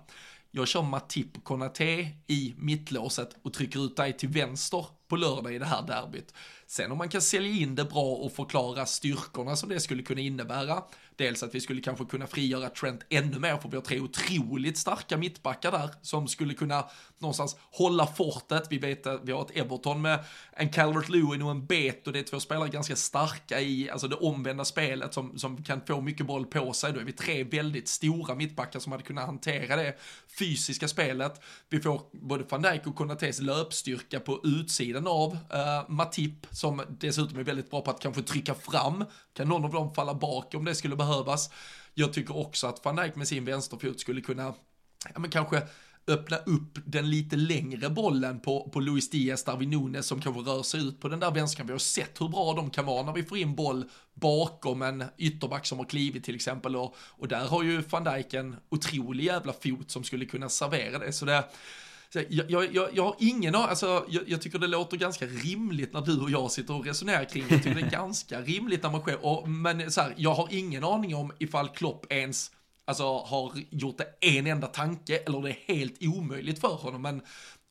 jag 0.55 0.69
kör 0.69 0.83
Matip 0.83 1.45
Konate 1.45 2.09
i 2.27 2.55
mittlåset 2.57 3.37
och 3.43 3.53
trycker 3.53 3.85
ut 3.85 3.97
dig 3.97 4.13
till 4.13 4.29
vänster 4.29 4.87
på 5.09 5.17
lördag 5.17 5.55
i 5.55 5.59
det 5.59 5.65
här 5.65 5.83
derbyt. 5.87 6.35
Sen 6.73 6.93
om 6.93 6.99
man 6.99 7.09
kan 7.09 7.23
sälja 7.23 7.53
in 7.53 7.75
det 7.75 7.85
bra 7.85 8.03
och 8.03 8.33
förklara 8.33 8.87
styrkorna 8.87 9.57
som 9.57 9.69
det 9.69 9.81
skulle 9.81 10.03
kunna 10.03 10.21
innebära, 10.21 10.83
dels 11.17 11.43
att 11.43 11.55
vi 11.55 11.61
skulle 11.61 11.81
kanske 11.81 12.05
kunna 12.05 12.27
frigöra 12.27 12.69
Trent 12.69 13.01
ännu 13.09 13.39
mer, 13.39 13.57
för 13.57 13.69
vi 13.69 13.77
har 13.77 13.83
tre 13.83 14.01
otroligt 14.01 14.79
starka 14.79 15.17
mittbackar 15.17 15.73
där 15.73 15.91
som 16.03 16.29
skulle 16.29 16.55
kunna 16.55 16.85
någonstans 17.19 17.57
hålla 17.71 18.07
fortet. 18.07 18.67
Vi 18.71 18.79
vet 18.79 19.07
att 19.07 19.21
vi 19.25 19.33
har 19.33 19.43
ett 19.43 19.57
Everton 19.57 20.03
med 20.03 20.25
en 20.53 20.69
Calvert 20.69 21.09
Lewin 21.09 21.43
och 21.43 21.51
en 21.51 21.67
Bet 21.67 22.07
och 22.07 22.13
det 22.13 22.19
är 22.19 22.23
två 22.23 22.41
spelare 22.41 22.69
ganska 22.69 22.97
starka 22.97 23.61
i 23.61 23.91
alltså 23.91 24.09
det 24.09 24.17
omvända 24.17 24.65
spelet 24.65 25.15
som, 25.15 25.39
som 25.39 25.63
kan 25.63 25.81
få 25.87 26.01
mycket 26.01 26.27
boll 26.27 26.47
på 26.47 26.73
sig. 26.73 26.93
Då 26.93 27.01
är 27.01 27.05
vi 27.05 27.13
tre 27.13 27.45
väldigt 27.45 27.89
stora 27.89 28.35
mittbackar 28.35 28.81
som 28.81 28.93
hade 28.93 29.05
kunnat 29.05 29.27
hantera 29.27 29.77
det 29.77 29.99
fysiska 30.39 30.89
spelet. 30.89 31.41
Vi 31.69 31.81
får 31.81 32.03
både 32.13 32.45
van 32.49 32.63
Dijk 32.63 32.87
och 32.87 32.97
Konatés 32.97 33.41
löpstyrka 33.41 34.21
på 34.21 34.41
utsidan 34.45 35.07
av 35.07 35.33
uh, 35.33 35.89
Matip 35.89 36.47
som 36.63 36.83
dessutom 36.89 37.39
är 37.39 37.45
väldigt 37.45 37.71
bra 37.71 37.81
på 37.81 37.91
att 37.91 38.01
kanske 38.01 38.23
trycka 38.23 38.55
fram. 38.55 39.05
Kan 39.33 39.49
någon 39.49 39.65
av 39.65 39.71
dem 39.71 39.95
falla 39.95 40.15
bak 40.15 40.55
om 40.55 40.65
det 40.65 40.75
skulle 40.75 40.97
behövas? 40.97 41.51
Jag 41.95 42.13
tycker 42.13 42.37
också 42.37 42.67
att 42.67 42.85
van 42.85 42.97
Dijk 42.97 43.15
med 43.17 43.29
sin 43.29 43.45
vänsterfot 43.45 44.01
skulle 44.01 44.21
kunna, 44.21 44.55
ja 45.15 45.21
men 45.21 45.31
kanske 45.31 45.63
öppna 46.07 46.37
upp 46.37 46.79
den 46.85 47.11
lite 47.11 47.37
längre 47.37 47.91
bollen 47.91 48.41
på, 48.41 48.71
på 48.73 48.81
Luis 48.81 49.11
Diaz, 49.11 49.45
Darwin 49.45 49.71
Nunes 49.71 50.07
som 50.07 50.21
kanske 50.21 50.41
rör 50.43 50.63
sig 50.63 50.81
ut 50.81 51.01
på 51.01 51.09
den 51.09 51.21
där 51.21 51.31
vänsterkanten. 51.31 51.67
Vi 51.67 51.73
har 51.73 51.79
sett 51.79 52.21
hur 52.21 52.29
bra 52.29 52.55
de 52.55 52.71
kan 52.71 52.87
vara 52.87 53.03
när 53.03 53.13
vi 53.13 53.25
får 53.25 53.39
in 53.39 53.55
boll 53.55 53.85
bakom 54.15 54.83
en 54.83 55.05
ytterback 55.19 55.67
som 55.67 55.79
har 55.79 55.85
klivit 55.85 56.25
till 56.25 56.35
exempel 56.35 56.77
och, 56.77 56.97
och 56.99 57.29
där 57.29 57.47
har 57.47 57.63
ju 57.63 57.83
van 57.91 58.05
Dijk 58.05 58.35
en 58.35 58.57
otrolig 58.69 59.25
jävla 59.25 59.53
fot 59.53 59.91
som 59.91 60.05
skulle 60.05 60.25
kunna 60.25 60.49
servera 60.49 60.99
det. 60.99 61.13
Så 61.13 61.25
det 61.25 61.45
jag, 62.15 62.51
jag, 62.51 62.75
jag, 62.75 62.89
jag 62.93 63.05
har 63.05 63.17
ingen 63.19 63.55
alltså 63.55 64.07
jag, 64.09 64.23
jag, 64.27 64.43
tycker 64.43 64.59
det 64.59 64.67
låter 64.67 64.97
ganska 64.97 65.27
rimligt 65.27 65.93
när 65.93 66.01
du 66.01 66.21
och 66.21 66.31
jag 66.31 66.51
sitter 66.51 66.75
och 66.75 66.85
resonerar 66.85 67.25
kring 67.25 67.45
det. 67.49 67.55
Jag 67.55 67.63
tycker 67.63 67.81
det 67.81 67.87
är 67.87 67.91
ganska 68.03 68.41
rimligt 68.41 68.83
när 68.83 68.91
man 68.91 69.01
sker, 69.01 69.27
och, 69.27 69.49
men 69.49 69.93
så 69.93 70.01
här, 70.01 70.15
jag 70.17 70.35
har 70.35 70.49
ingen 70.51 70.85
aning 70.85 71.15
om 71.15 71.33
ifall 71.39 71.69
Klopp 71.69 72.13
ens 72.13 72.51
alltså, 72.85 73.19
har 73.19 73.53
gjort 73.71 73.99
det 73.99 74.07
en 74.21 74.47
enda 74.47 74.67
tanke 74.67 75.17
eller 75.17 75.43
det 75.43 75.51
är 75.51 75.75
helt 75.75 76.03
omöjligt 76.03 76.61
för 76.61 76.75
honom. 76.75 77.03
Men 77.03 77.23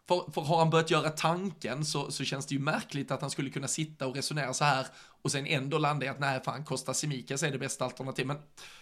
för, 0.08 0.32
för 0.32 0.42
har 0.42 0.58
han 0.58 0.70
börjat 0.70 0.92
göra 0.92 1.10
tanken 1.10 1.86
så, 1.86 2.12
så 2.12 2.24
känns 2.24 2.46
det 2.46 2.56
ju 2.56 2.62
märkligt 2.62 3.12
att 3.12 3.22
han 3.22 3.30
skulle 3.30 3.50
kunna 3.50 3.68
sitta 3.68 4.08
och 4.08 4.16
resonera 4.16 4.54
så 4.54 4.64
här 4.64 4.88
och 5.22 5.32
sen 5.32 5.46
ändå 5.46 5.78
landa 5.78 6.06
i 6.06 6.10
att 6.10 6.20
nej, 6.20 6.42
fan, 6.46 6.66
Costa 6.66 6.94
Simikas 6.94 7.44
är 7.44 7.52
det 7.52 7.58
bästa 7.58 7.86
alternativet. 7.86 8.28
Men 8.28 8.38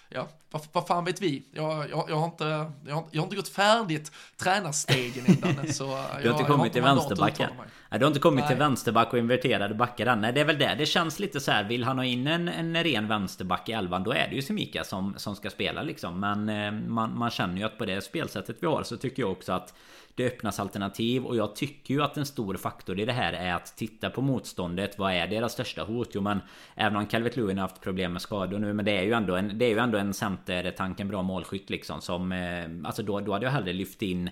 ja, 0.09 0.27
vad, 0.51 0.61
vad 0.71 0.87
fan 0.87 1.05
vet 1.05 1.21
vi? 1.21 1.43
Jag, 1.51 1.89
jag, 1.89 2.05
jag, 2.09 2.15
har 2.15 2.25
inte, 2.25 2.71
jag, 2.87 2.95
har, 2.95 3.05
jag 3.11 3.21
har 3.21 3.25
inte 3.25 3.35
gått 3.35 3.47
färdigt 3.47 4.11
tränarstegen 4.37 5.25
innan. 5.27 5.73
Så 5.73 5.83
jag, 6.13 6.23
du 6.23 6.29
har 6.29 6.39
inte 6.39 6.51
kommit 6.51 6.73
till 6.73 6.81
vänsterbacken. 6.81 7.49
Nej, 7.89 7.99
du 7.99 8.05
har 8.05 8.07
inte 8.07 8.19
kommit 8.19 8.39
Nej. 8.39 8.47
till 8.47 8.57
vänsterback 8.57 9.13
och 9.13 9.19
inverterade 9.19 9.75
backar 9.75 10.05
än. 10.05 10.21
Nej, 10.21 10.33
det 10.33 10.39
är 10.39 10.45
väl 10.45 10.57
det. 10.57 10.75
Det 10.77 10.85
känns 10.85 11.19
lite 11.19 11.39
så 11.39 11.51
här. 11.51 11.63
Vill 11.63 11.83
han 11.83 11.97
ha 11.97 12.05
in 12.05 12.27
en, 12.27 12.47
en 12.47 12.83
ren 12.83 13.07
vänsterback 13.07 13.69
i 13.69 13.71
elvan, 13.71 14.03
då 14.03 14.11
är 14.11 14.27
det 14.29 14.35
ju 14.35 14.41
Simika 14.41 14.83
som, 14.83 15.13
som 15.17 15.35
ska 15.35 15.49
spela 15.49 15.83
liksom. 15.83 16.19
Men 16.19 16.49
eh, 16.49 16.71
man, 16.71 17.17
man 17.17 17.29
känner 17.29 17.57
ju 17.57 17.63
att 17.63 17.77
på 17.77 17.85
det 17.85 18.01
spelsättet 18.01 18.57
vi 18.59 18.67
har 18.67 18.83
så 18.83 18.97
tycker 18.97 19.23
jag 19.23 19.31
också 19.31 19.53
att 19.53 19.73
det 20.19 20.25
öppnas 20.25 20.59
alternativ 20.59 21.25
och 21.25 21.35
jag 21.35 21.55
tycker 21.55 21.93
ju 21.93 22.03
att 22.03 22.17
en 22.17 22.25
stor 22.25 22.55
faktor 22.55 22.99
i 22.99 23.05
det 23.05 23.13
här 23.13 23.33
är 23.33 23.53
att 23.53 23.77
titta 23.77 24.09
på 24.09 24.21
motståndet. 24.21 24.97
Vad 24.97 25.13
är 25.13 25.27
deras 25.27 25.53
största 25.53 25.83
hot? 25.83 26.09
Jo 26.11 26.21
men 26.21 26.39
även 26.75 26.95
om 26.95 27.05
Calvert 27.05 27.35
Lewin 27.35 27.57
har 27.57 27.67
haft 27.67 27.81
problem 27.81 28.13
med 28.13 28.21
skador 28.21 28.59
nu 28.59 28.73
men 28.73 28.85
det 28.85 28.97
är 28.97 29.03
ju 29.03 29.13
ändå 29.13 29.35
en, 29.35 29.57
det 29.57 29.65
är 29.65 29.69
ju 29.69 29.79
ändå 29.79 29.97
en 29.99 30.13
centertank, 30.13 30.99
en 30.99 31.07
bra 31.07 31.21
målskytt 31.21 31.69
liksom 31.69 32.01
som... 32.01 32.31
Eh, 32.31 32.87
alltså 32.87 33.03
då, 33.03 33.19
då 33.19 33.33
hade 33.33 33.45
jag 33.45 33.51
hellre 33.51 33.73
lyft 33.73 34.01
in 34.01 34.29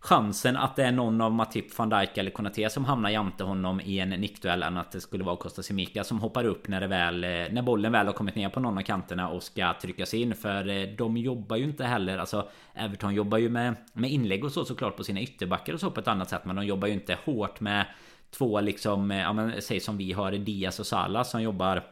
chansen 0.00 0.56
att 0.56 0.76
det 0.76 0.84
är 0.84 0.92
någon 0.92 1.20
av 1.20 1.32
Matip, 1.32 1.78
van 1.78 1.88
Dijk 1.88 2.18
eller 2.18 2.30
Konaté 2.30 2.70
som 2.70 2.84
hamnar 2.84 3.10
jämte 3.10 3.44
honom 3.44 3.80
i 3.80 3.98
en 3.98 4.10
nickduell 4.10 4.62
än 4.62 4.76
att 4.76 4.92
det 4.92 5.00
skulle 5.00 5.24
vara 5.24 5.36
Costa 5.36 5.62
Simica 5.62 6.04
som 6.04 6.20
hoppar 6.20 6.44
upp 6.44 6.68
när 6.68 6.80
det 6.80 6.86
väl 6.86 7.24
eh, 7.24 7.30
när 7.30 7.62
bollen 7.62 7.92
väl 7.92 8.06
har 8.06 8.12
kommit 8.12 8.34
ner 8.34 8.48
på 8.48 8.60
någon 8.60 8.78
av 8.78 8.82
kanterna 8.82 9.28
och 9.28 9.42
ska 9.42 9.74
tryckas 9.82 10.14
in. 10.14 10.34
För 10.34 10.68
eh, 10.68 10.88
de 10.98 11.16
jobbar 11.16 11.56
ju 11.56 11.64
inte 11.64 11.84
heller 11.84 12.18
alltså 12.18 12.48
Everton 12.74 13.14
jobbar 13.14 13.38
ju 13.38 13.48
med 13.48 13.74
med 13.92 14.10
inlägg 14.10 14.44
och 14.44 14.52
så 14.52 14.64
såklart 14.64 14.96
på 14.96 15.04
sina 15.04 15.20
ytterbackar 15.20 15.72
och 15.72 15.80
så 15.80 15.90
på 15.90 16.00
ett 16.00 16.08
annat 16.08 16.30
sätt 16.30 16.44
men 16.44 16.56
de 16.56 16.66
jobbar 16.66 16.88
ju 16.88 16.94
inte 16.94 17.18
hårt 17.24 17.60
med 17.60 17.86
två 18.30 18.60
liksom 18.60 19.10
ja 19.10 19.32
men 19.32 19.62
säg 19.62 19.80
som 19.80 19.96
vi 19.96 20.12
har 20.12 20.32
Diaz 20.32 20.80
och 20.80 20.86
Salah 20.86 21.22
som 21.22 21.42
jobbar 21.42 21.82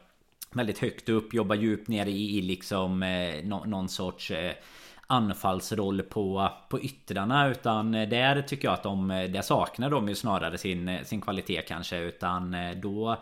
väldigt 0.51 0.79
högt 0.79 1.09
upp 1.09 1.33
jobbar 1.33 1.55
djupt 1.55 1.87
ner 1.87 2.05
i, 2.05 2.37
i 2.37 2.41
liksom 2.41 3.03
eh, 3.03 3.45
någon 3.45 3.89
sorts 3.89 4.31
eh, 4.31 4.51
anfallsroll 5.07 6.01
på, 6.01 6.49
på 6.69 6.79
yttrarna. 6.79 7.49
Utan 7.49 7.93
eh, 7.93 8.09
där 8.09 8.41
tycker 8.41 8.67
jag 8.67 8.73
att 8.73 8.83
de 8.83 9.11
eh, 9.11 9.29
Där 9.29 9.41
saknar 9.41 9.89
de 9.89 10.09
ju 10.09 10.15
snarare 10.15 10.57
sin, 10.57 10.89
eh, 10.89 11.03
sin 11.03 11.21
kvalitet 11.21 11.61
kanske. 11.61 11.97
Utan 11.97 12.55
då 12.81 13.17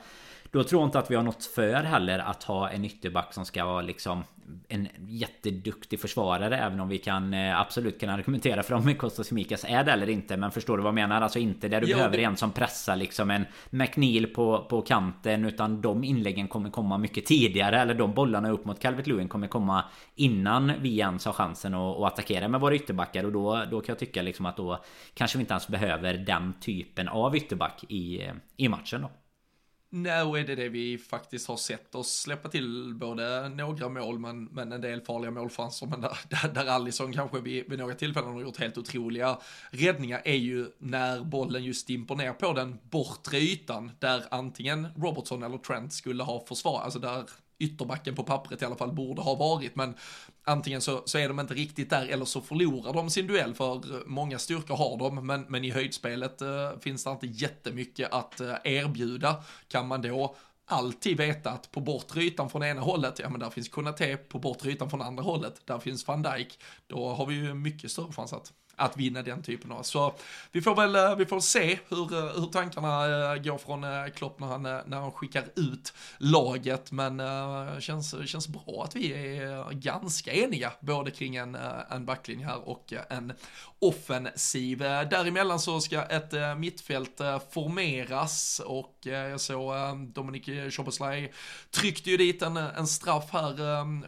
då 0.52 0.64
tror 0.64 0.82
jag 0.82 0.88
inte 0.88 1.00
att 1.00 1.12
vi 1.12 1.16
har 1.16 1.24
något 1.24 1.46
för 1.46 1.84
heller 1.84 2.20
att 2.20 2.44
ha 2.44 2.70
en 2.70 2.86
ytterback 2.86 3.34
som 3.34 3.46
ska 3.46 3.66
vara 3.66 3.82
liksom 3.82 4.24
en 4.68 4.88
jätteduktig 5.08 6.00
försvarare 6.00 6.58
även 6.58 6.80
om 6.80 6.90
vi 6.90 6.98
kan 6.98 7.34
eh, 7.34 7.60
absolut 7.60 8.00
kan 8.00 8.10
argumentera 8.10 8.64
för 8.64 8.74
om 8.74 8.96
Kostas 8.96 9.32
Mikas 9.32 9.66
är 9.68 9.84
det 9.84 9.92
eller 9.92 10.10
inte 10.10 10.38
men 10.38 10.52
förstår 10.52 10.78
du 10.78 10.84
vad 10.84 10.90
jag 10.90 10.96
menar? 10.96 11.22
Alltså 11.22 11.40
inte 11.40 11.68
där 11.68 11.82
du 11.82 11.88
jo, 11.88 11.98
behöver 11.98 12.18
det... 12.18 12.24
en 12.24 12.38
som 12.38 12.52
pressar 12.52 12.96
liksom 12.96 13.32
en 13.32 13.46
McNeil 13.70 14.28
på, 14.28 14.66
på 14.70 14.82
kanten 14.82 15.46
utan 15.46 15.82
de 15.82 16.04
inläggen 16.04 16.48
kommer 16.48 16.70
komma 16.70 16.98
mycket 16.98 17.26
tidigare 17.26 17.80
eller 17.80 17.94
de 17.94 18.14
bollarna 18.14 18.50
upp 18.50 18.66
mot 18.66 18.80
Calvert 18.80 19.08
Lewin 19.08 19.28
kommer 19.28 19.48
komma 19.48 19.84
innan 20.16 20.74
vi 20.82 21.00
ens 21.00 21.26
har 21.26 21.34
chansen 21.34 21.74
att, 21.74 21.98
att 21.98 22.14
attackera 22.14 22.48
med 22.48 22.62
våra 22.62 22.76
ytterbackar 22.76 23.24
och 23.24 23.32
då, 23.32 23.64
då 23.72 23.82
kan 23.82 23.94
jag 23.94 24.00
tycka 24.00 24.22
liksom 24.22 24.46
att 24.46 24.58
då 24.58 24.84
kanske 25.14 25.38
vi 25.38 25.42
inte 25.42 25.54
ens 25.54 25.68
behöver 25.68 26.14
den 26.14 26.54
typen 26.60 27.08
av 27.08 27.36
ytterback 27.36 27.84
i, 27.90 28.32
i 28.58 28.70
matchen 28.70 29.02
då. 29.02 29.10
Nu 30.04 30.10
är 30.10 30.48
det 30.48 30.56
det 30.56 30.70
vi 30.70 30.98
faktiskt 30.98 31.48
har 31.48 31.58
sett 31.58 31.96
oss 31.96 32.14
släppa 32.14 32.50
till 32.50 32.94
både 32.96 33.50
några 33.50 33.90
mål 33.90 34.20
men, 34.20 34.46
men 34.46 34.72
en 34.72 34.82
del 34.82 35.02
farliga 35.02 35.32
målchanser. 35.32 35.88
Men 35.88 36.02
där, 36.02 36.18
där, 36.30 36.54
där 36.54 36.66
Allison 36.68 37.14
kanske 37.14 37.40
vid, 37.40 37.70
vid 37.70 37.80
några 37.80 37.96
tillfällen 37.96 38.34
har 38.34 38.42
gjort 38.42 38.58
helt 38.58 38.78
otroliga 38.78 39.38
räddningar 39.72 40.22
är 40.26 40.36
ju 40.36 40.68
när 40.78 41.24
bollen 41.24 41.64
just 41.64 41.88
dimper 41.88 42.16
ner 42.16 42.34
på 42.34 42.54
den 42.54 42.80
bortre 42.84 43.38
ytan 43.38 43.92
där 44.00 44.24
antingen 44.32 44.88
Robertson 44.96 45.44
eller 45.44 45.58
Trent 45.58 45.94
skulle 45.94 46.24
ha 46.24 46.46
försvarat, 46.46 46.84
alltså 46.84 47.00
där 47.00 47.24
ytterbacken 47.60 48.16
på 48.16 48.24
pappret 48.24 48.62
i 48.62 48.66
alla 48.66 48.76
fall 48.76 48.92
borde 48.92 49.22
ha 49.22 49.36
varit, 49.36 49.76
men 49.76 49.96
antingen 50.44 50.82
så, 50.82 51.02
så 51.06 51.18
är 51.18 51.28
de 51.28 51.40
inte 51.40 51.54
riktigt 51.54 51.90
där 51.90 52.08
eller 52.08 52.26
så 52.26 52.42
förlorar 52.42 52.94
de 52.94 53.10
sin 53.10 53.28
duell 53.28 53.54
för 53.54 53.76
eh, 53.76 54.02
många 54.06 54.40
styrkor 54.40 54.76
har 54.76 54.98
de, 54.98 55.28
men, 55.28 55.42
men 55.42 55.64
i 55.64 55.72
höjdspelet 55.72 56.42
eh, 56.42 56.80
finns 56.80 57.04
det 57.04 57.12
inte 57.12 57.28
jättemycket 57.28 58.12
att 58.12 58.40
eh, 58.40 58.56
erbjuda. 58.64 59.44
Kan 59.68 59.88
man 59.88 60.02
då 60.02 60.36
alltid 60.66 61.18
veta 61.18 61.50
att 61.50 61.72
på 61.72 61.82
bortre 61.82 62.22
ytan 62.22 62.50
från 62.50 62.64
ena 62.64 62.82
hållet, 62.82 63.20
ja 63.20 63.30
men 63.30 63.40
där 63.40 63.50
finns 63.50 63.70
Konate, 63.70 64.18
på 64.18 64.40
bortre 64.40 64.72
ytan 64.72 64.90
från 64.90 65.02
andra 65.02 65.24
hållet, 65.24 65.62
där 65.66 65.80
finns 65.80 66.08
van 66.08 66.22
Dijk, 66.22 66.60
då 66.88 67.10
har 67.10 67.26
vi 67.26 67.36
ju 67.36 67.54
mycket 67.54 67.92
större 67.92 68.14
chans 68.14 68.34
att 68.34 68.54
att 68.78 68.98
vinna 68.98 69.22
den 69.22 69.44
typen 69.44 69.72
av. 69.72 69.84
Så 69.84 70.14
vi 70.52 70.62
får 70.62 70.76
väl 70.76 70.96
eh, 70.96 71.16
vi 71.16 71.26
får 71.26 71.40
se 71.40 71.80
hur, 71.90 72.14
eh, 72.14 72.40
hur 72.40 72.46
tankarna 72.52 73.06
eh, 73.06 73.42
går 73.42 73.58
från 73.58 74.12
Klopp 74.12 74.40
när 74.40 74.48
han, 74.48 74.64
när 74.64 74.98
han 74.98 75.12
skickar 75.12 75.44
ut 75.56 75.94
laget. 76.18 76.92
Men 76.92 77.18
det 77.18 77.82
känns, 77.82 78.30
känns 78.30 78.48
bra 78.48 78.84
att 78.84 78.96
vi 78.96 79.14
är 79.14 79.72
ganska 79.72 80.32
eniga 80.34 80.72
både 80.80 81.12
kring 81.12 81.36
en, 81.36 81.58
en 81.90 82.06
backlinje 82.06 82.46
här 82.46 82.70
och 82.70 82.94
en 83.10 83.34
offensiv. 83.80 84.78
Däremellan 84.78 85.60
så 85.60 85.82
ska 85.82 86.02
ett 86.02 86.34
eh, 86.34 86.56
mittfält 86.56 87.20
eh, 87.20 87.40
formeras 87.52 88.62
och 88.66 89.08
eh, 89.08 89.30
jag 89.30 89.42
såg 89.42 89.74
Dominic 90.14 90.76
Choboslaj 90.76 91.34
tryckte 91.72 92.10
ju 92.12 92.18
dit 92.18 92.42
en, 92.42 92.58
en 92.58 92.88
straff 92.88 93.30
här 93.32 93.56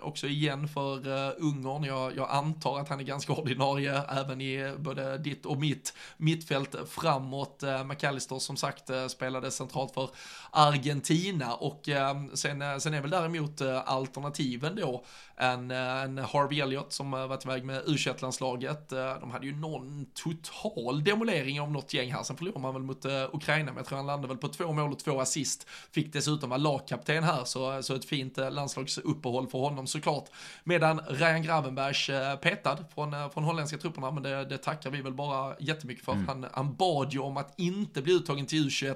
också 0.06 0.28
igen 0.28 0.68
för 0.68 1.08
Ungern. 1.42 1.84
Jag, 1.84 2.16
jag 2.16 2.30
antar 2.32 2.80
att 2.80 2.90
han 2.90 3.00
är 3.00 3.04
ganska 3.04 3.34
ordinarie 3.34 4.02
även 4.10 4.42
i 4.42 4.76
både 4.78 5.18
ditt 5.18 5.46
och 5.46 5.60
mitt 5.60 5.94
mittfält 6.18 6.76
framåt. 6.90 7.64
McAllister 7.86 8.40
som 8.40 8.58
sagt 8.58 8.90
spelade 9.08 9.52
centralt 9.52 9.94
för 9.94 10.10
Argentina 10.52 11.54
och 11.54 11.90
sen, 12.34 12.82
sen 12.82 12.94
är 12.94 13.02
väl 13.02 13.10
däremot 13.10 13.62
alternativen 13.86 14.76
då 14.76 15.06
en, 15.36 15.72
en 15.72 16.18
Harvey 16.18 16.62
Elliott 16.62 16.94
som 16.94 17.12
varit 17.12 17.46
iväg 17.46 17.64
med 17.64 17.84
u 17.88 17.98
landslaget 18.22 18.90
De 18.90 19.32
hade 19.32 19.46
ju 19.46 19.59
någon 19.60 20.06
total 20.14 21.04
demolering 21.04 21.62
av 21.62 21.72
något 21.72 21.94
gäng 21.94 22.12
här. 22.12 22.24
Sen 22.24 22.38
förlorade 22.38 22.60
man 22.60 22.74
väl 22.74 22.84
mot 22.84 23.06
Ukraina, 23.34 23.66
men 23.66 23.78
jag 23.78 23.86
tror 23.86 23.98
han 23.98 24.08
landade 24.08 24.28
väl 24.28 24.38
på 24.38 24.48
två 24.48 24.74
mål 24.74 24.92
och 24.92 25.00
två 25.00 25.22
assist. 25.22 25.68
Fick 25.92 26.14
dessutom 26.14 26.50
vara 26.50 26.58
lagkapten 26.58 27.24
här, 27.24 27.44
så, 27.46 27.84
så 27.84 27.96
ett 27.96 28.06
fint 28.06 28.38
landslagsuppehåll 28.38 29.48
för 29.48 29.60
honom 29.60 29.88
såklart. 29.88 30.30
Medan 30.64 31.02
Ryan 31.10 31.44
Gravenbergs 31.44 32.08
petad 32.42 32.78
från, 32.94 33.32
från 33.32 33.44
holländska 33.44 33.78
trupperna, 33.78 34.12
men 34.12 34.24
det, 34.24 34.46
det 34.46 34.58
tackar 34.58 34.90
vi 34.90 35.02
väl 35.02 35.14
bara 35.14 35.56
jättemycket 35.60 36.06
för. 36.06 36.12
Mm. 36.12 36.28
Han, 36.28 36.46
han 36.52 36.76
bad 36.76 37.14
ju 37.14 37.20
om 37.20 37.38
att 37.38 37.54
inte 37.60 38.02
bli 38.02 38.14
uttagen 38.14 38.46
till 38.46 38.70
U21 38.70 38.96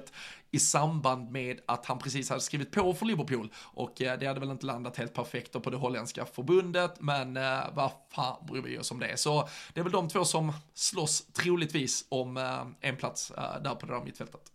i 0.54 0.58
samband 0.58 1.30
med 1.30 1.60
att 1.66 1.86
han 1.86 1.98
precis 1.98 2.28
hade 2.28 2.40
skrivit 2.40 2.70
på 2.70 2.94
för 2.94 3.06
Liverpool. 3.06 3.52
Och 3.56 4.02
eh, 4.02 4.18
det 4.18 4.26
hade 4.26 4.40
väl 4.40 4.50
inte 4.50 4.66
landat 4.66 4.96
helt 4.96 5.14
perfekt 5.14 5.62
på 5.62 5.70
det 5.70 5.76
holländska 5.76 6.26
förbundet, 6.26 7.00
men 7.00 7.36
eh, 7.36 7.60
vad 7.72 7.90
fan 8.14 8.46
bryr 8.46 8.62
vi 8.62 8.78
oss 8.78 8.90
om 8.90 8.98
det? 8.98 9.16
Så 9.16 9.48
det 9.72 9.80
är 9.80 9.84
väl 9.84 9.92
de 9.92 10.08
två 10.08 10.24
som 10.24 10.52
slåss 10.74 11.26
troligtvis 11.32 12.04
om 12.08 12.36
eh, 12.36 12.66
en 12.80 12.96
plats 12.96 13.30
eh, 13.30 13.62
där 13.62 13.74
på 13.74 13.86
det 13.86 13.92
där 13.92 14.04
mittfältet. 14.04 14.53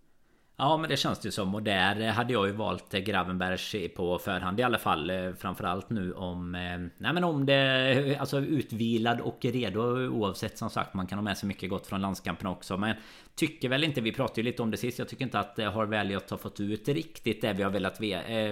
Ja 0.62 0.78
men 0.78 0.89
det 0.89 0.98
känns 0.98 1.19
det 1.19 1.32
som. 1.32 1.56
Och 1.56 1.63
där 1.63 2.08
hade 2.08 2.34
jag 2.34 2.48
ju 2.48 2.54
valt 2.54 2.91
Gravenberg 2.91 3.89
på 3.89 4.19
förhand 4.19 4.60
i 4.60 4.63
alla 4.63 4.78
fall 4.78 5.10
eh, 5.10 5.34
Framförallt 5.34 5.89
nu 5.89 6.13
om 6.13 6.56
eh, 6.56 6.62
Nej 6.98 7.13
men 7.13 7.24
om 7.24 7.45
det 7.45 8.17
Alltså 8.19 8.39
utvilad 8.39 9.22
och 9.22 9.38
redo 9.41 9.82
oavsett 10.08 10.58
som 10.58 10.69
sagt 10.69 10.93
man 10.93 11.08
kan 11.08 11.17
ha 11.17 11.24
med 11.24 11.38
sig 11.38 11.48
mycket 11.48 11.69
gott 11.69 11.88
från 11.88 12.02
landskampen 12.02 12.48
också. 12.48 12.78
Men 12.78 12.95
Tycker 13.36 13.69
väl 13.69 13.84
inte, 13.84 14.02
vi 14.02 14.12
pratade 14.12 14.41
ju 14.41 14.45
lite 14.45 14.62
om 14.62 14.72
det 14.72 14.78
sist 14.78 14.99
Jag 14.99 15.07
tycker 15.07 15.26
inte 15.26 15.39
att 15.39 15.60
eh, 15.60 15.74
Harvey 15.74 15.99
Elliot 15.99 16.30
har 16.30 16.38
fått 16.38 16.60
ut 16.60 16.88
riktigt 16.88 17.41
det 17.41 17.53
vi 17.53 17.64
har 17.64 17.72
velat, 17.72 18.01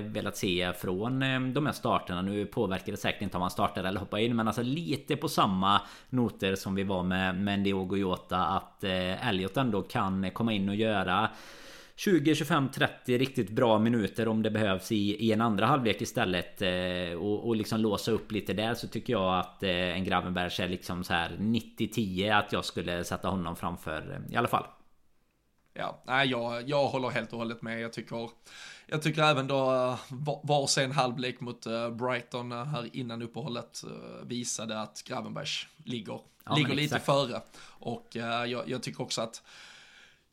velat 0.04 0.38
se 0.38 0.74
från 0.74 1.20
de 1.54 1.66
här 1.66 1.74
starterna. 1.74 2.22
Nu 2.22 2.46
påverkar 2.46 2.92
det 2.92 2.98
säkert 2.98 3.22
inte 3.22 3.38
om 3.38 3.42
han 3.42 3.52
startar 3.52 3.84
eller 3.84 4.00
hoppar 4.00 4.18
in 4.18 4.36
Men 4.36 4.48
alltså 4.48 4.62
lite 4.62 5.16
på 5.16 5.28
samma 5.30 5.82
noter 6.10 6.56
som 6.56 6.76
vi 6.76 6.84
var 6.84 7.04
med, 7.04 7.36
med 7.36 7.60
Diogo 7.60 7.98
Jota 7.98 8.46
Att 8.46 8.84
Elliot 8.84 9.58
ändå 9.58 9.82
kan 9.82 10.32
komma 10.32 10.54
in 10.54 10.70
och 10.70 10.76
göra 10.76 11.30
20, 12.00 12.36
25, 12.36 12.70
30 12.70 13.18
riktigt 13.18 13.50
bra 13.50 13.80
minuter 13.80 14.28
om 14.28 14.44
det 14.44 14.52
behövs 14.52 14.92
i, 14.92 15.26
i 15.26 15.32
en 15.32 15.42
andra 15.42 15.66
halvlek 15.66 16.02
istället 16.02 16.62
eh, 16.62 17.20
och, 17.20 17.48
och 17.48 17.56
liksom 17.56 17.80
låsa 17.80 18.12
upp 18.12 18.32
lite 18.32 18.54
där 18.54 18.74
så 18.74 18.88
tycker 18.88 19.14
jag 19.14 19.40
att 19.40 19.64
eh, 19.64 19.70
en 19.70 20.04
Gravenberg 20.04 20.64
är 20.64 20.68
liksom 20.68 21.04
så 21.04 21.14
här 21.14 21.30
90-10 21.30 22.38
att 22.38 22.54
jag 22.54 22.66
skulle 22.66 23.04
sätta 23.04 23.28
honom 23.30 23.56
framför 23.56 24.12
eh, 24.12 24.34
i 24.34 24.38
alla 24.38 24.48
fall. 24.48 24.64
Ja, 25.74 26.04
nej, 26.08 26.28
jag, 26.28 26.70
jag 26.70 26.88
håller 26.88 27.10
helt 27.10 27.34
och 27.34 27.40
hållet 27.40 27.62
med. 27.62 27.82
Jag 27.82 27.94
tycker, 27.94 28.30
jag 28.88 29.02
tycker 29.02 29.24
även 29.24 29.48
då 29.48 29.66
var, 30.10 30.40
varsin 30.44 30.92
halvlek 30.92 31.40
mot 31.40 31.68
uh, 31.68 31.90
Brighton 31.90 32.52
här 32.52 32.90
innan 32.96 33.22
uppehållet 33.22 33.84
visade 34.24 34.82
att 34.82 35.04
Gravenbergs 35.08 35.68
ligger, 35.78 36.20
ja, 36.46 36.56
ligger 36.56 36.76
lite 36.76 37.00
före. 37.00 37.42
Och 37.68 38.08
jag, 38.12 38.70
jag 38.70 38.84
tycker 38.84 39.04
också 39.04 39.22
att 39.22 39.44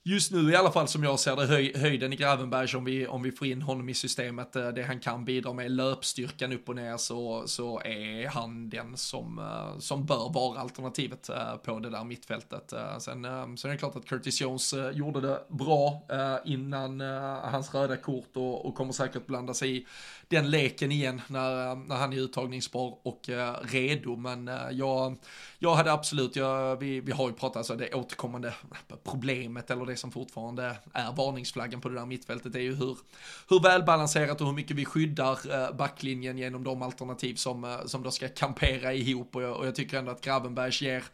just 0.06 0.32
nu 0.32 0.50
i 0.50 0.56
alla 0.56 0.70
fall 0.70 0.88
som 0.88 1.04
jag 1.04 1.20
ser 1.20 1.36
det 1.36 1.46
höj, 1.46 1.72
höjden 1.76 2.12
i 2.12 2.16
Gravenberg 2.16 2.76
om 2.76 2.84
vi, 2.84 3.06
om 3.06 3.22
vi 3.22 3.32
får 3.32 3.46
in 3.46 3.62
honom 3.62 3.88
i 3.88 3.94
systemet, 3.94 4.56
eh, 4.56 4.68
det 4.68 4.82
han 4.82 5.00
kan 5.00 5.24
bidra 5.24 5.52
med, 5.52 5.70
löpstyrkan 5.70 6.52
upp 6.52 6.68
och 6.68 6.76
ner 6.76 6.96
så, 6.96 7.46
så 7.46 7.80
är 7.80 8.28
han 8.28 8.68
den 8.68 8.96
som, 8.96 9.38
eh, 9.38 9.78
som 9.78 10.06
bör 10.06 10.32
vara 10.32 10.60
alternativet 10.60 11.28
eh, 11.28 11.56
på 11.56 11.78
det 11.78 11.90
där 11.90 12.04
mittfältet. 12.04 12.72
Sen, 12.98 13.22
sen 13.56 13.70
är 13.70 13.72
det 13.72 13.78
klart 13.78 13.96
att 13.96 14.06
Curtis 14.06 14.40
Jones 14.40 14.74
gjorde 14.92 15.20
det 15.20 15.42
bra 15.48 16.02
innan 16.44 17.00
hans 17.00 17.74
röda 17.74 17.96
kort 17.96 18.36
och, 18.36 18.66
och 18.66 18.74
kommer 18.74 18.92
säkert 18.92 19.26
blanda 19.26 19.54
sig 19.54 19.76
i 19.76 19.86
den 20.28 20.50
leken 20.50 20.92
igen 20.92 21.22
när, 21.26 21.74
när 21.74 21.96
han 21.96 22.12
är 22.12 22.16
uttagningsbar 22.16 22.98
och 23.02 23.28
eh, 23.28 23.54
redo. 23.62 24.16
Men 24.16 24.48
eh, 24.48 24.70
jag, 24.72 25.16
jag 25.58 25.74
hade 25.74 25.92
absolut, 25.92 26.36
jag, 26.36 26.76
vi, 26.76 27.00
vi 27.00 27.12
har 27.12 27.28
ju 27.28 27.34
pratat, 27.34 27.56
alltså 27.56 27.76
det 27.76 27.94
återkommande 27.94 28.54
problemet 29.04 29.70
eller 29.70 29.86
det 29.86 29.96
som 29.96 30.12
fortfarande 30.12 30.76
är 30.92 31.12
varningsflaggan 31.12 31.80
på 31.80 31.88
det 31.88 31.94
där 31.94 32.06
mittfältet 32.06 32.54
är 32.54 32.60
ju 32.60 32.74
hur, 32.74 32.98
hur 33.48 33.60
välbalanserat 33.60 34.40
och 34.40 34.46
hur 34.46 34.54
mycket 34.54 34.76
vi 34.76 34.84
skyddar 34.84 35.38
eh, 35.50 35.76
backlinjen 35.76 36.38
genom 36.38 36.64
de 36.64 36.82
alternativ 36.82 37.34
som, 37.34 37.64
eh, 37.64 37.84
som 37.86 38.02
då 38.02 38.10
ska 38.10 38.28
kampera 38.28 38.92
ihop 38.92 39.36
och 39.36 39.42
jag, 39.42 39.56
och 39.56 39.66
jag 39.66 39.74
tycker 39.74 39.98
ändå 39.98 40.10
att 40.10 40.24
Gravenbergs 40.24 40.82
ger 40.82 41.04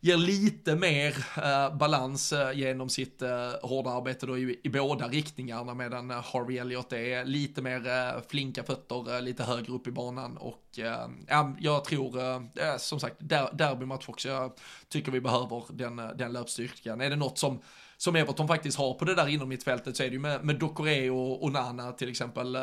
ger 0.00 0.16
lite 0.16 0.76
mer 0.76 1.16
eh, 1.36 1.76
balans 1.76 2.32
eh, 2.32 2.52
genom 2.58 2.88
sitt 2.88 3.22
eh, 3.22 3.52
hårda 3.62 3.90
arbete 3.90 4.26
då 4.26 4.38
i, 4.38 4.60
i 4.62 4.68
båda 4.68 5.08
riktningarna 5.08 5.74
medan 5.74 6.10
eh, 6.10 6.24
Harvey 6.32 6.58
Elliott 6.58 6.92
är 6.92 7.24
lite 7.24 7.62
mer 7.62 7.86
eh, 7.86 8.22
flinka 8.28 8.62
fötter 8.62 9.14
eh, 9.14 9.22
lite 9.22 9.42
högre 9.42 9.72
upp 9.72 9.86
i 9.86 9.90
banan 9.90 10.36
och 10.36 10.69
Eh, 10.78 11.08
ja, 11.28 11.56
jag 11.60 11.84
tror 11.84 12.18
eh, 12.18 12.36
eh, 12.36 12.76
som 12.76 13.00
sagt 13.00 13.16
der, 13.18 13.50
derbymatch 13.52 14.08
också. 14.08 14.28
Jag 14.28 14.52
tycker 14.88 15.12
vi 15.12 15.20
behöver 15.20 15.64
den, 15.72 15.96
den 15.96 16.32
löpstyrkan. 16.32 17.00
Är 17.00 17.10
det 17.10 17.16
något 17.16 17.38
som 17.38 17.60
som 18.00 18.16
Everton 18.16 18.48
faktiskt 18.48 18.78
har 18.78 18.94
på 18.94 19.04
det 19.04 19.14
där 19.14 19.28
inom 19.28 19.48
mittfältet 19.48 19.96
så 19.96 20.02
är 20.02 20.06
det 20.06 20.12
ju 20.12 20.18
med, 20.18 20.44
med 20.44 20.56
Dokore 20.56 21.10
och, 21.10 21.42
och 21.42 21.52
Nana 21.52 21.92
till 21.92 22.08
exempel, 22.08 22.56
äh, 22.56 22.62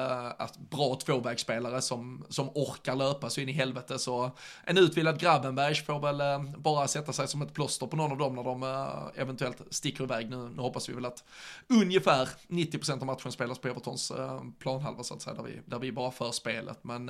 bra 0.70 0.96
tvåvägsspelare 0.96 1.82
som, 1.82 2.26
som 2.30 2.50
orkar 2.50 2.96
löpa 2.96 3.30
så 3.30 3.42
in 3.42 3.50
i 3.50 3.52
helvete. 3.52 4.00
Så 4.00 4.32
en 4.64 4.78
utvilad 4.78 5.20
Grabenberg 5.20 5.76
får 5.76 6.00
väl 6.00 6.22
äh, 6.22 6.58
bara 6.58 6.88
sätta 6.88 7.14
sig 7.14 7.28
som 7.28 7.42
ett 7.42 7.54
plåster 7.54 7.88
på 7.88 7.96
någon 7.96 8.12
av 8.12 8.18
dem 8.18 8.36
när 8.36 8.44
de 8.44 8.64
äh, 8.64 9.22
eventuellt 9.22 9.62
sticker 9.70 10.04
iväg. 10.04 10.30
Nu, 10.30 10.50
nu 10.56 10.62
hoppas 10.62 10.90
vi 10.90 10.94
väl 10.94 11.06
att 11.06 11.24
ungefär 11.68 12.30
90% 12.48 13.00
av 13.00 13.06
matchen 13.06 13.32
spelas 13.32 13.60
på 13.60 13.68
Evertons 13.68 14.12
planhalva 14.60 15.04
så 15.04 15.14
att 15.14 15.22
säga, 15.22 15.36
där 15.36 15.44
vi, 15.44 15.62
där 15.66 15.80
vi 15.80 15.92
bara 15.92 16.12
för 16.12 16.32
spelet. 16.32 16.84
Men 16.84 17.10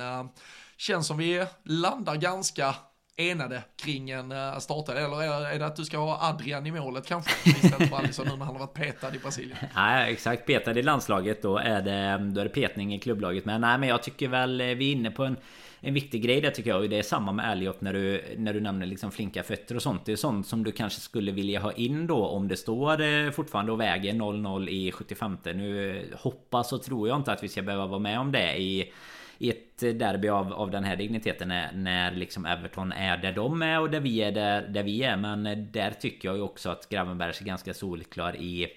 känns 0.78 1.06
som 1.06 1.18
vi 1.18 1.46
landar 1.64 2.16
ganska 2.16 2.74
enade 3.16 3.62
kring 3.76 4.10
en 4.10 4.32
eh, 4.32 4.58
startare? 4.58 5.00
Eller 5.00 5.22
är, 5.22 5.58
det 5.58 5.66
att 5.66 5.76
du 5.76 5.84
ska 5.84 5.98
ha 5.98 6.28
Adrian 6.30 6.66
i 6.66 6.70
målet 6.70 7.06
kanske? 7.06 7.50
Istället 7.50 7.88
för 7.88 7.96
Alisson 7.96 8.26
nu 8.26 8.36
när 8.36 8.44
han 8.44 8.56
har 8.56 8.66
varit 8.66 8.74
petad 8.74 9.14
i 9.14 9.18
Brasilien. 9.18 9.58
Nej 9.74 10.12
exakt, 10.12 10.46
petad 10.46 10.78
i 10.78 10.82
landslaget 10.82 11.42
då 11.42 11.58
är 11.58 11.82
det, 11.82 12.30
då 12.32 12.40
är 12.40 12.44
det 12.44 12.50
petning 12.50 12.94
i 12.94 12.98
klubblaget. 12.98 13.44
Men 13.44 13.60
nej 13.60 13.78
men 13.78 13.88
jag 13.88 14.02
tycker 14.02 14.28
väl 14.28 14.60
eh, 14.60 14.66
vi 14.66 14.88
är 14.88 14.92
inne 14.92 15.10
på 15.10 15.24
en 15.24 15.36
en 15.80 15.94
viktig 15.94 16.22
grej 16.22 16.40
där 16.40 16.50
tycker 16.50 16.70
jag 16.70 16.82
och 16.82 16.88
det 16.88 16.98
är 16.98 17.02
samma 17.02 17.32
med 17.32 17.52
Elliot 17.52 17.80
när 17.80 17.92
du 17.92 18.24
när 18.36 18.54
du 18.54 18.60
nämner 18.60 18.86
liksom 18.86 19.10
flinka 19.10 19.42
fötter 19.42 19.76
och 19.76 19.82
sånt. 19.82 20.04
Det 20.04 20.12
är 20.12 20.16
sånt 20.16 20.46
som 20.46 20.64
du 20.64 20.72
kanske 20.72 21.00
skulle 21.00 21.32
vilja 21.32 21.60
ha 21.60 21.72
in 21.72 22.06
då 22.06 22.26
om 22.26 22.48
det 22.48 22.56
står 22.56 23.00
eh, 23.00 23.30
fortfarande 23.30 23.72
och 23.72 23.80
väger 23.80 24.12
0-0 24.12 24.68
i 24.68 24.92
75. 24.92 25.36
Nu 25.44 26.04
hoppas 26.16 26.72
och 26.72 26.82
tror 26.82 27.08
jag 27.08 27.16
inte 27.16 27.32
att 27.32 27.42
vi 27.42 27.48
ska 27.48 27.62
behöva 27.62 27.86
vara 27.86 27.98
med 27.98 28.20
om 28.20 28.32
det 28.32 28.56
i 28.56 28.92
i 29.38 29.50
ett 29.50 29.78
derby 29.78 30.28
av, 30.28 30.52
av 30.52 30.70
den 30.70 30.84
här 30.84 30.96
digniteten 30.96 31.48
när, 31.48 31.72
när 31.72 32.12
liksom 32.12 32.46
Everton 32.46 32.92
är 32.92 33.16
där 33.16 33.32
de 33.32 33.62
är 33.62 33.80
och 33.80 33.90
där 33.90 34.00
vi 34.00 34.22
är 34.22 34.32
där, 34.32 34.62
där 34.68 34.82
vi 34.82 35.02
är. 35.02 35.16
Men 35.16 35.68
där 35.72 35.90
tycker 35.90 36.28
jag 36.28 36.36
ju 36.36 36.42
också 36.42 36.70
att 36.70 36.88
Gravenberg 36.88 37.34
är 37.40 37.44
ganska 37.44 37.74
solklar 37.74 38.36
i 38.36 38.68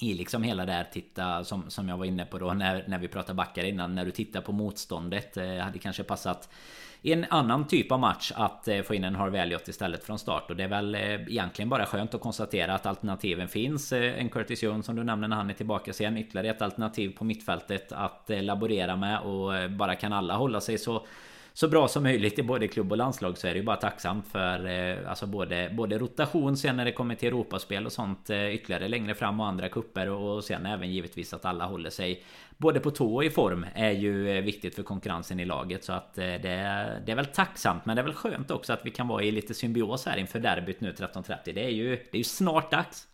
i 0.00 0.14
liksom 0.14 0.42
hela 0.42 0.66
det 0.66 0.72
här 0.72 0.84
titta 0.92 1.44
som, 1.44 1.70
som 1.70 1.88
jag 1.88 1.96
var 1.96 2.04
inne 2.04 2.24
på 2.24 2.38
då 2.38 2.52
när, 2.52 2.84
när 2.88 2.98
vi 2.98 3.08
pratade 3.08 3.34
backar 3.34 3.64
innan 3.64 3.94
När 3.94 4.04
du 4.04 4.10
tittar 4.10 4.40
på 4.40 4.52
motståndet 4.52 5.36
eh, 5.36 5.56
Hade 5.56 5.78
kanske 5.78 6.02
passat 6.02 6.50
i 7.02 7.12
en 7.12 7.26
annan 7.30 7.66
typ 7.66 7.92
av 7.92 8.00
match 8.00 8.32
att 8.34 8.68
eh, 8.68 8.82
få 8.82 8.94
in 8.94 9.04
en 9.04 9.14
Harvey 9.14 9.40
Elliott 9.40 9.68
istället 9.68 10.04
från 10.04 10.18
start. 10.18 10.50
Och 10.50 10.56
det 10.56 10.64
är 10.64 10.68
väl 10.68 10.94
eh, 10.94 11.00
egentligen 11.00 11.68
bara 11.68 11.86
skönt 11.86 12.14
att 12.14 12.20
konstatera 12.20 12.74
att 12.74 12.86
alternativen 12.86 13.48
finns. 13.48 13.92
Eh, 13.92 14.20
en 14.20 14.28
Curtis 14.28 14.62
Jones 14.62 14.86
som 14.86 14.96
du 14.96 15.04
nämner 15.04 15.28
när 15.28 15.36
han 15.36 15.50
är 15.50 15.54
tillbaka 15.54 15.92
sen. 15.92 16.16
Ytterligare 16.16 16.48
ett 16.48 16.62
alternativ 16.62 17.16
på 17.16 17.24
mittfältet 17.24 17.92
att 17.92 18.30
laborera 18.40 18.96
med 18.96 19.20
och 19.20 19.70
bara 19.70 19.94
kan 19.94 20.12
alla 20.12 20.36
hålla 20.36 20.60
sig 20.60 20.78
så 20.78 21.06
så 21.58 21.68
bra 21.68 21.88
som 21.88 22.02
möjligt 22.02 22.38
i 22.38 22.42
både 22.42 22.68
klubb 22.68 22.92
och 22.92 22.98
landslag 22.98 23.38
så 23.38 23.46
är 23.46 23.50
det 23.50 23.58
ju 23.58 23.64
bara 23.64 23.76
tacksamt 23.76 24.26
för 24.26 24.66
eh, 24.66 25.10
alltså 25.10 25.26
både, 25.26 25.70
både 25.76 25.98
rotation 25.98 26.56
sen 26.56 26.76
när 26.76 26.84
det 26.84 26.92
kommer 26.92 27.14
till 27.14 27.28
Europaspel 27.28 27.86
och 27.86 27.92
sånt 27.92 28.30
eh, 28.30 28.54
ytterligare 28.54 28.88
längre 28.88 29.14
fram 29.14 29.40
och 29.40 29.46
andra 29.46 29.68
kupper 29.68 30.08
och 30.08 30.44
sen 30.44 30.66
även 30.66 30.92
givetvis 30.92 31.34
att 31.34 31.44
alla 31.44 31.66
håller 31.66 31.90
sig 31.90 32.22
både 32.56 32.80
på 32.80 32.90
tå 32.90 33.14
och 33.14 33.24
i 33.24 33.30
form 33.30 33.66
är 33.74 33.90
ju 33.90 34.30
eh, 34.30 34.42
viktigt 34.42 34.74
för 34.74 34.82
konkurrensen 34.82 35.40
i 35.40 35.44
laget. 35.44 35.84
Så 35.84 35.92
att 35.92 36.14
det, 36.14 36.38
det 37.06 37.12
är 37.12 37.16
väl 37.16 37.26
tacksamt 37.26 37.86
men 37.86 37.96
det 37.96 38.02
är 38.02 38.06
väl 38.06 38.14
skönt 38.14 38.50
också 38.50 38.72
att 38.72 38.86
vi 38.86 38.90
kan 38.90 39.08
vara 39.08 39.22
i 39.22 39.30
lite 39.30 39.54
symbios 39.54 40.06
här 40.06 40.16
inför 40.16 40.38
derbyt 40.38 40.80
nu 40.80 40.92
13.30 40.92 41.36
det 41.44 41.64
är 41.64 41.70
ju 41.70 41.88
det 41.90 42.16
är 42.16 42.18
ju 42.18 42.24
snart 42.24 42.70
dags. 42.70 43.08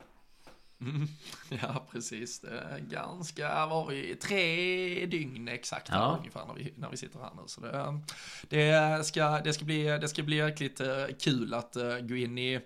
Mm, 0.85 1.09
ja, 1.63 1.87
precis. 1.93 2.41
Det 2.41 2.49
är 2.49 2.79
ganska, 2.79 3.67
var 3.67 3.87
vi, 3.91 4.15
tre 4.15 5.07
dygn 5.07 5.49
exakt 5.49 5.89
här 5.89 5.99
ja. 5.99 6.17
ungefär 6.19 6.47
när 6.47 6.55
vi, 6.55 6.73
när 6.77 6.91
vi 6.91 6.97
sitter 6.97 7.19
här 7.19 7.31
nu. 7.37 7.43
Så 7.47 7.61
det, 7.61 7.95
det, 8.49 9.05
ska, 9.05 9.41
det, 9.41 9.53
ska, 9.53 9.65
bli, 9.65 9.83
det 9.83 10.09
ska 10.09 10.23
bli 10.23 10.37
jäkligt 10.37 10.81
uh, 10.81 11.07
kul 11.21 11.55
att 11.55 11.77
uh, 11.77 11.99
gå 11.99 12.17
in 12.17 12.39
i 12.39 12.61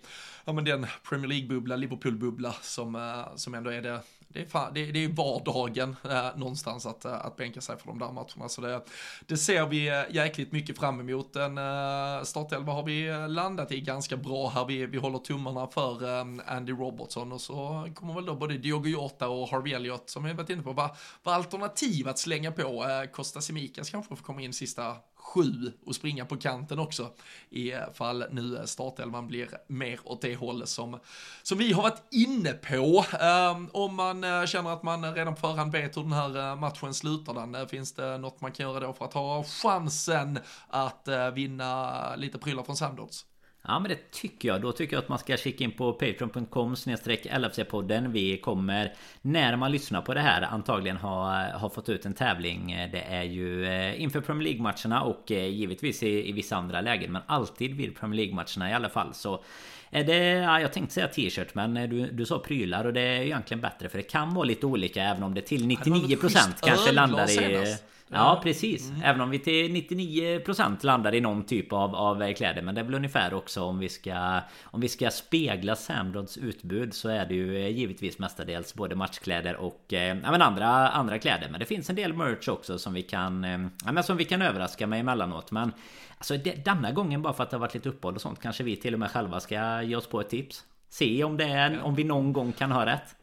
ja, 0.45 0.53
men 0.53 0.65
den 0.65 0.87
Premier 1.09 1.29
League-bubbla, 1.29 1.77
Liverpool-bubbla 1.77 2.55
som, 2.63 2.95
uh, 2.95 3.37
som 3.37 3.55
ändå 3.55 3.71
är 3.71 3.83
det 3.83 4.03
det 4.39 4.45
är, 4.45 4.47
fan, 4.47 4.75
det, 4.75 4.93
det 4.93 5.05
är 5.05 5.09
vardagen 5.09 5.97
eh, 6.05 6.37
någonstans 6.37 6.87
att, 6.87 7.05
eh, 7.05 7.27
att 7.27 7.37
bänka 7.37 7.61
sig 7.61 7.79
för 7.79 7.87
de 7.87 7.99
där 7.99 8.13
matcherna. 8.13 8.49
Så 8.49 8.61
det, 8.61 8.81
det 9.27 9.37
ser 9.37 9.67
vi 9.67 9.89
eh, 9.89 10.03
jäkligt 10.11 10.53
mycket 10.53 10.79
fram 10.79 11.01
emot. 11.01 11.37
En 11.37 11.59
eh, 11.59 12.23
startelva 12.23 12.73
har 12.73 12.83
vi 12.83 13.09
eh, 13.09 13.29
landat 13.29 13.73
i 13.73 13.81
ganska 13.81 14.17
bra 14.17 14.49
här. 14.49 14.65
Vi, 14.65 14.87
vi 14.87 14.99
håller 14.99 15.19
tummarna 15.19 15.67
för 15.67 16.05
eh, 16.05 16.57
Andy 16.57 16.73
Robertson 16.73 17.33
och 17.33 17.41
så 17.41 17.89
kommer 17.95 18.15
väl 18.15 18.27
då 18.27 18.35
både 18.35 18.59
Diogo 18.59 18.89
Jota 18.89 19.29
och 19.29 19.49
Harvey 19.49 19.73
Elliott 19.73 20.11
som 20.11 20.25
vi 20.25 20.33
varit 20.33 20.51
inne 20.51 20.63
på 20.63 20.73
Vad 20.73 20.91
var 21.23 21.33
alternativ 21.33 22.09
att 22.09 22.19
slänga 22.19 22.53
på. 22.53 22.85
Eh, 22.85 23.11
Costa 23.11 23.41
Simikas 23.41 23.91
kanske 23.91 24.17
får 24.17 24.25
komma 24.25 24.41
in 24.41 24.53
sista 24.53 24.97
sju 25.29 25.73
och 25.87 25.95
springa 25.95 26.25
på 26.25 26.37
kanten 26.37 26.79
också 26.79 27.11
ifall 27.51 28.25
nu 28.31 28.63
startelvan 28.65 29.29
blir 29.29 29.49
mer 29.67 30.01
åt 30.05 30.21
det 30.21 30.37
hållet 30.37 30.69
som, 30.69 31.01
som 31.43 31.59
vi 31.59 31.73
har 31.73 31.83
varit 31.83 32.03
inne 32.11 32.53
på. 32.53 33.05
Um, 33.21 33.71
om 33.73 33.95
man 33.95 34.25
eh, 34.25 34.45
känner 34.45 34.73
att 34.73 34.83
man 34.83 35.15
redan 35.15 35.35
på 35.35 35.41
förhand 35.41 35.73
vet 35.73 35.97
hur 35.97 36.03
den 36.03 36.13
här 36.13 36.51
eh, 36.51 36.57
matchen 36.57 36.95
slutar 36.95 37.35
den, 37.35 37.55
eh, 37.55 37.67
finns 37.67 37.93
det 37.93 38.19
något 38.19 38.41
man 38.41 38.53
kan 38.53 38.67
göra 38.67 38.81
då 38.81 38.93
för 38.93 39.05
att 39.05 39.15
ha 39.15 39.45
chansen 39.45 40.39
att 40.69 41.09
vinna 41.35 42.17
lite 42.17 42.39
prylar 42.39 42.63
från 42.63 42.77
Sandords? 42.77 43.25
Ja 43.63 43.79
men 43.79 43.89
det 43.89 44.11
tycker 44.11 44.49
jag. 44.49 44.61
Då 44.61 44.73
tycker 44.73 44.97
jag 44.97 45.03
att 45.03 45.09
man 45.09 45.19
ska 45.19 45.37
kika 45.37 45.65
in 45.65 45.73
på 45.73 45.93
patreon.com 45.93 46.75
LFC-podden. 46.75 48.13
Vi 48.13 48.37
kommer 48.37 48.95
när 49.23 49.57
man 49.57 49.73
lyssnar 49.73 50.03
på 50.03 50.15
det 50.15 50.21
här 50.21 50.43
antagligen 50.43 50.97
ha, 50.97 51.51
ha 51.59 51.71
fått 51.71 51.89
ut 51.89 52.07
en 52.07 52.15
tävling. 52.15 52.89
Det 52.93 53.05
är 53.09 53.23
ju 53.23 53.67
eh, 53.67 54.03
inför 54.03 54.21
Premier 54.21 54.45
League-matcherna 54.45 55.03
och 55.03 55.31
eh, 55.31 55.47
givetvis 55.47 56.03
i, 56.03 56.29
i 56.29 56.33
vissa 56.33 56.57
andra 56.57 56.81
lägen. 56.81 57.13
Men 57.13 57.23
alltid 57.27 57.77
vid 57.77 57.97
Premier 57.97 58.17
League-matcherna 58.17 58.71
i 58.71 58.75
alla 58.75 58.89
fall. 58.89 59.15
Så 59.15 59.45
är 59.91 60.05
det, 60.05 60.19
ja, 60.19 60.61
jag 60.61 60.73
tänkte 60.73 60.95
säga 60.95 61.09
t-shirt 61.09 61.55
men 61.55 61.77
eh, 61.77 61.89
du, 61.89 62.11
du 62.11 62.27
sa 62.27 62.39
prylar 62.39 62.85
och 62.85 62.93
det 62.93 63.01
är 63.01 63.21
egentligen 63.21 63.61
bättre 63.61 63.89
för 63.89 63.99
det 63.99 64.05
kan 64.05 64.35
vara 64.35 64.45
lite 64.45 64.67
olika 64.67 65.03
även 65.03 65.23
om 65.23 65.35
det 65.35 65.43
till 65.43 65.67
99% 65.67 66.55
kanske 66.61 66.93
landar 66.93 67.25
i... 67.25 67.29
Senast. 67.29 67.85
Ja 68.11 68.41
precis. 68.43 68.91
Mm. 68.91 69.03
Även 69.03 69.21
om 69.21 69.31
vi 69.31 69.39
till 69.39 69.71
99% 69.71 70.85
landar 70.85 71.15
i 71.15 71.21
någon 71.21 71.45
typ 71.45 71.73
av, 71.73 71.95
av 71.95 72.33
kläder. 72.33 72.63
Men 72.63 72.75
det 72.75 72.81
är 72.81 72.85
väl 72.85 72.95
ungefär 72.95 73.35
också 73.35 73.63
om 73.63 73.79
vi 73.79 73.89
ska 73.89 74.41
Om 74.65 74.81
vi 74.81 74.89
ska 74.89 75.11
spegla 75.11 75.77
Samrods 75.77 76.37
utbud 76.37 76.95
Så 76.95 77.09
är 77.09 77.27
det 77.27 77.35
ju 77.35 77.57
eh, 77.57 77.69
givetvis 77.69 78.19
mestadels 78.19 78.75
både 78.75 78.97
matchkläder 78.97 79.57
och 79.57 79.93
eh, 79.93 80.19
ja, 80.23 80.31
men 80.31 80.43
andra, 80.43 80.89
andra 80.89 81.19
kläder. 81.19 81.49
Men 81.51 81.61
det 81.61 81.67
finns 81.67 81.91
en 81.91 81.97
del 81.97 82.13
merch 82.13 82.49
också 82.49 82.79
som 82.79 82.95
vi 82.95 83.03
kan 83.03 83.45
eh, 83.45 83.59
ja, 83.85 83.93
men 83.93 84.05
Som 84.05 84.17
vi 84.17 84.25
kan 84.25 84.43
överraska 84.43 84.87
med 84.87 85.01
emellanåt. 85.01 85.51
Men 85.51 85.73
Alltså 86.19 86.37
det, 86.37 86.65
denna 86.65 86.93
gången 86.93 87.23
bara 87.23 87.33
för 87.33 87.43
att 87.43 87.51
det 87.51 87.57
har 87.57 87.61
varit 87.61 87.75
lite 87.75 87.89
uppehåll 87.89 88.15
och 88.15 88.21
sånt 88.21 88.41
Kanske 88.43 88.65
vi 88.65 88.77
till 88.77 88.95
och 88.95 89.01
med 89.01 89.11
själva 89.11 89.41
ska 89.41 89.83
ge 89.83 89.97
oss 89.97 90.07
på 90.07 90.21
ett 90.21 90.29
tips. 90.29 90.65
Se 90.89 91.25
om 91.25 91.37
det 91.37 91.45
är, 91.45 91.81
om 91.81 91.95
vi 91.95 92.05
någon 92.05 92.33
gång 92.33 92.53
kan 92.53 92.73
ha 92.73 92.87
rätt 92.87 93.18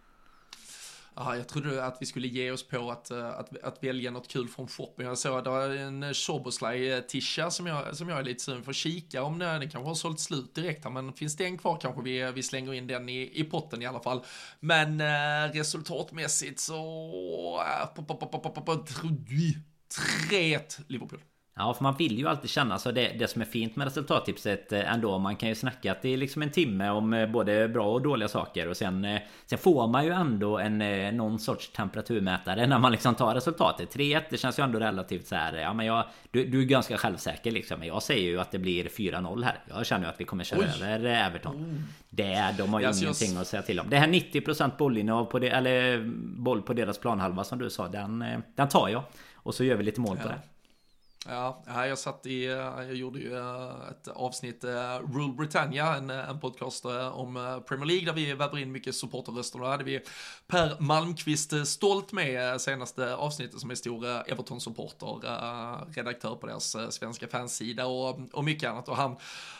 Ja, 1.17 1.35
jag 1.35 1.47
trodde 1.47 1.85
att 1.85 1.97
vi 1.99 2.05
skulle 2.05 2.27
ge 2.27 2.51
oss 2.51 2.67
på 2.67 2.91
att, 2.91 3.11
att, 3.11 3.63
att 3.63 3.83
välja 3.83 4.11
något 4.11 4.27
kul 4.27 4.47
från 4.47 4.67
shopping. 4.67 5.07
Jag 5.07 5.17
såg 5.17 5.37
att 5.37 5.43
det 5.43 5.49
var 5.49 5.69
en 5.69 6.15
Soboslaj-tisha 6.15 7.51
som 7.51 7.67
jag, 7.67 7.95
som 7.95 8.09
jag 8.09 8.19
är 8.19 8.23
lite 8.23 8.43
sugen 8.43 8.63
för 8.63 8.71
att 8.71 8.75
kika 8.75 9.23
om 9.23 9.39
den 9.39 9.61
kanske 9.61 9.89
har 9.89 9.95
sålt 9.95 10.19
slut 10.19 10.55
direkt 10.55 10.83
här, 10.83 10.91
men 10.91 11.13
finns 11.13 11.35
det 11.35 11.45
en 11.45 11.57
kvar 11.57 11.77
kanske 11.81 12.01
vi, 12.01 12.31
vi 12.31 12.43
slänger 12.43 12.73
in 12.73 12.87
den 12.87 13.09
i, 13.09 13.31
i 13.33 13.43
potten 13.43 13.81
i 13.81 13.85
alla 13.85 13.99
fall. 13.99 14.23
Men 14.59 15.01
eh, 15.01 15.53
resultatmässigt 15.53 16.59
så... 16.59 17.63
Äh, 17.81 18.01
3-1 20.29 20.81
Liverpool. 20.87 21.21
Ja, 21.57 21.73
för 21.73 21.83
man 21.83 21.95
vill 21.97 22.19
ju 22.19 22.27
alltid 22.27 22.49
känna 22.49 22.79
så 22.79 22.91
det, 22.91 23.15
det 23.19 23.27
som 23.27 23.41
är 23.41 23.45
fint 23.45 23.75
med 23.75 23.85
resultattipset 23.85 24.71
eh, 24.71 24.93
ändå. 24.93 25.19
Man 25.19 25.35
kan 25.35 25.49
ju 25.49 25.55
snacka 25.55 25.91
att 25.91 26.01
det 26.01 26.13
är 26.13 26.17
liksom 26.17 26.41
en 26.41 26.51
timme 26.51 26.89
om 26.89 27.13
eh, 27.13 27.29
både 27.29 27.67
bra 27.67 27.91
och 27.93 28.01
dåliga 28.01 28.27
saker. 28.27 28.69
Och 28.69 28.77
sen, 28.77 29.05
eh, 29.05 29.21
sen 29.45 29.57
får 29.57 29.87
man 29.87 30.05
ju 30.05 30.11
ändå 30.11 30.57
en, 30.57 30.77
någon 31.17 31.39
sorts 31.39 31.71
temperaturmätare 31.71 32.67
när 32.67 32.79
man 32.79 32.91
liksom 32.91 33.15
tar 33.15 33.35
resultatet. 33.35 33.95
3-1, 33.95 34.21
det 34.29 34.37
känns 34.37 34.59
ju 34.59 34.63
ändå 34.63 34.79
relativt 34.79 35.27
så 35.27 35.35
här. 35.35 35.53
Ja, 35.53 35.73
men 35.73 35.85
jag, 35.85 36.05
du, 36.31 36.45
du 36.45 36.61
är 36.61 36.65
ganska 36.65 36.97
självsäker 36.97 37.51
liksom. 37.51 37.79
Men 37.79 37.87
jag 37.87 38.03
säger 38.03 38.29
ju 38.29 38.39
att 38.39 38.51
det 38.51 38.59
blir 38.59 38.83
4-0 38.83 39.43
här. 39.43 39.59
Jag 39.69 39.85
känner 39.85 40.05
ju 40.05 40.09
att 40.09 40.19
vi 40.19 40.25
kommer 40.25 40.43
köra 40.43 40.59
Oj. 40.59 40.87
över 40.87 41.05
Everton. 41.05 41.55
Oh. 41.55 41.81
Det, 42.09 42.55
de 42.57 42.73
har 42.73 42.79
ju 42.79 42.85
yes, 42.85 43.01
ingenting 43.01 43.31
yes. 43.31 43.41
att 43.41 43.47
säga 43.47 43.61
till 43.61 43.79
om. 43.79 43.89
Det 43.89 43.97
här 43.97 44.07
90% 44.07 44.77
bollinnehav 44.77 45.25
på 45.25 45.39
det, 45.39 45.49
eller 45.49 46.03
boll 46.37 46.61
på 46.61 46.73
deras 46.73 46.97
planhalva 46.97 47.43
som 47.43 47.59
du 47.59 47.69
sa. 47.69 47.87
Den, 47.87 48.25
den 48.55 48.69
tar 48.69 48.89
jag. 48.89 49.03
Och 49.35 49.55
så 49.55 49.63
gör 49.63 49.75
vi 49.75 49.83
lite 49.83 50.01
mål 50.01 50.17
på 50.17 50.27
det. 50.27 50.39
Ja, 51.27 51.63
jag 51.65 51.97
satt 51.97 52.25
i, 52.25 52.45
eh, 52.45 52.53
jag 52.53 52.95
gjorde 52.95 53.19
ju 53.19 53.37
eh, 53.37 53.89
ett 53.91 54.07
avsnitt, 54.07 54.63
eh, 54.63 54.99
Rule 55.15 55.33
Britannia, 55.33 55.95
en, 55.95 56.09
en 56.09 56.39
podcast 56.39 56.85
om 57.13 57.61
Premier 57.67 57.85
League 57.85 58.05
där 58.05 58.13
vi 58.13 58.33
väver 58.33 58.57
in 58.57 58.71
mycket 58.71 58.95
supporterröster. 58.95 59.59
Då 59.59 59.65
hade 59.65 59.83
vi 59.83 59.99
Per 60.47 60.79
Malmqvist 60.79 61.67
stolt 61.67 62.11
med 62.11 62.61
senaste 62.61 63.15
avsnittet 63.15 63.59
som 63.59 63.71
är 63.71 63.75
stor 63.75 64.05
Everton-supporter, 64.05 65.93
redaktör 65.95 66.35
på 66.35 66.47
deras 66.47 66.75
svenska 66.89 67.27
fansida 67.27 67.85
och, 67.85 68.19
och 68.33 68.43
mycket 68.43 68.69
annat. 68.69 68.89
Och 68.89 68.95
han, 68.95 69.15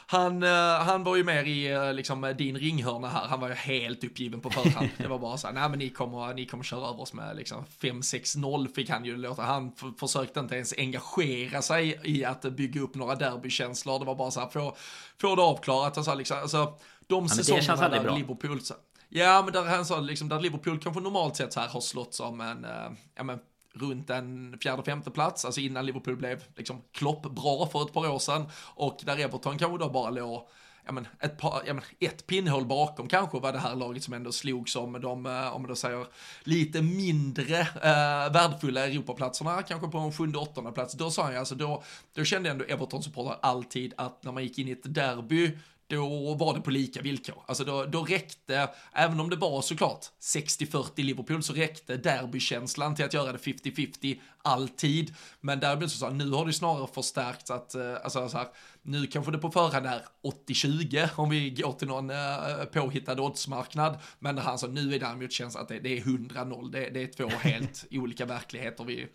han, 0.07 0.43
han 0.87 1.03
var 1.03 1.15
ju 1.15 1.23
mer 1.23 1.43
i 1.43 1.93
liksom 1.93 2.33
din 2.37 2.57
ringhörna 2.57 3.09
här, 3.09 3.27
han 3.27 3.39
var 3.39 3.47
ju 3.47 3.53
helt 3.53 4.03
uppgiven 4.03 4.41
på 4.41 4.49
förhand. 4.49 4.89
Det 4.97 5.07
var 5.07 5.19
bara 5.19 5.37
så 5.37 5.47
här, 5.47 5.53
nej 5.53 5.69
men 5.69 5.79
ni 5.79 5.89
kommer, 5.89 6.33
ni 6.33 6.45
kommer 6.45 6.63
köra 6.63 6.89
över 6.89 7.01
oss 7.01 7.13
med 7.13 7.35
liksom 7.35 7.65
5-6-0 7.81 8.73
fick 8.73 8.89
han 8.89 9.05
ju 9.05 9.17
låta, 9.17 9.41
han 9.41 9.71
försökte 9.99 10.39
inte 10.39 10.55
ens 10.55 10.73
engagera 10.77 11.54
engagera 11.55 11.61
sig 11.61 11.99
i 12.03 12.25
att 12.25 12.41
bygga 12.41 12.81
upp 12.81 12.95
några 12.95 13.15
derbykänslor. 13.15 13.99
Det 13.99 14.05
var 14.05 14.15
bara 14.15 14.31
så 14.31 14.39
här, 14.39 14.47
få, 14.47 14.75
få 15.21 15.35
det 15.35 15.41
avklarat. 15.41 15.97
Alltså, 15.97 16.15
liksom, 16.15 16.37
alltså, 16.37 16.73
de 17.07 17.23
ja, 17.23 17.29
säsongerna 17.29 17.89
där. 17.89 18.17
Liverpool, 18.17 18.61
så, 18.61 18.73
ja 19.09 19.41
men 19.43 19.53
där 19.53 19.63
han 19.63 19.85
sa 19.85 19.99
liksom, 19.99 20.29
där 20.29 20.39
Liverpool 20.39 20.79
kanske 20.79 21.01
normalt 21.01 21.35
sett 21.35 21.53
så 21.53 21.59
här 21.59 21.67
har 21.67 21.81
slått 21.81 22.13
som 22.13 22.41
en, 22.41 22.65
äh, 22.65 22.91
ja 23.15 23.23
men, 23.23 23.39
runt 23.73 24.09
en 24.09 24.57
fjärde 24.61 24.83
femte 24.83 25.11
plats, 25.11 25.45
alltså 25.45 25.61
innan 25.61 25.85
Liverpool 25.85 26.15
blev 26.15 26.43
liksom 26.55 26.81
kloppbra 26.91 27.67
för 27.67 27.81
ett 27.81 27.93
par 27.93 28.09
år 28.09 28.19
sedan 28.19 28.49
och 28.75 28.99
där 29.05 29.19
Everton 29.19 29.57
kanske 29.57 29.77
då 29.77 29.89
bara 29.89 30.09
låg 30.09 30.47
ja, 30.85 30.91
men, 30.91 31.07
ett, 31.19 31.37
par, 31.37 31.61
ja, 31.65 31.73
men, 31.73 31.83
ett 31.99 32.27
pinnhål 32.27 32.65
bakom 32.65 33.07
kanske 33.07 33.39
var 33.39 33.51
det 33.51 33.59
här 33.59 33.75
laget 33.75 34.03
som 34.03 34.13
ändå 34.13 34.31
slog 34.31 34.69
som 34.69 35.01
de, 35.01 35.25
eh, 35.25 35.55
om 35.55 35.61
man 35.61 35.69
då 35.69 35.75
säger, 35.75 36.07
lite 36.43 36.81
mindre 36.81 37.59
eh, 37.59 38.33
värdefulla 38.33 38.85
Europaplatserna, 38.85 39.61
kanske 39.61 39.87
på 39.87 39.97
en 39.97 40.11
sjunde, 40.11 40.37
åttonde 40.37 40.71
plats. 40.71 40.93
Då 40.93 41.11
sa 41.11 41.31
jag 41.31 41.39
alltså, 41.39 41.55
då, 41.55 41.83
då 42.13 42.23
kände 42.23 42.49
ändå 42.49 42.65
Everton-supportrar 42.65 43.37
alltid 43.41 43.93
att 43.97 44.23
när 44.23 44.31
man 44.31 44.43
gick 44.43 44.59
in 44.59 44.67
i 44.67 44.71
ett 44.71 44.93
derby, 44.95 45.57
då 45.87 46.33
var 46.33 46.53
det 46.53 46.61
på 46.61 46.71
lika 46.71 47.01
villkor. 47.01 47.43
Alltså 47.45 47.63
då, 47.63 47.85
då 47.85 48.03
räckte, 48.03 48.69
även 48.93 49.19
om 49.19 49.29
det 49.29 49.35
var 49.35 49.61
såklart 49.61 50.05
60-40 50.21 51.03
Liverpool, 51.03 51.43
så 51.43 51.53
räckte 51.53 51.97
derbykänslan 51.97 52.95
till 52.95 53.05
att 53.05 53.13
göra 53.13 53.31
det 53.31 53.37
50-50 53.37 54.19
alltid. 54.41 55.15
Men 55.41 55.59
däremot 55.59 55.91
så, 55.91 55.97
så 55.97 56.09
nu 56.09 56.31
har 56.31 56.45
det 56.45 56.53
snarare 56.53 56.87
förstärkts 56.93 57.51
att, 57.51 57.75
eh, 57.75 57.93
alltså 58.03 58.29
så 58.29 58.37
här, 58.37 58.47
nu 58.81 59.07
kanske 59.07 59.31
det 59.31 59.37
på 59.37 59.51
förhand 59.51 59.85
är 59.85 60.01
80-20 60.47 61.09
om 61.15 61.29
vi 61.29 61.49
går 61.49 61.71
till 61.73 61.87
någon 61.87 62.09
eh, 62.09 62.65
påhittad 62.73 63.19
oddsmarknad. 63.19 63.97
Men 64.19 64.37
han 64.37 64.59
sa 64.59 64.67
nu 64.67 64.95
är 64.95 64.99
däremot 64.99 65.31
känns 65.31 65.55
att 65.55 65.67
det, 65.67 65.79
det 65.79 65.97
är 65.97 66.01
100-0, 66.01 66.71
det, 66.71 66.89
det, 66.89 67.03
är 67.03 67.07
två 67.07 67.27
helt 67.27 67.85
olika 67.91 68.25
verkligheter 68.25 68.83
vi 68.83 69.07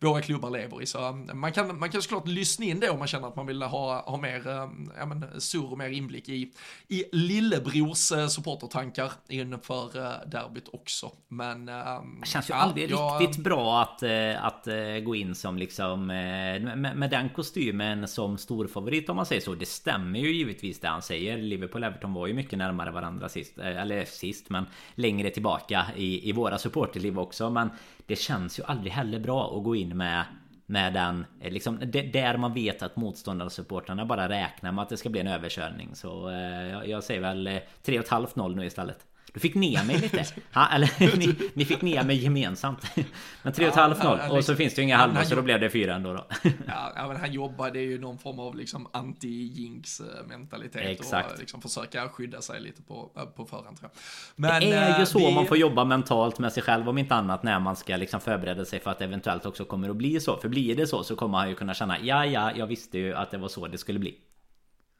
våra 0.00 0.20
klubbar 0.20 0.50
lever 0.50 0.82
i. 0.82 0.86
Så 0.86 1.08
um, 1.08 1.30
man 1.34 1.52
kan, 1.52 1.78
man 1.78 1.90
kan 1.90 2.02
såklart 2.02 2.28
lyssna 2.28 2.64
in 2.64 2.80
det 2.80 2.90
om 2.90 2.98
man 2.98 3.08
känner 3.08 3.28
att 3.28 3.36
man 3.36 3.46
vill 3.46 3.62
ha, 3.62 4.02
ha 4.06 4.16
mer, 4.16 4.48
um, 4.48 4.92
ja 4.98 5.06
men, 5.06 5.40
surr 5.40 5.72
och 5.72 5.78
mer 5.78 5.90
inblick 5.90 6.28
i, 6.28 6.52
i 6.88 7.04
lillebrors 7.12 8.12
uh, 8.12 8.26
supportertankar 8.26 9.12
inför 9.28 9.98
uh, 9.98 10.12
derbyt 10.26 10.68
också. 10.72 11.12
Men... 11.28 11.68
Um, 11.68 12.18
det 12.20 12.26
känns 12.26 12.50
ju 12.50 12.54
aldrig 12.54 12.90
ja, 12.90 13.18
riktigt 13.20 13.44
bra 13.44 13.82
att, 13.82 14.02
uh, 14.02 14.44
att 14.44 14.68
gå 15.04 15.14
in 15.14 15.34
som 15.34 15.58
liksom 15.58 16.06
med, 16.06 16.78
med 16.96 17.10
den 17.10 17.28
kostymen 17.28 18.08
som 18.08 18.38
storfavorit 18.38 19.08
om 19.08 19.16
man 19.16 19.26
säger 19.26 19.40
så. 19.40 19.54
Det 19.54 19.66
stämmer 19.66 20.18
ju 20.18 20.32
givetvis 20.32 20.80
det 20.80 20.88
han 20.88 21.02
säger. 21.02 21.38
Liverpool 21.38 21.82
och 21.82 21.88
Everton 21.88 22.12
var 22.12 22.26
ju 22.26 22.34
mycket 22.34 22.58
närmare 22.58 22.90
varandra 22.90 23.28
sist. 23.28 23.58
Eller 23.58 24.04
sist, 24.04 24.50
men 24.50 24.66
längre 24.94 25.30
tillbaka 25.30 25.86
i, 25.96 26.28
i 26.28 26.32
våra 26.32 26.58
supporterliv 26.58 27.18
också. 27.18 27.50
Men 27.50 27.70
det 28.10 28.16
känns 28.16 28.58
ju 28.58 28.62
aldrig 28.64 28.92
heller 28.92 29.18
bra 29.18 29.56
att 29.56 29.64
gå 29.64 29.76
in 29.76 29.96
med 29.96 30.24
med 30.66 30.92
den, 30.92 31.26
eh, 31.40 31.52
liksom, 31.52 31.78
där 32.12 32.36
man 32.36 32.54
vet 32.54 32.82
att 32.82 32.96
motståndarsupportrarna 32.96 34.04
bara 34.04 34.28
räknar 34.28 34.72
med 34.72 34.82
att 34.82 34.88
det 34.88 34.96
ska 34.96 35.08
bli 35.08 35.20
en 35.20 35.26
överkörning. 35.26 35.94
Så 35.94 36.30
eh, 36.30 36.68
jag, 36.68 36.88
jag 36.88 37.04
säger 37.04 37.20
väl 37.20 37.46
eh, 37.46 37.52
3,5-0 37.84 38.56
nu 38.56 38.66
istället. 38.66 39.06
Du 39.34 39.40
fick 39.40 39.54
ner 39.54 39.84
mig 39.84 39.98
lite. 39.98 40.24
Ha, 40.54 40.68
eller 40.74 41.16
ni, 41.16 41.34
ni, 41.54 41.64
fick 41.64 41.82
ner 41.82 42.04
mig 42.04 42.16
gemensamt. 42.16 42.82
Men 43.42 43.52
3,5-0 43.52 44.18
ja, 44.28 44.36
och 44.36 44.44
så 44.44 44.56
finns 44.56 44.74
det 44.74 44.80
ju 44.80 44.84
inga 44.84 44.96
halvor 44.96 45.22
så 45.22 45.34
då 45.34 45.42
blev 45.42 45.60
det 45.60 45.70
4 45.70 45.94
ändå 45.94 46.12
då. 46.12 46.26
Ja, 46.66 47.06
men 47.08 47.16
han 47.16 47.32
jobbade 47.32 47.80
ju 47.80 47.98
någon 47.98 48.18
form 48.18 48.38
av 48.38 48.56
liksom 48.56 48.88
anti-jinx 48.92 50.02
mentalitet. 50.28 50.82
Exakt. 50.82 51.32
Och 51.32 51.38
liksom 51.38 51.62
försöka 51.62 52.08
skydda 52.08 52.42
sig 52.42 52.60
lite 52.60 52.82
på, 52.82 53.10
på 53.36 53.46
förhand 53.46 53.78
tror 53.78 53.90
jag. 53.92 54.00
Men, 54.36 54.60
det 54.60 54.72
är 54.72 55.00
ju 55.00 55.06
så 55.06 55.18
det... 55.18 55.34
man 55.34 55.46
får 55.46 55.56
jobba 55.56 55.84
mentalt 55.84 56.38
med 56.38 56.52
sig 56.52 56.62
själv 56.62 56.88
om 56.88 56.98
inte 56.98 57.14
annat 57.14 57.42
när 57.42 57.60
man 57.60 57.76
ska 57.76 57.96
liksom 57.96 58.20
förbereda 58.20 58.64
sig 58.64 58.80
för 58.80 58.90
att 58.90 58.98
det 58.98 59.04
eventuellt 59.04 59.46
också 59.46 59.64
kommer 59.64 59.90
att 59.90 59.96
bli 59.96 60.20
så. 60.20 60.36
För 60.36 60.48
blir 60.48 60.76
det 60.76 60.86
så 60.86 61.02
så 61.02 61.16
kommer 61.16 61.38
han 61.38 61.48
ju 61.48 61.54
kunna 61.54 61.74
känna 61.74 62.00
ja, 62.00 62.26
ja, 62.26 62.52
jag 62.56 62.66
visste 62.66 62.98
ju 62.98 63.14
att 63.14 63.30
det 63.30 63.38
var 63.38 63.48
så 63.48 63.66
det 63.66 63.78
skulle 63.78 63.98
bli. 63.98 64.14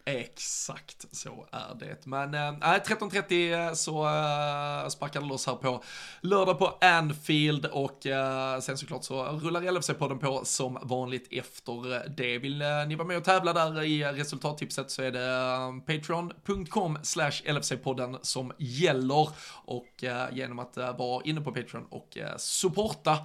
Exakt 0.04 1.06
så 1.10 1.46
är 1.52 1.74
det. 1.74 2.06
Men 2.06 2.34
eh, 2.34 2.48
äh, 2.48 2.82
13.30 2.82 3.68
eh, 3.68 3.74
så 3.74 4.04
äh, 4.04 4.88
sparkar 4.88 5.20
det 5.20 5.26
loss 5.26 5.46
här 5.46 5.54
på 5.54 5.82
lördag 6.20 6.58
på 6.58 6.78
Anfield 6.80 7.66
och 7.66 8.06
äh, 8.06 8.60
sen 8.60 8.78
såklart 8.78 9.04
så 9.04 9.24
rullar 9.24 9.62
LFC-podden 9.62 10.18
på 10.18 10.44
som 10.44 10.78
vanligt 10.82 11.28
efter 11.30 12.08
det. 12.16 12.38
Vill 12.38 12.62
äh, 12.62 12.68
ni 12.88 12.94
vara 12.94 13.08
med 13.08 13.16
och 13.16 13.24
tävla 13.24 13.52
där 13.52 13.82
i 13.82 14.04
resultattipset 14.04 14.90
så 14.90 15.02
är 15.02 15.10
det 15.10 15.30
äh, 15.30 15.80
patreon.com 15.86 16.98
slash 17.02 17.42
LFC-podden 17.44 18.18
som 18.22 18.52
gäller 18.58 19.28
och 19.64 20.04
äh, 20.04 20.26
genom 20.32 20.58
att 20.58 20.76
äh, 20.76 20.96
vara 20.96 21.22
inne 21.24 21.40
på 21.40 21.52
Patreon 21.52 21.86
och 21.90 22.18
supporta 22.36 23.18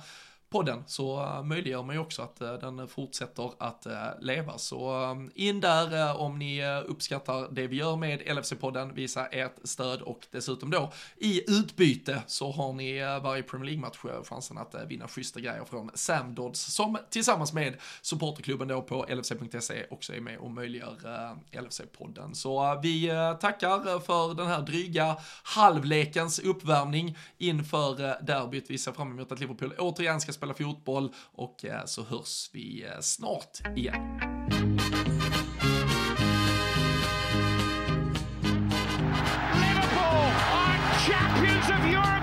podden 0.56 0.84
så 0.88 1.22
eh, 1.22 1.43
möjliggör 1.43 1.84
man 1.84 1.95
ju 1.95 2.01
också 2.01 2.22
att 2.22 2.41
eh, 2.41 2.53
den 2.53 2.88
fortsätter 2.88 3.51
att 3.58 3.86
eh, 3.86 3.93
leva. 4.20 4.58
Så 4.58 5.16
in 5.36 5.60
där 5.60 6.18
om 6.18 6.39
ni 6.39 6.80
uppskattar 6.86 7.47
det 7.51 7.68
vi 7.68 7.76
gör 7.76 7.95
med 7.95 8.22
LFC-podden, 8.22 8.93
visa 8.93 9.26
ert 9.26 9.56
stöd 9.64 10.01
och 10.01 10.28
dessutom 10.32 10.70
då 10.72 10.91
i 11.18 11.51
utbyte 11.51 12.24
så 12.28 12.51
har 12.51 12.74
ni 12.74 12.99
varje 13.24 13.43
Premier 13.43 13.66
League-match 13.66 14.28
chansen 14.30 14.58
att 14.58 14.76
vinna 14.88 15.08
schyssta 15.08 15.39
grejer 15.39 15.66
från 15.66 15.91
Sam 15.93 16.36
Dodds 16.36 16.60
som 16.60 16.97
tillsammans 17.10 17.53
med 17.53 17.76
supporterklubben 18.01 18.68
då 18.68 18.82
på 18.82 19.06
LFC.se 19.10 19.86
också 19.89 20.14
är 20.14 20.22
med 20.22 20.38
och 20.38 20.51
möjliggör 20.51 20.95
LFC-podden. 21.51 22.34
Så 22.34 22.80
vi 22.84 23.08
tackar 23.41 23.99
för 23.99 24.34
den 24.34 24.47
här 24.47 24.62
dryga 24.62 25.18
halvlekens 25.43 26.39
uppvärmning 26.39 27.18
inför 27.38 28.24
derbyt. 28.26 28.70
Vi 28.70 28.78
ser 28.78 28.91
fram 28.91 29.12
emot 29.12 29.32
att 29.32 29.39
Liverpool 29.39 29.74
återigen 29.78 30.22
ska 30.22 30.34
spela 30.34 30.45
spela 30.46 30.54
fotboll 30.54 31.14
och 31.32 31.66
eh, 31.66 31.86
så 31.86 32.04
hörs 32.04 32.50
vi 32.54 32.84
eh, 32.84 33.00
snart 33.00 33.62
igen. 33.76 34.20
Liverpool 39.54 40.32
are 40.54 40.78
champions 41.08 41.70
of 41.70 41.86
Europe! 41.86 42.14